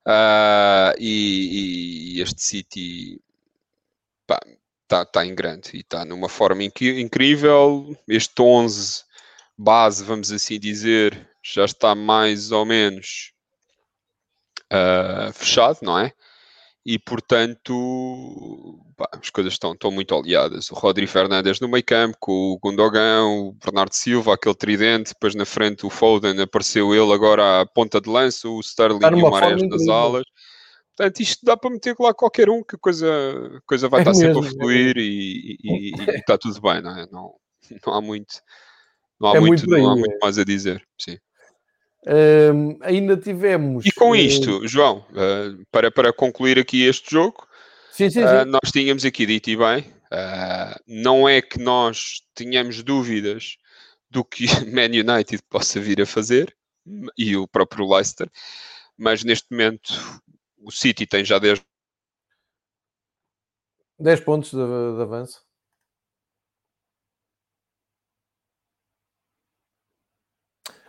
Ah, 0.05 0.93
e, 0.99 2.17
e 2.17 2.21
este 2.21 2.41
City 2.41 3.21
está 4.89 5.05
tá 5.05 5.23
em 5.23 5.35
grande 5.35 5.69
e 5.75 5.79
está 5.81 6.03
numa 6.03 6.27
forma 6.27 6.63
incrível. 6.63 7.95
Este 8.07 8.41
11 8.41 9.03
base, 9.55 10.03
vamos 10.03 10.31
assim 10.31 10.59
dizer, 10.59 11.29
já 11.43 11.65
está 11.65 11.93
mais 11.93 12.51
ou 12.51 12.65
menos 12.65 13.33
ah, 14.71 15.31
fechado, 15.33 15.79
não 15.83 15.99
é? 15.99 16.11
E 16.85 16.97
portanto, 16.97 18.79
pá, 18.97 19.07
as 19.21 19.29
coisas 19.29 19.53
estão, 19.53 19.73
estão 19.73 19.91
muito 19.91 20.15
aliadas. 20.15 20.71
O 20.71 20.75
Rodri 20.75 21.05
Fernandes 21.05 21.59
no 21.59 21.67
meio 21.67 21.83
campo, 21.83 22.17
com 22.19 22.31
o 22.31 22.57
Gundogan, 22.57 23.25
o 23.25 23.51
Bernardo 23.63 23.93
Silva, 23.93 24.33
aquele 24.33 24.55
tridente, 24.55 25.13
depois 25.13 25.35
na 25.35 25.45
frente 25.45 25.85
o 25.85 25.89
Foden, 25.89 26.41
apareceu 26.41 26.95
ele 26.95 27.13
agora 27.13 27.61
à 27.61 27.65
ponta 27.65 28.01
de 28.01 28.09
lança, 28.09 28.47
o 28.47 28.59
Sterling 28.59 28.99
e 29.03 29.23
o 29.23 29.29
forma 29.29 29.67
nas 29.67 29.87
alas. 29.87 30.23
Portanto, 30.99 31.21
isto 31.21 31.45
dá 31.45 31.55
para 31.55 31.69
meter 31.69 31.95
lá 31.97 32.13
qualquer 32.13 32.49
um, 32.49 32.61
que 32.61 32.75
a 32.75 32.77
coisa, 32.77 33.07
a 33.55 33.61
coisa 33.61 33.87
vai 33.87 34.01
É 34.01 34.03
estar 34.03 34.13
sempre 34.13 34.41
mesmo, 34.41 34.43
a 34.43 34.47
é 34.47 34.51
fluir 34.51 34.97
e, 34.97 35.01
e- 35.01 35.57
e- 35.63 35.93
e 35.97 36.15
está 36.17 36.37
tudo 36.37 36.59
bem, 36.59 36.81
não 36.81 36.91
é? 36.91 37.07
Não, 37.09 37.33
não 37.87 37.93
há 37.93 38.01
muito, 38.01 38.41
não 39.17 39.29
há 39.29 39.37
É 39.37 39.39
muito, 39.39 39.49
muito 39.49 39.65
por 39.65 39.77
não 39.77 39.89
há 39.89 39.93
aí, 39.93 39.99
muito 40.01 40.15
é. 40.15 40.19
mais 40.21 40.37
a 40.37 40.43
dizer. 40.43 40.85
Sim. 40.99 41.17
Hum, 42.53 42.77
ainda 42.81 43.15
tivemos. 43.15 43.85
E 43.85 43.93
com 43.93 44.13
eh, 44.13 44.19
isto, 44.19 44.67
João, 44.67 45.05
eh, 45.15 45.63
para, 45.71 45.89
para 45.89 46.11
concluir 46.11 46.59
aqui 46.59 46.83
este 46.83 47.11
jogo, 47.11 47.47
Sim, 47.93 48.09
sim, 48.09 48.23
ah, 48.23 48.43
sim. 48.43 48.51
nós 48.51 48.69
tínhamos 48.69 49.05
aqui 49.05 49.25
dito 49.25 49.49
e 49.49 49.55
bem, 49.55 49.85
ah, 50.11 50.77
não 50.85 51.29
é 51.29 51.41
que 51.41 51.59
nós 51.59 52.21
tenhamos 52.35 52.83
dúvidas 52.83 53.55
do 54.11 54.25
que 54.25 54.47
Man 54.67 54.91
United 54.91 55.41
possa 55.49 55.79
vir 55.79 56.01
a 56.01 56.05
fazer, 56.05 56.53
e 57.17 57.37
o 57.37 57.47
próprio 57.47 57.87
Leicester, 57.87 58.29
mas 58.97 59.23
neste 59.23 59.47
momento 59.49 59.93
o 60.61 60.71
City 60.71 61.05
tem 61.07 61.23
já 61.25 61.39
10 61.39 61.61
10 63.99 64.21
pontos 64.21 64.51
de, 64.51 64.57
de 64.57 65.01
avanço. 65.01 65.43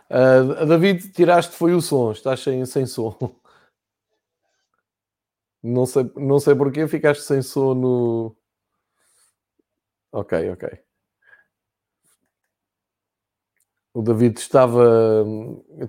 Uh, 0.09 0.65
David, 0.65 1.11
tiraste 1.11 1.55
foi 1.55 1.73
o 1.73 1.81
som, 1.81 2.11
estás 2.11 2.41
sem, 2.41 2.65
sem 2.65 2.85
som. 2.85 3.17
Não 5.63 5.85
sei, 5.85 6.11
não 6.15 6.39
sei 6.39 6.55
porquê, 6.55 6.87
ficaste 6.87 7.21
sem 7.23 7.41
som 7.41 7.75
no. 7.75 8.35
Ok, 10.11 10.49
ok. 10.51 10.69
O 13.93 14.01
David 14.01 14.39
estava. 14.39 15.23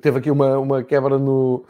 Teve 0.01 0.19
aqui 0.19 0.31
uma, 0.31 0.59
uma 0.59 0.85
quebra 0.85 1.19
no, 1.19 1.65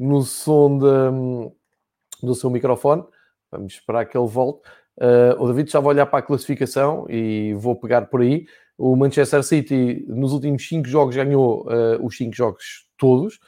no 0.00 0.22
som 0.22 0.78
de, 0.78 2.26
do 2.26 2.34
seu 2.34 2.48
microfone. 2.48 3.04
Vamos 3.52 3.74
esperar 3.74 4.06
que 4.06 4.16
ele 4.16 4.26
volte. 4.26 4.62
Uh, 4.96 5.36
o 5.38 5.46
David 5.46 5.68
estava 5.68 5.86
a 5.86 5.90
olhar 5.90 6.06
para 6.06 6.20
a 6.20 6.22
classificação 6.22 7.06
e 7.08 7.52
vou 7.54 7.76
pegar 7.76 8.06
por 8.06 8.22
aí. 8.22 8.46
O 8.78 8.96
Manchester 8.96 9.42
City, 9.42 10.04
nos 10.08 10.32
últimos 10.32 10.66
5 10.66 10.88
jogos, 10.88 11.14
ganhou 11.14 11.66
uh, 11.66 12.04
os 12.04 12.16
5 12.16 12.34
jogos 12.34 12.86
todos. 12.96 13.38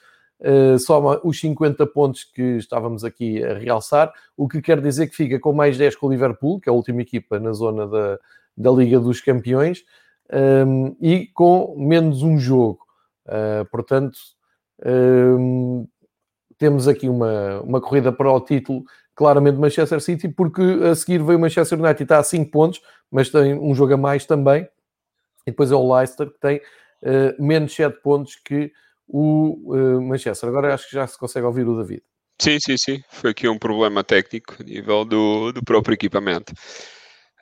Uh, 0.40 0.78
soma 0.78 1.20
os 1.24 1.40
50 1.40 1.86
pontos 1.86 2.24
que 2.24 2.57
estávamos 2.57 3.03
aqui 3.05 3.42
a 3.42 3.55
realçar, 3.55 4.12
o 4.36 4.48
que 4.48 4.61
quer 4.61 4.80
dizer 4.80 5.07
que 5.07 5.14
fica 5.14 5.38
com 5.38 5.53
mais 5.53 5.78
10 5.78 5.94
com 5.96 6.09
o 6.09 6.11
Liverpool, 6.11 6.61
que 6.61 6.68
é 6.68 6.72
a 6.72 6.74
última 6.74 7.00
equipa 7.00 7.38
na 7.38 7.53
zona 7.53 7.86
da, 7.86 8.18
da 8.57 8.70
Liga 8.72 8.98
dos 8.98 9.20
Campeões, 9.20 9.84
um, 10.66 10.96
e 11.00 11.28
com 11.28 11.76
menos 11.78 12.22
um 12.22 12.38
jogo. 12.38 12.80
Uh, 13.26 13.64
portanto, 13.70 14.18
um, 14.84 15.86
temos 16.62 16.86
aqui 16.86 17.08
uma, 17.08 17.60
uma 17.62 17.80
corrida 17.80 18.12
para 18.12 18.30
o 18.30 18.40
título, 18.40 18.84
claramente 19.16 19.58
Manchester 19.58 20.00
City, 20.00 20.28
porque 20.28 20.62
a 20.62 20.94
seguir 20.94 21.20
veio 21.20 21.36
o 21.36 21.40
Manchester 21.40 21.76
United, 21.76 22.04
está 22.04 22.20
a 22.20 22.22
5 22.22 22.52
pontos, 22.52 22.80
mas 23.10 23.28
tem 23.30 23.52
um 23.52 23.74
jogo 23.74 23.94
a 23.94 23.96
mais 23.96 24.26
também, 24.26 24.62
e 25.44 25.50
depois 25.50 25.72
é 25.72 25.74
o 25.74 25.92
Leicester 25.92 26.30
que 26.30 26.38
tem 26.38 26.58
uh, 26.58 27.42
menos 27.44 27.74
7 27.74 28.00
pontos 28.00 28.36
que 28.36 28.70
o 29.08 29.74
uh, 29.74 30.00
Manchester. 30.02 30.48
Agora 30.48 30.72
acho 30.72 30.88
que 30.88 30.94
já 30.94 31.04
se 31.04 31.18
consegue 31.18 31.44
ouvir 31.44 31.66
o 31.66 31.76
David. 31.76 32.04
Sim, 32.40 32.58
sim, 32.60 32.76
sim. 32.78 33.02
Foi 33.10 33.30
aqui 33.30 33.48
um 33.48 33.58
problema 33.58 34.04
técnico 34.04 34.54
a 34.60 34.62
nível 34.62 35.04
do, 35.04 35.50
do 35.50 35.64
próprio 35.64 35.94
equipamento. 35.94 36.52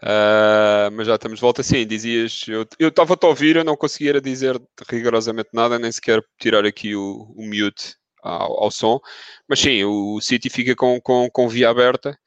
Uh, 0.02 0.88
mas 0.94 1.06
já 1.06 1.16
estamos 1.16 1.40
de 1.40 1.42
volta. 1.42 1.62
Sim, 1.62 1.86
dizias, 1.86 2.46
eu 2.48 2.88
estava-te 2.88 3.26
a 3.26 3.28
ouvir, 3.28 3.56
eu 3.56 3.64
não 3.64 3.76
conseguia 3.76 4.18
dizer 4.18 4.58
rigorosamente 4.88 5.50
nada, 5.52 5.78
nem 5.78 5.92
sequer 5.92 6.22
tirar 6.38 6.64
aqui 6.64 6.96
o, 6.96 7.34
o 7.36 7.42
mute 7.42 7.99
ao, 8.22 8.64
ao, 8.64 8.70
som. 8.70 9.00
Mas 9.48 9.60
sim, 9.60 9.84
o 9.84 10.20
City 10.20 10.50
fica 10.50 10.74
com, 10.76 11.00
com, 11.00 11.28
com 11.30 11.48
via 11.48 11.70
aberta. 11.70 12.18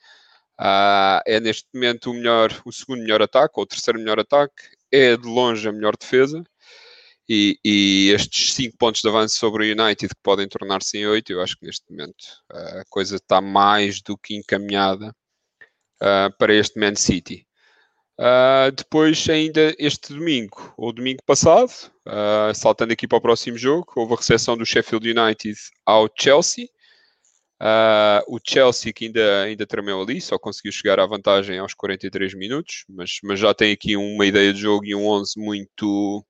Uh, 0.60 1.20
é 1.26 1.39
neste 1.39 1.68
momento 1.74 2.12
o 2.12 2.14
melhor, 2.14 2.52
o 2.66 2.72
segundo 2.72 3.02
melhor 3.02 3.22
ataque, 3.22 3.54
ou 3.58 3.64
o 3.64 3.68
terceiro 3.68 4.00
melhor 4.00 4.20
ataque 4.20 4.54
é 4.91 5.18
de 5.18 5.28
longe 5.28 5.68
a 5.68 5.72
melhor 5.72 5.96
defesa. 5.98 6.44
E, 7.28 7.58
e 7.64 8.12
estes 8.14 8.54
5 8.54 8.78
pontos 8.78 9.02
de 9.02 9.08
avanço 9.08 9.36
sobre 9.38 9.64
o 9.64 9.84
United 9.84 10.14
que 10.14 10.22
podem 10.22 10.48
tornar-se 10.48 10.98
em 10.98 11.08
8, 11.08 11.32
eu 11.32 11.41
acho 11.41 11.58
que 11.58 11.66
neste 11.66 11.89
momento 11.89 12.26
a 12.52 12.84
coisa 12.89 13.16
está 13.16 13.39
mais 13.39 14.02
do 14.02 14.18
que 14.18 14.36
encaminhada 14.36 15.16
uh, 16.02 16.38
para 16.38 16.54
este 16.54 16.80
Man 16.80 16.96
City. 16.96 17.48
Uh, 18.20 18.72
depois, 18.72 19.28
ainda 19.28 19.74
este 19.80 20.14
domingo, 20.14 20.74
ou 20.78 20.93
domingo 20.93 21.24
passado, 21.26 21.72
uh, 22.07 22.53
saltando 22.53 22.93
aqui 22.93 23.07
para 23.07 23.18
o 23.18 23.22
próximo 23.22 23.57
jogo, 23.57 23.91
houve 23.95 24.14
a 24.14 24.18
recepção 24.18 24.55
do 24.55 24.66
Sheffield 24.66 25.09
United 25.09 25.57
ao 25.86 26.07
Chelsea. 26.16 26.68
Uh, 27.59 28.22
o 28.28 28.39
Chelsea 28.45 28.93
que 28.93 29.05
ainda, 29.05 29.43
ainda 29.43 29.66
tremeu 29.66 30.01
ali, 30.01 30.20
só 30.22 30.38
conseguiu 30.38 30.72
chegar 30.72 30.99
à 30.99 31.05
vantagem 31.05 31.57
aos 31.57 31.74
43 31.74 32.34
minutos, 32.36 32.84
mas, 32.89 33.18
mas 33.24 33.39
já 33.39 33.53
tem 33.53 33.72
aqui 33.72 33.95
uma 33.95 34.26
ideia 34.26 34.53
de 34.53 34.59
jogo 34.59 34.86
e 34.86 34.93
um 34.93 35.07
11 35.07 35.39
muito, 35.39 36.26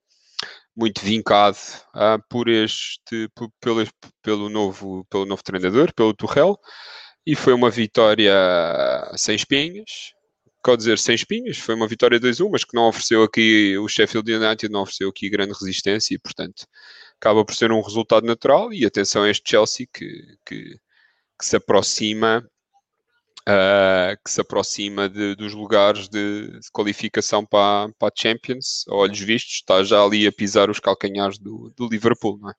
muito 0.75 1.01
vincado 1.01 1.57
uh, 1.95 2.21
por 2.29 2.47
este, 2.47 3.27
por, 3.35 3.49
pelo, 3.59 3.85
pelo, 4.21 4.49
novo, 4.49 5.05
pelo 5.09 5.25
novo 5.25 5.43
treinador, 5.43 5.93
pelo 5.93 6.13
Tuchel, 6.13 6.57
e 7.25 7.35
foi 7.35 7.53
uma 7.53 7.69
vitória 7.69 8.33
sem 9.17 9.35
espinhas, 9.35 10.13
quer 10.63 10.77
dizer, 10.77 10.99
sem 10.99 11.15
espinhas, 11.15 11.57
foi 11.57 11.75
uma 11.75 11.87
vitória 11.87 12.19
2-1, 12.19 12.49
mas 12.51 12.63
que 12.63 12.75
não 12.75 12.87
ofereceu 12.87 13.23
aqui, 13.23 13.77
o 13.77 13.87
Sheffield 13.87 14.31
United 14.33 14.71
não 14.71 14.81
ofereceu 14.81 15.09
aqui 15.09 15.29
grande 15.29 15.53
resistência 15.53 16.15
e, 16.15 16.19
portanto, 16.19 16.65
acaba 17.17 17.45
por 17.45 17.55
ser 17.55 17.71
um 17.71 17.81
resultado 17.81 18.25
natural, 18.25 18.73
e 18.73 18.85
atenção 18.85 19.23
a 19.23 19.29
este 19.29 19.49
Chelsea 19.49 19.87
que, 19.91 20.37
que 20.45 20.79
que 21.43 21.45
se 21.45 21.57
aproxima 21.57 22.47
Uh, 23.45 24.15
que 24.23 24.31
se 24.31 24.39
aproxima 24.39 25.09
de, 25.09 25.35
dos 25.35 25.53
lugares 25.53 26.07
de, 26.07 26.47
de 26.61 26.71
qualificação 26.71 27.45
para, 27.45 27.91
para 27.99 28.07
a 28.07 28.11
Champions, 28.15 28.85
a 28.87 28.95
olhos 28.95 29.19
vistos, 29.19 29.55
está 29.55 29.83
já 29.83 30.01
ali 30.01 30.25
a 30.25 30.31
pisar 30.31 30.69
os 30.69 30.79
calcanhares 30.79 31.37
do, 31.37 31.69
do 31.75 31.89
Liverpool, 31.89 32.39
não 32.39 32.51
é? 32.51 32.53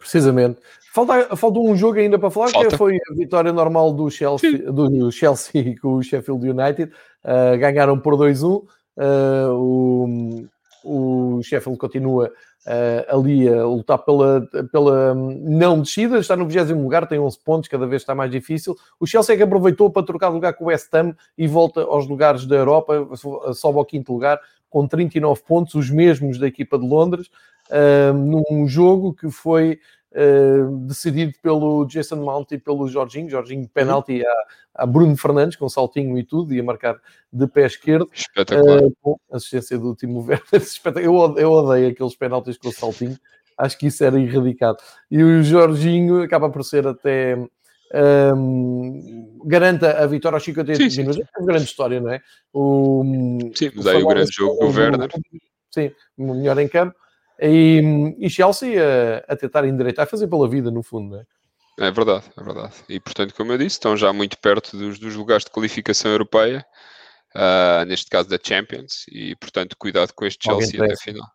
Precisamente. 0.00 0.58
Falta, 0.92 1.36
falta 1.36 1.60
um 1.60 1.76
jogo 1.76 1.98
ainda 1.98 2.18
para 2.18 2.30
falar, 2.30 2.48
falta. 2.48 2.70
que 2.70 2.76
foi 2.76 2.96
a 2.96 3.14
vitória 3.14 3.52
normal 3.52 3.92
do 3.92 4.10
Chelsea, 4.10 4.72
do 4.72 5.12
Chelsea 5.12 5.76
com 5.80 5.94
o 5.94 6.02
Sheffield 6.02 6.50
United. 6.50 6.90
Uh, 7.22 7.58
ganharam 7.58 8.00
por 8.00 8.14
2-1. 8.14 8.56
Uh, 8.56 8.66
ah, 8.98 9.52
o, 9.52 10.46
o 10.82 11.42
Sheffield 11.42 11.78
continua 11.78 12.32
uh, 12.66 13.16
ali 13.16 13.48
a 13.48 13.64
lutar 13.64 13.98
pela, 13.98 14.40
pela 14.72 15.14
não 15.14 15.80
descida, 15.80 16.18
está 16.18 16.34
no 16.34 16.48
20 16.48 16.72
lugar, 16.72 17.06
tem 17.06 17.18
11 17.18 17.38
pontos, 17.44 17.68
cada 17.68 17.86
vez 17.86 18.02
está 18.02 18.14
mais 18.14 18.30
difícil. 18.30 18.76
O 18.98 19.06
Chelsea 19.06 19.34
é 19.34 19.36
que 19.36 19.44
aproveitou 19.44 19.90
para 19.90 20.04
trocar 20.04 20.28
de 20.28 20.34
lugar 20.34 20.54
com 20.54 20.64
o 20.64 20.68
West 20.68 20.92
Ham 20.94 21.14
e 21.36 21.46
volta 21.46 21.82
aos 21.82 22.08
lugares 22.08 22.46
da 22.46 22.56
Europa, 22.56 23.06
sobe 23.54 23.78
ao 23.78 23.84
quinto 23.84 24.12
lugar 24.12 24.40
com 24.68 24.86
39 24.86 25.42
pontos, 25.46 25.74
os 25.74 25.90
mesmos 25.90 26.38
da 26.38 26.46
equipa 26.46 26.78
de 26.78 26.86
Londres, 26.86 27.28
num 28.14 28.66
jogo 28.66 29.14
que 29.14 29.30
foi 29.30 29.78
decidido 30.86 31.32
pelo 31.40 31.84
Jason 31.86 32.16
Mount 32.16 32.50
e 32.50 32.58
pelo 32.58 32.88
Jorginho, 32.88 33.30
Jorginho 33.30 33.68
penalti 33.68 34.24
a, 34.26 34.82
a, 34.82 34.86
Bruno 34.86 35.16
Fernandes, 35.16 35.56
com 35.56 35.68
saltinho 35.68 36.18
e 36.18 36.24
tudo, 36.24 36.52
ia 36.52 36.64
marcar 36.64 37.00
de 37.32 37.46
pé 37.46 37.66
esquerdo, 37.66 38.10
uh, 38.38 38.96
com 39.00 39.16
assistência 39.30 39.78
do 39.78 39.94
Timo 39.94 40.20
Werner, 40.20 40.42
eu, 41.04 41.38
eu 41.38 41.52
odeio 41.52 41.90
aqueles 41.90 42.16
penaltis 42.16 42.58
com 42.58 42.72
saltinho, 42.72 43.16
acho 43.56 43.78
que 43.78 43.86
isso 43.86 44.02
era 44.02 44.18
erradicado, 44.18 44.78
e 45.08 45.22
o 45.22 45.42
Jorginho 45.42 46.22
acaba 46.22 46.50
por 46.50 46.64
ser 46.64 46.86
até... 46.86 47.38
Um, 47.92 49.40
garanta 49.44 49.98
a 49.98 50.06
vitória 50.06 50.36
aos 50.36 50.44
58 50.44 50.96
minutos. 50.96 51.18
É 51.18 51.40
uma 51.40 51.46
grande 51.46 51.64
história, 51.64 52.00
não 52.00 52.12
é? 52.12 52.20
O, 52.52 53.02
sim, 53.52 53.72
mas 53.74 53.84
aí 53.84 54.00
o 54.00 54.06
grande 54.06 54.30
jogo 54.32 54.64
do 54.64 54.78
Werner. 54.78 55.10
Sim, 55.72 55.90
o 56.16 56.34
melhor 56.34 56.56
em 56.60 56.68
campo. 56.68 56.94
E, 57.40 58.14
e 58.18 58.28
Chelsea 58.28 58.76
a, 58.78 59.32
a 59.32 59.36
tentar 59.36 59.66
endireitar, 59.66 60.04
a 60.04 60.08
fazer 60.08 60.28
pela 60.28 60.48
vida, 60.48 60.70
no 60.70 60.82
fundo, 60.82 61.10
não 61.10 61.20
é? 61.20 61.24
É 61.80 61.90
verdade, 61.90 62.24
é 62.36 62.42
verdade. 62.42 62.74
E 62.88 63.00
portanto, 63.00 63.34
como 63.34 63.52
eu 63.52 63.58
disse, 63.58 63.76
estão 63.76 63.96
já 63.96 64.12
muito 64.12 64.36
perto 64.38 64.76
dos, 64.76 64.98
dos 64.98 65.16
lugares 65.16 65.44
de 65.44 65.50
qualificação 65.50 66.10
europeia, 66.10 66.64
uh, 67.34 67.84
neste 67.86 68.10
caso 68.10 68.28
da 68.28 68.38
Champions, 68.42 69.06
e 69.10 69.34
portanto, 69.36 69.76
cuidado 69.78 70.12
com 70.12 70.26
este 70.26 70.44
Chelsea 70.44 70.82
até 70.82 70.92
a 70.92 70.96
final. 70.96 71.26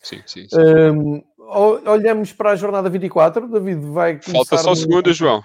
Sim, 0.00 0.22
sim. 0.24 0.46
sim. 0.48 0.56
Um, 0.58 1.22
olhamos 1.86 2.32
para 2.32 2.52
a 2.52 2.56
jornada 2.56 2.88
24, 2.88 3.48
David 3.48 3.80
vai 3.86 4.20
Falta 4.22 4.56
só 4.56 4.74
segunda, 4.74 5.12
João. 5.12 5.44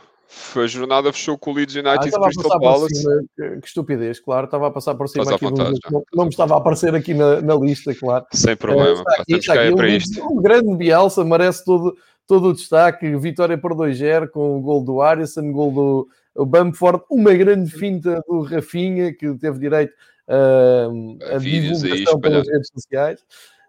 A 0.55 0.67
jornada 0.67 1.11
fechou 1.11 1.37
com 1.37 1.51
o 1.51 1.53
Leeds 1.53 1.75
United 1.75 2.15
ah, 2.15 2.19
Crystal 2.21 2.59
Palace. 2.59 2.95
Cima, 2.95 3.23
que, 3.35 3.57
que, 3.61 3.67
estupidez, 3.67 4.19
claro. 4.19 4.45
Estava 4.45 4.67
a 4.67 4.71
passar 4.71 4.95
por 4.95 5.07
cima 5.07 5.23
aqui. 5.23 5.45
Vontade, 5.45 5.79
não, 5.91 6.03
não 6.13 6.23
me 6.25 6.29
estava 6.29 6.55
a 6.55 6.57
aparecer 6.57 6.95
aqui 6.95 7.13
na, 7.13 7.41
na 7.41 7.55
lista, 7.55 7.93
claro. 7.93 8.25
Sem 8.33 8.55
problema. 8.55 8.99
Uh, 8.99 9.01
está 9.01 9.21
aqui, 9.21 9.33
está 9.33 9.53
aqui, 9.53 9.73
um, 9.73 9.85
isto. 9.85 10.23
um 10.23 10.41
grande 10.41 10.75
Bielsa, 10.75 11.23
merece 11.23 11.65
todo, 11.65 11.95
todo 12.25 12.49
o 12.49 12.53
destaque. 12.53 13.15
Vitória 13.17 13.57
por 13.57 13.73
2-0 13.73 14.29
com 14.29 14.57
o 14.57 14.61
gol 14.61 14.83
do 14.83 15.01
Arison, 15.01 15.51
gol 15.51 15.71
do 15.71 16.07
o 16.35 16.45
Bamford, 16.45 17.03
uma 17.09 17.33
grande 17.33 17.69
finta 17.71 18.23
do 18.27 18.41
Rafinha, 18.41 19.13
que 19.13 19.33
teve 19.35 19.59
direito 19.59 19.93
uh, 20.27 21.35
a 21.35 21.37
divulgação 21.37 21.91
aí, 21.91 22.21
pelas 22.21 22.47
redes 22.47 22.69
sociais. 22.73 23.19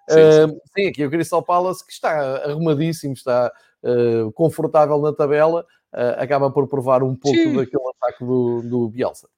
Sim, 0.09 0.17
sim. 0.17 0.55
Uh, 0.55 0.61
sim, 0.75 0.89
aqui 0.89 1.05
o 1.05 1.11
Crystal 1.11 1.43
Palace, 1.43 1.85
que 1.85 1.93
está 1.93 2.45
arrumadíssimo, 2.45 3.15
está 3.15 3.53
uh, 3.83 4.31
confortável 4.33 4.99
na 5.01 5.13
tabela, 5.13 5.67
acaba 5.93 6.51
por 6.51 6.68
provar 6.68 7.03
um 7.03 7.14
pouco 7.14 7.36
Sim. 7.36 7.55
daquele 7.55 7.88
ataque 7.97 8.24
do, 8.24 8.62
do 8.62 8.88
Bielsa. 8.88 9.28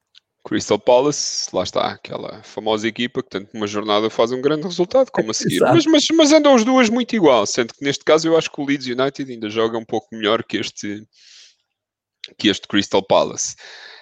Crystal 0.46 0.78
Palace, 0.78 1.48
lá 1.54 1.62
está, 1.62 1.86
aquela 1.92 2.42
famosa 2.42 2.86
equipa 2.86 3.22
que 3.22 3.30
tanto 3.30 3.48
numa 3.54 3.66
jornada 3.66 4.10
faz 4.10 4.30
um 4.30 4.42
grande 4.42 4.64
resultado 4.64 5.10
como 5.10 5.30
a 5.30 5.34
seguir. 5.34 5.60
mas, 5.60 5.86
mas, 5.86 6.06
mas, 6.12 6.32
andam 6.32 6.54
as 6.54 6.64
duas 6.64 6.90
muito 6.90 7.16
igual, 7.16 7.46
sendo 7.46 7.72
que 7.72 7.82
neste 7.82 8.04
caso 8.04 8.28
eu 8.28 8.36
acho 8.36 8.50
que 8.50 8.60
o 8.60 8.64
Leeds 8.64 8.86
United 8.86 9.32
ainda 9.32 9.48
joga 9.48 9.78
um 9.78 9.84
pouco 9.84 10.08
melhor 10.12 10.44
que 10.44 10.58
este, 10.58 11.02
que 12.38 12.48
este 12.48 12.68
Crystal 12.68 13.02
Palace. 13.02 13.56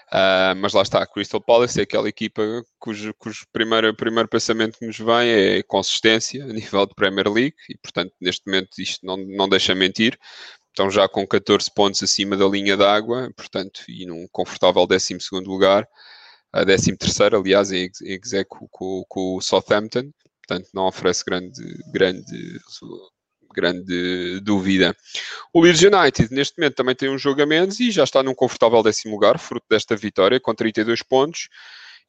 Uh, 0.09 0.53
mas 0.57 0.74
lá 0.74 0.82
está, 0.82 1.07
Crystal 1.07 1.40
Palace 1.40 1.80
é 1.80 1.84
aquela 1.84 2.07
equipa 2.07 2.42
cujo, 2.78 3.14
cujo 3.14 3.46
primeiro, 3.50 3.94
primeiro 3.94 4.28
pensamento 4.28 4.78
que 4.78 4.86
nos 4.86 4.98
vem 4.98 5.30
é 5.30 5.62
consistência 5.62 6.44
a 6.44 6.48
nível 6.48 6.84
de 6.84 6.94
Premier 6.94 7.28
League 7.30 7.57
e, 7.70 7.78
portanto, 7.78 8.12
neste 8.20 8.44
momento 8.44 8.78
isto 8.78 9.07
não, 9.07 9.16
não 9.16 9.48
deixa 9.48 9.74
mentir 9.74 10.18
estão 10.73 10.91
já 10.91 11.07
com 11.09 11.27
14 11.27 11.70
pontos 11.75 12.03
acima 12.03 12.37
da 12.37 12.47
linha 12.47 12.77
d'água, 12.77 13.31
portanto, 13.37 13.83
e 13.89 14.07
num 14.07 14.27
confortável 14.33 14.87
12 14.87 15.18
lugar, 15.45 15.87
a 16.53 16.64
13 16.64 16.97
aliás, 17.35 17.70
em 17.70 17.91
execo 18.03 18.68
com, 18.70 19.05
com 19.09 19.37
o 19.37 19.41
Southampton, 19.41 20.11
portanto, 20.47 20.68
não 20.75 20.87
oferece 20.87 21.25
grande, 21.25 21.62
grande, 21.93 22.59
grande 23.55 24.41
dúvida. 24.41 24.97
O 25.53 25.61
Leeds 25.61 25.83
United, 25.83 26.35
neste 26.35 26.59
momento, 26.59 26.75
também 26.75 26.95
tem 26.95 27.11
um 27.11 27.18
jogo 27.18 27.43
a 27.43 27.47
menos 27.47 27.79
e 27.79 27.91
já 27.91 28.05
está 28.05 28.23
num 28.23 28.35
confortável 28.35 28.83
décimo 28.83 29.14
lugar, 29.14 29.39
fruto 29.39 29.66
desta 29.68 29.95
vitória, 29.95 30.41
com 30.41 30.55
32 30.55 31.03
pontos 31.03 31.49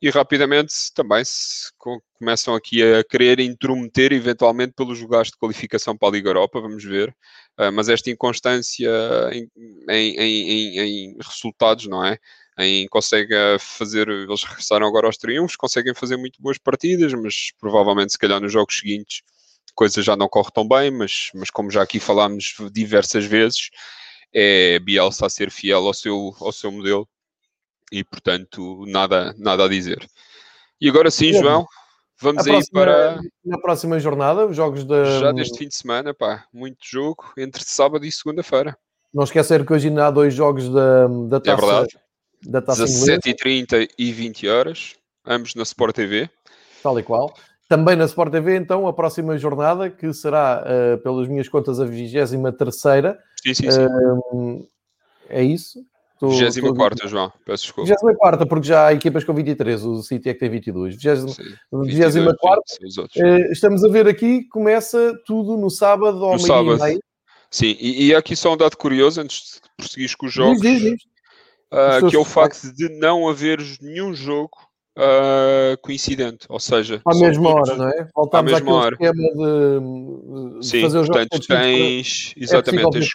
e 0.03 0.09
rapidamente 0.09 0.73
também 0.93 1.23
se 1.23 1.71
começam 2.19 2.53
aqui 2.53 2.83
a 2.83 3.05
querer 3.05 3.39
intrometer 3.39 4.11
eventualmente 4.11 4.73
pelos 4.73 4.99
lugares 4.99 5.29
de 5.29 5.37
qualificação 5.37 5.97
para 5.97 6.09
a 6.09 6.11
Liga 6.11 6.27
Europa, 6.27 6.59
vamos 6.59 6.83
ver. 6.83 7.07
Uh, 7.57 7.71
mas 7.71 7.87
esta 7.87 8.11
inconstância 8.11 8.91
em, 9.31 9.49
em, 9.89 10.19
em, 10.19 10.79
em, 10.79 11.17
resultados, 11.21 11.87
não 11.87 12.05
é? 12.05 12.17
Em 12.59 12.85
consegue 12.89 13.33
fazer, 13.59 14.09
eles 14.09 14.43
regressaram 14.43 14.85
agora 14.85 15.07
aos 15.07 15.15
triunfos, 15.15 15.55
conseguem 15.55 15.95
fazer 15.95 16.17
muito 16.17 16.41
boas 16.41 16.57
partidas, 16.57 17.13
mas 17.13 17.53
provavelmente 17.57 18.11
se 18.11 18.19
calhar 18.19 18.41
nos 18.41 18.51
jogos 18.51 18.75
seguintes 18.77 19.21
coisa 19.73 20.01
já 20.01 20.17
não 20.17 20.27
corre 20.27 20.51
tão 20.53 20.67
bem, 20.67 20.91
mas, 20.91 21.29
mas 21.33 21.49
como 21.49 21.71
já 21.71 21.81
aqui 21.81 21.99
falámos 21.99 22.55
diversas 22.73 23.23
vezes, 23.25 23.69
é 24.33 24.79
Bielsa 24.79 25.25
a 25.25 25.29
ser 25.29 25.49
fiel 25.49 25.87
ao 25.87 25.93
seu, 25.93 26.35
ao 26.41 26.51
seu 26.51 26.71
modelo 26.71 27.07
e 27.93 28.03
portanto 28.03 28.85
nada, 28.87 29.35
nada 29.37 29.65
a 29.65 29.69
dizer. 29.69 30.05
E 30.81 30.89
agora 30.89 31.11
sim, 31.11 31.31
João, 31.31 31.65
vamos 32.19 32.45
aí 32.47 32.59
para 32.71 33.19
na 33.45 33.59
próxima 33.59 33.99
jornada, 33.99 34.47
os 34.47 34.55
jogos 34.55 34.83
da 34.83 35.19
já 35.19 35.31
deste 35.31 35.59
fim 35.59 35.67
de 35.67 35.75
semana, 35.75 36.13
pá, 36.13 36.45
muito 36.51 36.79
jogo 36.83 37.23
entre 37.37 37.63
sábado 37.63 38.03
e 38.03 38.11
segunda-feira. 38.11 38.75
Não 39.13 39.23
esquecer 39.23 39.63
que 39.63 39.71
hoje 39.71 39.89
ainda 39.89 40.07
há 40.07 40.11
dois 40.11 40.33
jogos 40.33 40.67
da, 40.69 41.07
da 41.07 41.39
taça. 41.39 41.51
É 41.51 41.67
verdade. 41.67 41.99
Da 42.45 42.61
taça 42.61 42.83
17h30 42.85 43.87
e 43.97 44.11
20 44.11 44.47
horas, 44.49 44.95
ambos 45.23 45.53
na 45.53 45.61
Sport 45.63 45.95
TV. 45.95 46.29
Tal 46.81 46.99
e 46.99 47.03
qual. 47.03 47.33
Também 47.69 47.95
na 47.95 48.05
Sport 48.05 48.31
TV, 48.31 48.57
então, 48.57 48.87
a 48.87 48.93
próxima 48.93 49.37
jornada, 49.37 49.89
que 49.89 50.11
será, 50.13 50.63
uh, 50.65 50.97
pelas 51.01 51.27
minhas 51.27 51.47
contas, 51.47 51.79
a 51.79 51.85
23 51.85 52.55
terceira. 52.57 53.17
Sim, 53.41 53.53
sim, 53.53 53.71
sim. 53.71 53.85
Uh, 53.85 54.67
é 55.29 55.43
isso? 55.43 55.79
24, 56.21 57.07
João, 57.07 57.31
peço 57.45 57.63
desculpa. 57.63 57.89
24, 57.89 58.47
porque 58.47 58.67
já 58.67 58.87
há 58.87 58.93
equipas 58.93 59.23
com 59.23 59.33
23, 59.33 59.83
o 59.83 60.01
City 60.01 60.29
é 60.29 60.33
que 60.33 60.39
tem 60.39 60.49
22. 60.49 60.95
24, 60.95 62.63
eh, 63.17 63.51
estamos 63.51 63.83
a 63.83 63.89
ver 63.89 64.07
aqui, 64.07 64.47
começa 64.49 65.13
tudo 65.25 65.57
no 65.57 65.69
sábado 65.69 66.23
ao 66.23 66.37
meio-dia 66.37 66.99
Sim, 67.49 67.75
e, 67.79 68.07
e 68.07 68.15
aqui 68.15 68.35
só 68.35 68.53
um 68.53 68.57
dado 68.57 68.75
curioso, 68.75 69.21
antes 69.21 69.61
de 69.61 69.69
prosseguir 69.77 70.17
com 70.17 70.25
os 70.25 70.33
jogos, 70.33 70.59
diz, 70.59 70.81
diz, 70.81 70.91
diz. 70.91 71.03
Uh, 71.71 72.09
que 72.09 72.15
é 72.15 72.19
o 72.19 72.25
facto 72.25 72.73
de 72.73 72.89
não 72.97 73.29
haver 73.29 73.59
nenhum 73.79 74.13
jogo 74.13 74.57
uh, 74.97 75.77
coincidente, 75.81 76.47
ou 76.49 76.59
seja... 76.59 77.01
À 77.05 77.15
mesma 77.15 77.49
hora, 77.49 77.75
não 77.75 77.89
é? 77.89 78.07
Voltamos 78.15 78.53
à 78.53 78.55
mesma 78.55 78.73
hora. 78.73 78.95
esquema 78.95 79.13
de, 79.13 80.59
de 80.59 80.67
Sim, 80.67 80.81
fazer 80.81 80.99
os 80.99 81.07
portanto, 81.07 81.33
jogos 81.33 81.47
tens, 81.47 82.33
é 82.35 82.43
exatamente, 82.43 82.89
tens, 82.89 83.09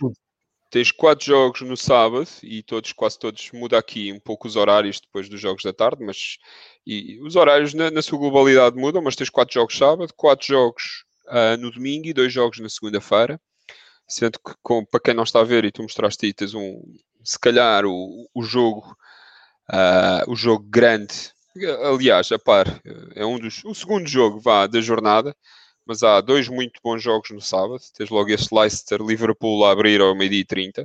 tens 0.70 0.90
quatro 0.92 1.24
jogos 1.24 1.60
no 1.62 1.76
sábado 1.76 2.28
e 2.42 2.62
todos, 2.62 2.92
quase 2.92 3.18
todos, 3.18 3.50
muda 3.52 3.78
aqui 3.78 4.12
um 4.12 4.20
pouco 4.20 4.46
os 4.46 4.56
horários 4.56 5.00
depois 5.00 5.28
dos 5.28 5.40
jogos 5.40 5.62
da 5.62 5.72
tarde, 5.72 6.04
mas 6.04 6.38
e, 6.86 7.18
os 7.22 7.36
horários 7.36 7.74
na, 7.74 7.90
na, 7.90 8.02
sua 8.02 8.18
globalidade 8.18 8.76
mudam, 8.76 9.02
mas 9.02 9.16
tens 9.16 9.30
quatro 9.30 9.54
jogos 9.54 9.76
sábado, 9.76 10.12
quatro 10.16 10.46
jogos 10.46 11.04
uh, 11.26 11.56
no 11.58 11.70
domingo 11.70 12.06
e 12.06 12.12
dois 12.12 12.32
jogos 12.32 12.58
na 12.58 12.68
segunda-feira. 12.68 13.40
Sendo 14.06 14.38
que, 14.38 14.54
com, 14.62 14.84
para 14.86 15.00
quem 15.00 15.14
não 15.14 15.22
está 15.24 15.40
a 15.40 15.44
ver, 15.44 15.64
e 15.64 15.70
tu 15.70 15.82
mostraste 15.82 16.24
aí, 16.24 16.32
tens 16.32 16.54
um, 16.54 16.80
se 17.22 17.38
calhar 17.38 17.84
o, 17.84 18.26
o 18.34 18.42
jogo, 18.42 18.96
uh, 19.70 20.30
o 20.30 20.34
jogo 20.34 20.64
grande, 20.66 21.30
aliás, 21.84 22.32
a 22.32 22.38
par, 22.38 22.80
é 23.14 23.24
um 23.26 23.38
dos, 23.38 23.62
o 23.64 23.74
segundo 23.74 24.08
jogo 24.08 24.40
vá, 24.40 24.66
da 24.66 24.80
jornada, 24.80 25.36
mas 25.88 26.02
há 26.02 26.20
dois 26.20 26.48
muito 26.48 26.78
bons 26.84 27.02
jogos 27.02 27.30
no 27.30 27.40
sábado. 27.40 27.80
Tens 27.96 28.10
logo 28.10 28.28
este 28.28 28.54
Leicester-Liverpool 28.54 29.64
a 29.64 29.72
abrir 29.72 30.02
ao 30.02 30.14
meio-dia 30.14 30.40
e 30.40 30.44
30. 30.44 30.82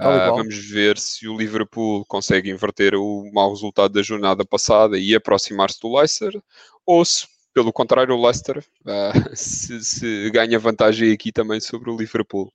Uh, 0.00 0.36
vamos 0.36 0.56
ver 0.56 0.98
se 0.98 1.26
o 1.26 1.36
Liverpool 1.36 2.04
consegue 2.06 2.48
inverter 2.48 2.94
o 2.94 3.28
mau 3.32 3.50
resultado 3.50 3.92
da 3.92 4.02
jornada 4.02 4.44
passada 4.44 4.96
e 4.96 5.14
aproximar-se 5.16 5.80
do 5.80 5.92
Leicester, 5.96 6.40
ou 6.86 7.04
se, 7.04 7.26
pelo 7.52 7.72
contrário, 7.72 8.14
o 8.14 8.22
Leicester 8.22 8.58
uh, 8.58 9.30
se, 9.36 9.82
se, 9.84 10.30
ganha 10.30 10.58
vantagem 10.60 11.12
aqui 11.12 11.32
também 11.32 11.60
sobre 11.60 11.90
o 11.90 11.96
Liverpool. 11.96 12.52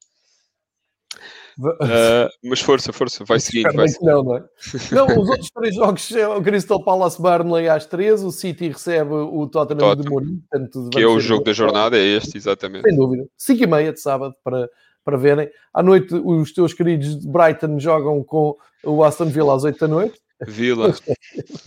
Uh, 1.59 2.29
mas 2.45 2.61
força, 2.61 2.93
força, 2.93 3.25
vai 3.25 3.39
seguindo. 3.39 3.73
Vai 3.73 3.89
seguindo. 3.89 4.09
Não, 4.09 4.23
não, 4.23 4.37
é? 4.37 4.43
não, 4.91 5.05
os 5.21 5.29
outros 5.29 5.49
três 5.51 5.75
jogos 5.75 6.11
é 6.11 6.27
o 6.27 6.41
Crystal 6.41 6.81
Palace 6.81 7.21
Burnley 7.21 7.67
às 7.67 7.85
13, 7.85 8.25
o 8.25 8.31
City 8.31 8.69
recebe 8.69 9.11
o 9.13 9.45
Tottenham, 9.45 9.79
Tottenham 9.79 10.03
de 10.03 10.09
Mourinho. 10.09 10.89
Que 10.91 11.01
é 11.01 11.07
o 11.07 11.19
jogo 11.19 11.43
da 11.43 11.51
jornada, 11.51 11.97
é 11.97 12.01
este, 12.01 12.37
exatamente. 12.37 12.83
Sem 12.83 12.95
dúvida. 12.95 13.27
5 13.35 13.61
e 13.61 13.67
meia 13.67 13.91
de 13.91 13.99
sábado 13.99 14.33
para, 14.41 14.69
para 15.03 15.17
verem. 15.17 15.49
À 15.73 15.83
noite, 15.83 16.15
os 16.15 16.53
teus 16.53 16.73
queridos 16.73 17.19
de 17.19 17.27
Brighton 17.27 17.77
jogam 17.77 18.23
com 18.23 18.55
o 18.83 19.03
Aston 19.03 19.25
Villa 19.25 19.53
às 19.53 19.65
8 19.65 19.77
da 19.79 19.87
noite. 19.87 20.19
Vila. 20.47 20.95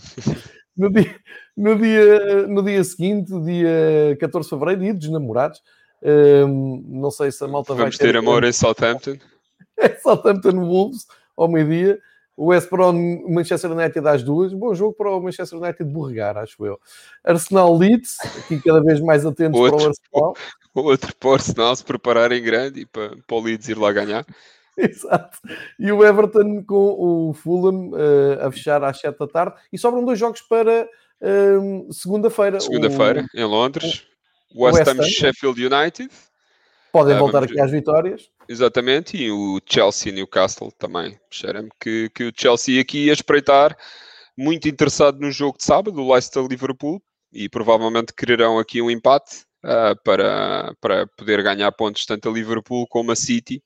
no, 0.75 0.89
dia, 0.91 1.15
no, 1.55 1.75
dia, 1.75 2.47
no 2.47 2.63
dia 2.63 2.83
seguinte, 2.83 3.31
dia 3.41 4.17
14 4.19 4.47
de 4.47 4.49
fevereiro, 4.49 4.81
dia 4.81 4.93
dos 4.95 5.09
namorados. 5.11 5.61
Um, 6.01 6.83
não 6.89 7.11
sei 7.11 7.31
se 7.31 7.43
a 7.43 7.47
malta 7.47 7.73
Vamos 7.73 7.95
vai 7.95 8.07
ter 8.07 8.17
amor 8.17 8.43
em 8.43 8.51
Southampton. 8.51 9.17
É 9.77 9.95
Southampton 9.95 10.65
Wolves 10.65 11.05
ao 11.35 11.47
meio-dia. 11.47 11.99
O 12.35 12.47
West 12.47 12.69
Brom 12.69 12.93
Manchester 13.29 13.71
United 13.71 14.07
às 14.07 14.23
duas. 14.23 14.53
Bom 14.53 14.73
jogo 14.73 14.93
para 14.93 15.11
o 15.11 15.21
Manchester 15.21 15.59
United 15.59 15.83
borregar, 15.83 16.35
acho 16.37 16.65
eu. 16.65 16.79
Arsenal 17.23 17.77
Leeds, 17.77 18.17
aqui 18.37 18.59
cada 18.59 18.81
vez 18.81 18.99
mais 18.99 19.23
atentos 19.25 19.59
outro, 19.59 19.77
para 19.77 19.85
o 19.85 19.89
Arsenal. 19.89 20.37
Outro 20.75 21.15
para 21.15 21.29
o 21.29 21.33
Arsenal 21.33 21.75
se 21.75 21.83
preparar 21.83 22.31
em 22.31 22.41
grande 22.41 22.79
e 22.79 22.85
para, 22.87 23.15
para 23.27 23.35
o 23.37 23.39
Leeds 23.39 23.69
ir 23.69 23.77
lá 23.77 23.91
ganhar. 23.91 24.25
Exato. 24.75 25.37
E 25.79 25.91
o 25.91 26.03
Everton 26.03 26.63
com 26.63 27.29
o 27.29 27.33
Fulham 27.33 27.91
uh, 27.91 28.47
a 28.47 28.51
fechar 28.51 28.83
às 28.83 28.99
7 28.99 29.15
da 29.19 29.27
tarde. 29.27 29.55
E 29.71 29.77
sobram 29.77 30.03
dois 30.03 30.17
jogos 30.17 30.41
para 30.41 30.89
uh, 31.21 31.93
segunda-feira. 31.93 32.59
Segunda-feira, 32.59 33.23
em 33.35 33.45
Londres. 33.45 34.07
O 34.55 34.63
West 34.63 34.87
Ham 34.87 35.03
Sheffield 35.03 35.63
United 35.63 36.09
Podem 36.93 37.15
ah, 37.15 37.19
voltar 37.19 37.43
aqui 37.43 37.55
ver. 37.55 37.61
às 37.61 37.71
vitórias. 37.71 38.29
Exatamente, 38.47 39.17
e 39.17 39.31
o 39.31 39.59
Chelsea 39.65 40.11
e 40.11 40.15
Newcastle 40.15 40.71
também. 40.77 41.17
Cheira-me 41.29 41.69
que, 41.79 42.09
que 42.13 42.25
o 42.25 42.33
Chelsea 42.35 42.81
aqui 42.81 43.05
ia 43.05 43.13
espreitar, 43.13 43.77
muito 44.37 44.67
interessado 44.67 45.19
no 45.19 45.31
jogo 45.31 45.57
de 45.57 45.63
sábado, 45.63 46.01
o 46.01 46.11
Leicester-Liverpool, 46.11 47.01
e 47.31 47.49
provavelmente 47.49 48.13
quererão 48.13 48.59
aqui 48.59 48.81
um 48.81 48.91
empate 48.91 49.43
uh, 49.63 49.95
para, 50.03 50.73
para 50.79 51.07
poder 51.17 51.41
ganhar 51.41 51.71
pontos 51.71 52.05
tanto 52.05 52.29
a 52.29 52.31
Liverpool 52.31 52.85
como 52.87 53.11
a 53.11 53.15
City, 53.15 53.63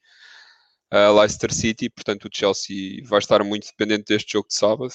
a 0.89 1.09
Leicester 1.09 1.53
City, 1.53 1.89
portanto 1.89 2.25
o 2.25 2.30
Chelsea 2.34 3.03
vai 3.03 3.19
estar 3.19 3.43
muito 3.43 3.67
dependente 3.67 4.05
deste 4.07 4.34
jogo 4.34 4.47
de 4.47 4.53
sábado 4.53 4.93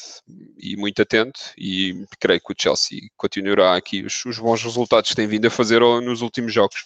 e 0.56 0.74
muito 0.76 1.02
atento 1.02 1.38
e 1.58 2.06
creio 2.18 2.40
que 2.40 2.52
o 2.52 2.56
Chelsea 2.58 3.00
continuará 3.14 3.76
aqui 3.76 4.02
os, 4.02 4.24
os 4.24 4.38
bons 4.38 4.62
resultados 4.62 5.10
que 5.10 5.16
tem 5.16 5.26
vindo 5.26 5.46
a 5.46 5.50
fazer 5.50 5.80
nos 5.80 6.22
últimos 6.22 6.52
jogos. 6.52 6.82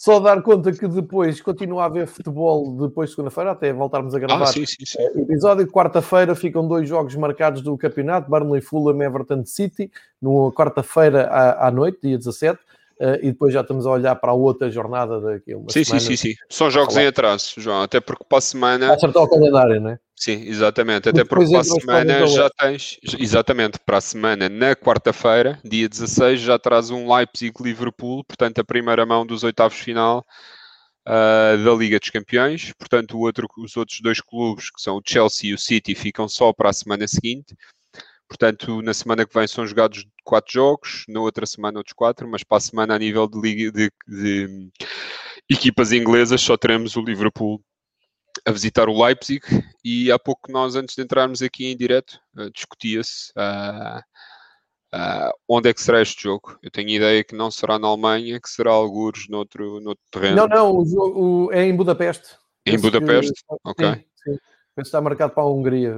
Só 0.00 0.18
dar 0.18 0.40
conta 0.40 0.72
que 0.72 0.88
depois 0.88 1.42
continua 1.42 1.82
a 1.82 1.84
haver 1.84 2.06
futebol 2.06 2.74
depois 2.74 3.10
de 3.10 3.16
segunda-feira, 3.16 3.50
até 3.50 3.70
voltarmos 3.70 4.14
a 4.14 4.16
ah, 4.16 4.20
gravar. 4.20 4.44
Ah, 4.44 4.46
sim, 4.46 4.64
sim, 4.64 4.86
sim. 4.86 4.98
Eh, 4.98 5.20
episódio 5.20 5.66
quarta-feira 5.66 6.34
ficam 6.34 6.66
dois 6.66 6.88
jogos 6.88 7.14
marcados 7.16 7.60
do 7.60 7.76
campeonato: 7.76 8.30
Burnley 8.30 8.62
Fulham 8.62 9.02
Everton 9.02 9.44
City, 9.44 9.90
no 10.18 10.50
quarta-feira 10.52 11.26
à, 11.26 11.68
à 11.68 11.70
noite, 11.70 11.98
dia 12.02 12.16
17. 12.16 12.58
Uh, 12.98 13.16
e 13.20 13.26
depois 13.26 13.52
já 13.52 13.60
estamos 13.60 13.86
a 13.86 13.90
olhar 13.90 14.14
para 14.16 14.30
a 14.30 14.34
outra 14.34 14.70
jornada 14.70 15.20
daqui 15.20 15.54
sim, 15.68 15.84
semana. 15.84 16.00
Sim, 16.00 16.16
sim, 16.16 16.16
sim. 16.16 16.34
São 16.48 16.70
jogos 16.70 16.96
em 16.96 17.06
atraso, 17.06 17.54
João, 17.58 17.82
até 17.82 17.98
porque 17.98 18.24
para 18.26 18.38
a 18.38 18.42
semana... 18.42 18.94
Acertar 18.94 19.22
o 19.22 19.28
calendário, 19.28 19.80
não 19.80 19.90
é? 19.90 19.98
Sim, 20.20 20.42
exatamente, 20.46 21.08
até 21.08 21.24
porque 21.24 21.50
para 21.50 21.60
a 21.60 21.64
semana 21.64 22.26
já 22.26 22.50
tens, 22.50 22.98
exatamente, 23.18 23.78
para 23.78 23.96
a 23.96 24.00
semana, 24.02 24.50
na 24.50 24.76
quarta-feira, 24.76 25.58
dia 25.64 25.88
16, 25.88 26.42
já 26.42 26.58
traz 26.58 26.90
um 26.90 27.10
Leipzig-Liverpool, 27.10 28.22
portanto 28.24 28.58
a 28.58 28.64
primeira 28.64 29.06
mão 29.06 29.24
dos 29.24 29.44
oitavos 29.44 29.78
final 29.78 30.22
uh, 31.08 31.64
da 31.64 31.72
Liga 31.72 31.98
dos 31.98 32.10
Campeões, 32.10 32.70
portanto 32.78 33.18
outro, 33.18 33.48
os 33.56 33.74
outros 33.78 33.98
dois 34.02 34.20
clubes, 34.20 34.68
que 34.70 34.82
são 34.82 34.98
o 34.98 35.02
Chelsea 35.02 35.52
e 35.52 35.54
o 35.54 35.58
City, 35.58 35.94
ficam 35.94 36.28
só 36.28 36.52
para 36.52 36.68
a 36.68 36.74
semana 36.74 37.08
seguinte, 37.08 37.56
Portanto, 38.28 38.80
na 38.80 38.94
semana 38.94 39.26
que 39.26 39.34
vem 39.34 39.48
são 39.48 39.66
jogados 39.66 40.06
quatro 40.22 40.52
jogos, 40.52 41.04
na 41.08 41.20
outra 41.20 41.44
semana 41.44 41.80
outros 41.80 41.94
quatro, 41.94 42.28
mas 42.28 42.44
para 42.44 42.58
a 42.58 42.60
semana 42.60 42.94
a 42.94 42.98
nível 42.98 43.26
de, 43.26 43.40
liga, 43.40 43.72
de, 43.72 43.90
de 44.06 44.70
equipas 45.50 45.90
inglesas 45.90 46.40
só 46.40 46.56
teremos 46.56 46.94
o 46.94 47.02
Liverpool 47.02 47.60
a 48.46 48.52
visitar 48.52 48.88
o 48.88 49.04
Leipzig 49.04 49.42
e 49.84 50.10
há 50.10 50.18
pouco 50.18 50.50
nós, 50.50 50.76
antes 50.76 50.94
de 50.94 51.02
entrarmos 51.02 51.42
aqui 51.42 51.66
em 51.66 51.76
direto, 51.76 52.18
uh, 52.36 52.50
discutia-se 52.50 53.32
uh, 53.36 54.00
uh, 54.94 55.32
onde 55.48 55.68
é 55.68 55.74
que 55.74 55.82
será 55.82 56.02
este 56.02 56.22
jogo. 56.22 56.58
Eu 56.62 56.70
tenho 56.70 56.88
ideia 56.88 57.24
que 57.24 57.34
não 57.34 57.50
será 57.50 57.78
na 57.78 57.88
Alemanha, 57.88 58.40
que 58.40 58.48
será 58.48 58.70
alguns 58.70 59.28
noutro, 59.28 59.80
noutro 59.80 60.04
terreno. 60.10 60.36
Não, 60.36 60.48
não, 60.48 60.76
o 60.78 60.84
jogo 60.84 61.52
é 61.52 61.64
em 61.64 61.74
Budapeste. 61.74 62.36
Em 62.66 62.78
Budapeste? 62.78 63.32
Que, 63.32 63.56
ok. 63.64 63.86
Sim, 63.94 64.32
sim. 64.32 64.38
está 64.78 65.00
marcado 65.00 65.32
para 65.32 65.42
a 65.42 65.50
Hungria. 65.50 65.94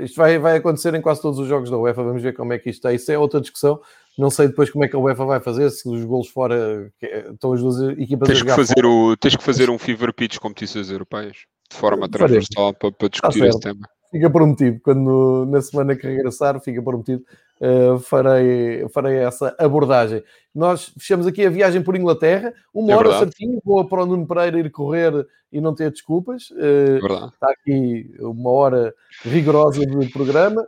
Isto 0.00 0.16
vai, 0.16 0.38
vai 0.38 0.56
acontecer 0.56 0.94
em 0.94 1.02
quase 1.02 1.20
todos 1.20 1.38
os 1.38 1.48
jogos 1.48 1.70
da 1.70 1.78
UEFA. 1.78 2.02
Vamos 2.02 2.22
ver 2.22 2.34
como 2.34 2.52
é 2.52 2.58
que 2.58 2.70
isto 2.70 2.78
está. 2.78 2.92
Isso 2.92 3.10
é 3.12 3.18
outra 3.18 3.40
discussão. 3.40 3.80
Não 4.18 4.30
sei 4.30 4.48
depois 4.48 4.70
como 4.70 4.82
é 4.82 4.88
que 4.88 4.96
a 4.96 4.98
UEFA 4.98 5.26
vai 5.26 5.40
fazer, 5.40 5.68
se 5.70 5.86
os 5.86 6.02
golos 6.04 6.28
fora 6.28 6.90
estão 7.30 7.52
as 7.52 7.60
duas 7.60 7.98
equipas 7.98 8.26
tens 8.28 8.36
a 8.36 8.40
jogar 8.40 8.56
que 8.56 8.66
fazer 8.66 8.86
o 8.86 9.14
Tens 9.14 9.36
que 9.36 9.42
fazer 9.42 9.68
um 9.68 9.78
fever 9.78 10.10
pitch 10.14 10.38
competições 10.38 10.90
europeias, 10.90 11.44
de 11.70 11.76
forma 11.76 12.08
transversal, 12.08 12.74
para, 12.74 12.92
para 12.92 13.08
discutir 13.08 13.44
esse 13.44 13.60
tema. 13.60 13.88
Fica 14.10 14.30
prometido, 14.30 14.80
quando 14.82 15.46
na 15.46 15.60
semana 15.60 15.96
que 15.96 16.06
regressar, 16.06 16.60
fica 16.60 16.80
prometido, 16.80 17.24
uh, 17.60 17.98
farei, 17.98 18.88
farei 18.90 19.16
essa 19.16 19.54
abordagem. 19.58 20.22
Nós 20.54 20.92
fechamos 20.96 21.26
aqui 21.26 21.44
a 21.44 21.50
viagem 21.50 21.82
por 21.82 21.96
Inglaterra, 21.96 22.54
uma 22.72 22.92
é 22.92 22.96
hora 22.96 23.08
verdade. 23.08 23.32
certinho, 23.32 23.60
boa 23.64 23.86
para 23.86 24.04
o 24.04 24.06
Nuno 24.06 24.26
Pereira 24.26 24.58
ir 24.60 24.70
correr 24.70 25.26
e 25.52 25.60
não 25.60 25.74
ter 25.74 25.90
desculpas. 25.90 26.50
Uh, 26.50 27.04
é 27.04 27.26
está 27.26 27.50
aqui 27.50 28.14
uma 28.20 28.50
hora 28.50 28.94
rigorosa 29.24 29.84
do 29.84 30.08
programa. 30.10 30.66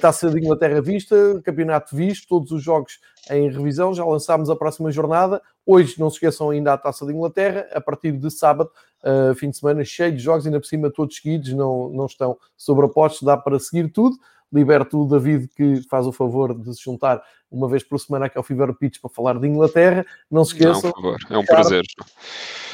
Taça 0.00 0.30
de 0.30 0.38
Inglaterra 0.38 0.80
vista, 0.80 1.16
campeonato 1.42 1.96
visto, 1.96 2.28
todos 2.28 2.52
os 2.52 2.62
jogos 2.62 3.00
em 3.28 3.50
revisão. 3.50 3.92
Já 3.92 4.04
lançámos 4.04 4.48
a 4.48 4.54
próxima 4.54 4.92
jornada. 4.92 5.42
Hoje, 5.66 5.98
não 5.98 6.08
se 6.08 6.16
esqueçam 6.16 6.50
ainda 6.50 6.72
a 6.72 6.78
Taça 6.78 7.04
de 7.04 7.12
Inglaterra, 7.12 7.66
a 7.72 7.80
partir 7.80 8.12
de 8.12 8.30
sábado, 8.30 8.70
uh, 9.04 9.34
fim 9.34 9.50
de 9.50 9.56
semana 9.56 9.84
cheio 9.84 10.12
de 10.12 10.18
jogos, 10.18 10.46
ainda 10.46 10.60
por 10.60 10.66
cima 10.66 10.90
todos 10.90 11.16
seguidos, 11.16 11.52
não, 11.52 11.88
não 11.90 12.06
estão 12.06 12.36
sobre 12.56 12.86
apostos, 12.86 13.22
dá 13.22 13.36
para 13.36 13.58
seguir 13.58 13.90
tudo. 13.90 14.16
Liberto 14.52 15.00
o 15.00 15.08
David 15.08 15.48
que 15.48 15.80
faz 15.88 16.06
o 16.06 16.12
favor 16.12 16.54
de 16.54 16.74
se 16.74 16.82
juntar 16.82 17.22
uma 17.50 17.68
vez 17.68 17.82
por 17.82 17.98
semana 17.98 18.26
aqui 18.26 18.36
ao 18.36 18.44
Fever 18.44 18.74
Pitch 18.74 19.00
para 19.00 19.10
falar 19.10 19.38
de 19.38 19.46
Inglaterra. 19.46 20.04
Não 20.30 20.44
se 20.44 20.52
esqueçam. 20.52 20.84
Não, 20.84 20.92
por 20.92 21.02
favor. 21.02 21.16
É 21.30 21.38
um 21.38 21.42
Sharp, 21.42 21.46
prazer. 21.48 21.84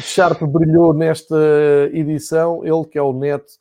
Sharp 0.00 0.42
brilhou 0.42 0.92
nesta 0.92 1.36
edição, 1.92 2.64
ele 2.64 2.84
que 2.84 2.98
é 2.98 3.02
o 3.02 3.12
neto. 3.12 3.52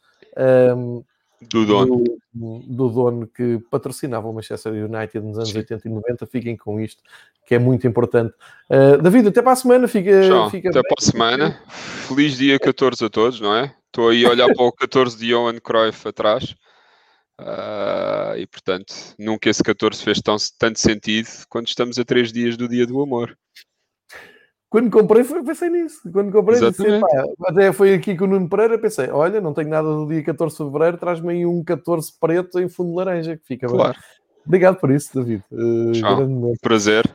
Um, 0.76 1.04
do 1.42 1.66
dono. 1.66 2.04
Do, 2.34 2.60
do, 2.60 2.90
dono 2.90 3.28
que 3.28 3.60
patrocinava 3.70 4.28
o 4.28 4.34
Manchester 4.34 4.74
United 4.74 5.20
nos 5.20 5.38
anos 5.38 5.50
Sim. 5.50 5.60
80 5.60 5.88
e 5.88 5.92
90. 5.92 6.26
Fiquem 6.28 6.58
com 6.58 6.80
isto, 6.80 7.02
que 7.46 7.56
é 7.56 7.60
muito 7.60 7.88
importante. 7.88 8.34
Uh, 8.70 9.02
David, 9.02 9.28
até 9.28 9.42
para 9.42 9.52
a 9.52 9.56
semana. 9.56 9.88
Fica, 9.88 10.22
Tchau, 10.22 10.50
fica 10.50 10.70
até 10.70 10.82
bem. 10.82 10.90
para 10.90 10.96
a 10.98 11.12
semana. 11.12 11.62
Feliz 12.08 12.38
dia 12.38 12.60
14 12.60 13.06
a 13.06 13.10
todos, 13.10 13.40
não 13.40 13.56
é? 13.56 13.74
Estou 13.86 14.10
aí 14.10 14.26
a 14.26 14.30
olhar 14.30 14.48
para 14.54 14.64
o 14.64 14.72
14 14.72 15.18
de 15.18 15.30
Johan 15.30 15.60
Cruyff 15.60 16.08
atrás. 16.08 16.56
Uh, 17.40 18.36
e 18.38 18.48
portanto, 18.48 18.94
nunca 19.20 19.48
esse 19.48 19.64
14 19.64 20.04
fez 20.04 20.20
tão, 20.20 20.36
tanto 20.58 20.80
sentido 20.80 21.28
quando 21.48 21.68
estamos 21.68 22.00
a 22.00 22.04
três 22.04 22.32
dias 22.32 22.58
do 22.58 22.68
dia 22.68 22.86
do 22.86 23.02
amor. 23.02 23.38
Quando 24.70 24.92
comprei, 24.92 25.24
foi, 25.24 25.44
pensei 25.44 25.70
nisso. 25.70 26.02
Quando 26.12 26.32
comprei, 26.32 26.60
disse, 26.60 26.84
até 27.46 27.72
foi 27.72 27.94
aqui 27.94 28.18
com 28.18 28.26
o 28.26 28.28
Nuno 28.28 28.50
Pereira. 28.50 28.78
Pensei, 28.78 29.10
olha, 29.10 29.40
não 29.40 29.54
tenho 29.54 29.70
nada 29.70 29.88
do 29.88 30.06
dia 30.06 30.22
14 30.24 30.58
de 30.58 30.64
fevereiro, 30.64 30.98
traz-me 30.98 31.32
aí 31.32 31.46
um 31.46 31.64
14 31.64 32.12
preto 32.20 32.60
em 32.60 32.68
fundo 32.68 32.94
laranja, 32.94 33.38
que 33.38 33.46
fica 33.46 33.68
claro. 33.68 33.94
bem. 33.94 34.02
Obrigado 34.46 34.78
por 34.78 34.92
isso, 34.92 35.14
David. 35.14 35.44
Uh, 35.52 36.54
Prazer. 36.62 37.06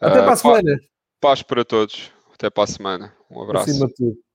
Até 0.00 0.20
uh, 0.20 0.24
para 0.24 0.32
a 0.32 0.36
semana. 0.36 0.80
Paz 1.20 1.42
para 1.42 1.64
todos. 1.64 2.12
Até 2.34 2.48
para 2.48 2.64
a 2.64 2.66
semana. 2.68 3.12
Um 3.28 3.42
abraço. 3.42 3.70
Acima 3.70 3.86
de 3.88 3.94
tudo. 3.94 4.27